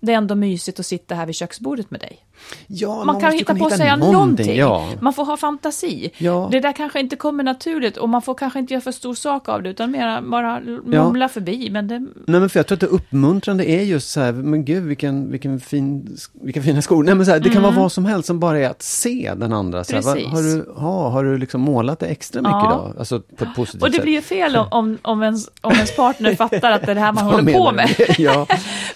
det 0.00 0.12
är 0.12 0.16
ändå 0.16 0.34
mysigt 0.34 0.80
att 0.80 0.86
sitta 0.86 1.14
här 1.14 1.26
vid 1.26 1.34
köksbordet 1.34 1.90
med 1.90 2.00
dig. 2.00 2.24
Ja, 2.66 3.04
Man, 3.04 3.20
kan 3.20 3.32
hitta 3.32 3.54
på 3.54 3.66
att 3.66 3.76
säga 3.76 3.96
någonting. 3.96 4.56
Ja. 4.56 4.88
Man 5.00 5.12
får 5.12 5.24
ha 5.24 5.36
fantasi. 5.36 6.10
Ja. 6.18 6.48
Det 6.52 6.60
där 6.60 6.72
kanske 6.72 7.00
inte 7.00 7.16
kommer 7.16 7.44
naturligt 7.44 7.96
och 7.96 8.08
man 8.08 8.22
får 8.22 8.34
kanske 8.34 8.58
inte 8.58 8.74
göra 8.74 8.80
för 8.80 8.92
stor 8.92 9.14
sak 9.14 9.48
av 9.48 9.62
det 9.62 9.70
utan 9.70 9.90
mer 9.90 10.20
bara 10.20 10.60
mumla 10.84 11.28
förbi. 11.28 11.70
Men 11.70 11.88
det, 11.88 11.98
Nej 11.98 12.40
men 12.40 12.48
för 12.48 12.58
jag 12.58 12.66
tror 12.66 12.76
att 12.76 12.80
det 12.80 12.86
uppmuntrande 12.86 13.70
är 13.70 13.82
just 13.82 14.10
så 14.10 14.20
här, 14.20 14.32
men 14.32 14.64
gud 14.64 14.84
vilken, 14.84 15.30
vilken 15.30 15.60
fin, 15.60 16.16
vilka 16.32 16.62
fina 16.62 16.82
skor. 16.82 17.04
Nej 17.04 17.14
men 17.14 17.26
så 17.26 17.32
här, 17.32 17.40
det 17.40 17.50
kan 17.50 17.62
vara 17.62 17.72
vad 17.72 17.92
som 17.92 18.04
helst 18.04 18.26
som 18.26 18.40
bara 18.40 18.58
är 18.58 18.68
att 18.68 18.82
se 18.82 19.32
den 19.36 19.52
andra. 19.52 19.84
Så 19.84 19.94
här, 19.94 20.02
vad, 20.02 20.22
Mm. 20.22 20.30
Har, 20.34 20.42
du, 20.42 20.80
ha, 20.80 21.08
har 21.08 21.24
du 21.24 21.38
liksom 21.38 21.60
målat 21.60 21.98
det 21.98 22.06
extra 22.06 22.42
mycket 22.42 22.64
idag? 22.64 22.94
Alltså 22.98 23.20
på 23.20 23.44
ett 23.44 23.54
positivt 23.56 23.82
och 23.82 23.88
det 23.90 23.94
sätt. 23.94 24.02
blir 24.02 24.12
ju 24.12 24.20
fel 24.20 24.56
om, 24.56 24.66
om, 24.70 24.98
om, 25.02 25.22
ens, 25.22 25.50
om 25.60 25.72
ens 25.72 25.96
partner 25.96 26.34
fattar 26.34 26.70
att 26.70 26.82
det 26.86 26.90
är 26.90 26.94
det 26.94 27.00
här 27.00 27.12
man 27.12 27.24
håller 27.30 27.52
på 27.52 27.72
med. 27.72 27.90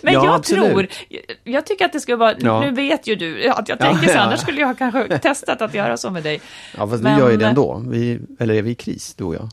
Men 0.02 0.14
ja, 0.14 0.24
jag 0.24 0.34
absolut. 0.34 0.72
tror, 0.72 0.86
jag 1.44 1.66
tycker 1.66 1.84
att 1.84 1.92
det 1.92 2.00
ska 2.00 2.16
vara, 2.16 2.60
nu 2.60 2.70
vet 2.70 3.06
ju 3.06 3.14
du 3.14 3.35
att 3.50 3.68
jag 3.68 3.78
Ja, 3.80 3.86
tänker 3.92 4.08
så, 4.08 4.14
ja. 4.14 4.20
annars 4.20 4.40
skulle 4.40 4.60
jag 4.60 4.78
kanske 4.78 5.18
testat 5.18 5.62
att 5.62 5.74
göra 5.74 5.96
så 5.96 6.10
med 6.10 6.22
dig. 6.22 6.40
Ja 6.78 6.88
fast 6.88 7.02
Men- 7.02 7.14
du 7.14 7.20
gör 7.24 7.30
ju 7.30 7.36
det 7.36 7.46
ändå. 7.46 7.82
Vi, 7.88 8.20
eller 8.38 8.54
är 8.54 8.62
vi 8.62 8.70
i 8.70 8.74
kris, 8.74 9.14
du 9.14 9.24
och 9.24 9.34
jag? 9.34 9.48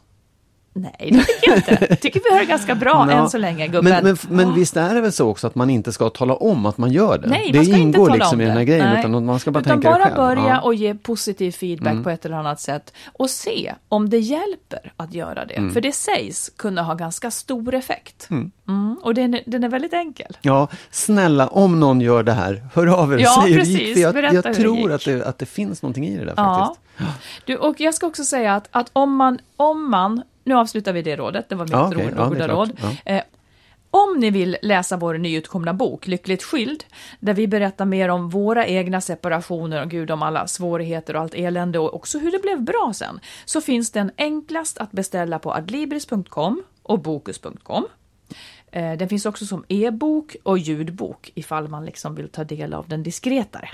Nej, 0.76 0.94
det 1.12 1.24
tycker 1.24 1.50
jag 1.50 1.58
inte. 1.58 1.88
Jag 1.90 2.00
tycker 2.00 2.22
vi 2.34 2.40
det 2.40 2.46
ganska 2.46 2.76
bra 2.76 3.08
Ja. 3.12 3.18
än 3.18 3.30
så 3.30 3.38
länge, 3.38 3.68
gubben. 3.68 3.92
Men, 4.04 4.04
men, 4.30 4.38
men 4.46 4.56
visst 4.56 4.78
är 4.78 4.96
det 4.96 5.02
väl 5.02 5.12
så 5.12 5.30
också 5.30 5.48
att 5.48 5.56
man 5.56 5.70
inte 5.70 5.92
ska 5.94 6.10
tala 6.10 6.34
om 6.36 6.66
att 6.66 6.78
man 6.78 6.92
gör 6.92 7.18
det? 7.18 7.28
Nej, 7.30 7.50
det 7.52 7.58
man 7.58 7.66
ska 7.66 7.76
inte 7.76 7.82
ingår 7.82 8.06
tala 8.06 8.16
liksom 8.16 8.38
om 8.38 8.42
i 8.42 8.44
den 8.46 8.52
här 8.54 8.60
det. 8.60 8.66
grejen, 8.66 8.90
Nej. 8.90 9.00
utan 9.00 9.26
man 9.26 9.40
ska 9.40 9.52
bara 9.52 9.60
Utan 9.60 9.72
tänka 9.82 9.90
bara 9.90 9.98
det 9.98 10.04
själv. 10.04 10.16
börja 10.16 10.48
Ja. 10.50 10.62
och 10.62 10.74
ge 10.76 10.96
positiv 10.96 11.52
feedback 11.52 11.92
Mm. 11.92 12.04
på 12.04 12.10
ett 12.10 12.26
eller 12.26 12.36
annat 12.38 12.60
sätt 12.60 12.94
och 13.14 13.30
se 13.30 13.74
om 13.90 14.10
det 14.10 14.20
hjälper 14.20 14.94
att 14.98 15.14
göra 15.14 15.46
det. 15.46 15.54
Mm. 15.54 15.74
För 15.74 15.82
det 15.82 15.92
sägs 15.92 16.52
kunna 16.58 16.82
ha 16.84 16.94
ganska 16.94 17.32
stor 17.32 17.74
effekt. 17.74 18.28
Mm. 18.68 18.98
Och 19.04 19.14
den, 19.14 19.34
är- 19.34 19.44
den 19.46 19.64
är 19.64 19.70
väldigt 19.70 19.94
enkel. 19.94 20.38
Ja, 20.42 20.68
snälla 20.92 21.48
om 21.48 21.80
någon 21.80 22.02
gör 22.02 22.24
det 22.24 22.34
här, 22.34 22.64
hör 22.74 22.88
av 22.88 23.14
er, 23.14 23.18
Ja, 23.18 23.40
säg 23.44 23.54
hur 23.54 23.60
det 23.60 23.66
gick. 23.66 23.98
Jag, 23.98 24.16
jag 24.24 24.44
det 24.44 24.54
tror 24.54 24.92
att 24.92 25.06
det, 25.06 25.26
att 25.26 25.38
det 25.40 25.46
finns 25.46 25.82
någonting 25.82 26.08
i 26.08 26.18
det 26.18 26.26
där 26.26 26.34
Ja. 26.38 26.76
faktiskt. 26.98 27.20
Du, 27.46 27.56
och 27.58 27.80
jag 27.80 27.94
ska 27.94 28.08
också 28.08 28.24
säga 28.24 28.56
att, 28.56 28.68
att 28.72 28.90
om, 28.94 29.16
man, 29.16 29.40
om 29.58 29.90
man, 29.92 30.22
nu 30.44 30.54
avslutar 30.56 30.94
vi 30.94 31.02
det 31.02 31.16
rådet, 31.16 31.50
det 31.50 31.56
var 31.56 31.66
mitt 31.66 31.72
Ja, 31.72 31.88
okej. 31.88 32.06
råd, 32.06 32.14
Ja, 32.18 32.28
goda 32.30 32.48
råd. 32.48 32.72
Eh, 33.06 33.22
om 33.96 34.20
ni 34.20 34.30
vill 34.30 34.58
läsa 34.62 34.98
vår 34.98 35.18
nyutkomna 35.18 35.74
bok 35.74 36.08
Lyckligt 36.08 36.44
skild, 36.44 36.84
där 37.20 37.34
vi 37.34 37.48
berättar 37.48 37.86
mer 37.86 38.10
om 38.10 38.30
våra 38.30 38.68
egna 38.68 39.02
separationer 39.02 39.82
och 39.84 39.90
gud 39.90 40.12
om 40.12 40.22
alla 40.24 40.48
svårigheter 40.48 41.16
och 41.16 41.22
allt 41.22 41.34
elände 41.34 41.80
och 41.80 41.94
också 41.96 42.20
hur 42.20 42.32
det 42.32 42.40
blev 42.40 42.62
bra 42.62 42.92
sen, 42.96 43.20
så 43.46 43.62
finns 43.62 43.92
den 43.92 44.12
enklast 44.18 44.78
att 44.78 44.92
beställa 44.92 45.40
på 45.40 45.54
adlibris.com 45.54 46.64
och 46.84 47.00
bokus.com. 47.00 47.86
Eh, 48.72 48.94
Den 48.98 49.10
finns 49.10 49.26
också 49.26 49.46
som 49.46 49.66
e-bok 49.68 50.36
och 50.44 50.58
ljudbok 50.58 51.32
ifall 51.36 51.68
man 51.68 51.86
liksom 51.86 52.16
vill 52.16 52.30
ta 52.30 52.44
del 52.44 52.74
av 52.74 52.88
den 52.88 53.04
diskretare. 53.04 53.70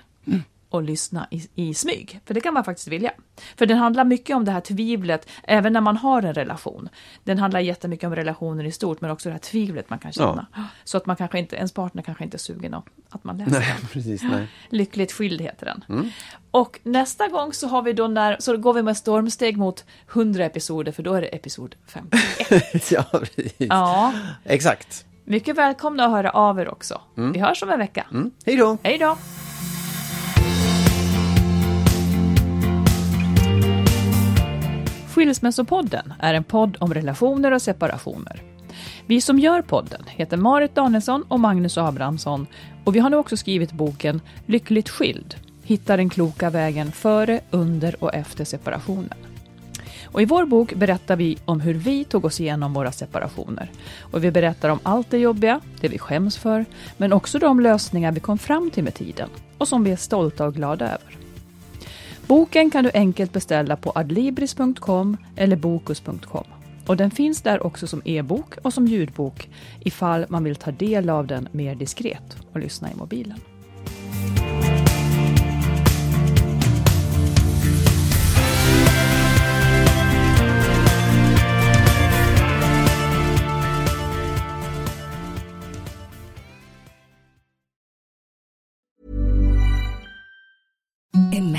Och 0.72 0.84
lyssna 0.84 1.28
i, 1.32 1.48
i 1.56 1.74
smyg, 1.74 2.20
för 2.26 2.34
det 2.34 2.42
kan 2.42 2.54
man 2.54 2.64
faktiskt 2.64 2.88
vilja. 2.88 3.12
För 3.56 3.66
den 3.66 3.78
handlar 3.78 4.04
mycket 4.04 4.36
om 4.36 4.46
det 4.46 4.52
här 4.52 4.62
tvivlet, 4.62 5.30
även 5.44 5.74
när 5.74 5.82
man 5.82 5.98
har 5.98 6.22
en 6.22 6.34
relation. 6.34 6.90
Den 7.24 7.38
handlar 7.38 7.60
jättemycket 7.60 8.08
om 8.08 8.16
relationer 8.16 8.64
i 8.64 8.72
stort, 8.72 9.02
men 9.02 9.12
också 9.12 9.30
det 9.30 9.34
här 9.34 9.40
tvivlet 9.40 9.90
man 9.90 10.00
kan 10.00 10.12
känna. 10.12 10.48
Så 10.84 10.98
att 10.98 11.06
man 11.06 11.16
kanske 11.16 11.40
inte, 11.40 11.56
ens 11.56 11.72
partner 11.72 12.04
kanske 12.04 12.24
inte 12.24 12.38
är 12.38 12.40
sugen 12.40 12.74
av 12.74 12.84
att 13.10 13.24
man 13.24 13.38
läser 13.38 13.52
Nej, 13.52 13.76
den. 13.80 13.88
precis. 13.94 14.24
Nej. 14.24 14.48
Lyckligt 14.70 15.12
skild 15.12 15.42
heter 15.42 15.66
den. 15.66 16.12
Och 16.52 16.80
nästa 16.84 17.28
gång 17.28 17.54
så 17.54 17.68
har 17.68 17.82
vi 17.82 17.94
då 17.94 18.08
när, 18.08 18.38
så 18.40 18.58
går 18.58 18.74
vi 18.74 18.82
med 18.84 18.98
stormsteg 18.98 19.58
mot 19.58 19.86
100 20.14 20.46
episoder, 20.46 20.92
för 20.92 21.04
då 21.04 21.14
är 21.14 21.22
det 21.22 21.28
episod 21.28 21.76
51. 21.88 22.92
ja, 22.92 23.04
precis. 23.12 23.54
Ja, 23.58 24.14
Exakt. 24.44 25.06
mycket 25.24 25.58
välkomna 25.58 26.06
att 26.06 26.12
höra 26.12 26.32
av 26.32 26.60
er 26.60 26.70
också. 26.70 27.02
Vi 27.16 27.40
hörs 27.40 27.64
om 27.64 27.70
en 27.70 27.80
vecka. 27.80 28.06
Mm. 28.12 28.32
Hej 28.46 28.56
då! 28.56 28.78
Hej 28.84 28.98
då! 28.98 29.18
Skilsmässopodden 35.20 36.14
är 36.20 36.34
en 36.34 36.44
podd 36.44 36.78
om 36.80 36.94
relationer 36.94 37.52
och 37.52 37.62
separationer. 37.62 38.42
Vi 39.06 39.22
som 39.22 39.40
gör 39.40 39.62
podden 39.62 40.02
heter 40.08 40.38
Marit 40.38 40.76
Danielsson 40.76 41.24
och 41.28 41.40
Magnus 41.40 41.78
Abrahamsson 41.78 42.48
och 42.84 42.96
vi 42.96 43.00
har 43.00 43.10
nu 43.10 43.18
också 43.18 43.38
skrivit 43.38 43.72
boken 43.72 44.22
Lyckligt 44.46 44.90
skild. 44.90 45.36
Hitta 45.64 45.98
den 45.98 46.10
kloka 46.10 46.50
vägen 46.50 46.92
före, 46.92 47.42
under 47.52 48.04
och 48.04 48.14
efter 48.14 48.46
separationen. 48.46 49.14
Och 50.06 50.22
I 50.22 50.26
vår 50.26 50.46
bok 50.46 50.74
berättar 50.74 51.16
vi 51.16 51.38
om 51.46 51.62
hur 51.62 51.74
vi 51.74 52.04
tog 52.04 52.26
oss 52.26 52.40
igenom 52.40 52.74
våra 52.74 52.92
separationer. 52.92 53.72
Och 54.00 54.24
Vi 54.24 54.32
berättar 54.32 54.70
om 54.70 54.80
allt 54.84 55.12
det 55.12 55.18
jobbiga, 55.18 55.60
det 55.82 55.88
vi 55.88 56.00
skäms 56.00 56.38
för, 56.38 56.66
men 56.98 57.14
också 57.14 57.40
de 57.40 57.60
lösningar 57.60 58.12
vi 58.12 58.20
kom 58.20 58.38
fram 58.38 58.72
till 58.72 58.84
med 58.84 58.94
tiden 58.94 59.30
och 59.58 59.68
som 59.68 59.84
vi 59.84 59.92
är 59.92 59.96
stolta 59.96 60.46
och 60.46 60.56
glada 60.56 60.86
över. 60.86 61.29
Boken 62.30 62.72
kan 62.72 62.84
du 62.84 62.92
enkelt 62.94 63.34
beställa 63.34 63.76
på 63.76 63.92
adlibris.com 63.96 65.18
eller 65.36 65.56
bokus.com. 65.56 66.44
Och 66.88 66.98
den 66.98 67.12
finns 67.12 67.42
där 67.42 67.66
också 67.66 67.88
som 67.88 68.02
e-bok 68.06 68.58
och 68.64 68.74
som 68.74 68.88
ljudbok 68.88 69.50
ifall 69.80 70.26
man 70.30 70.44
vill 70.44 70.56
ta 70.56 70.72
del 70.72 71.10
av 71.10 71.28
den 71.28 71.48
mer 71.52 71.76
diskret 71.76 72.38
och 72.52 72.60
lyssna 72.60 72.92
i 72.92 72.96
mobilen. 72.96 73.40
Imagine 91.32 91.59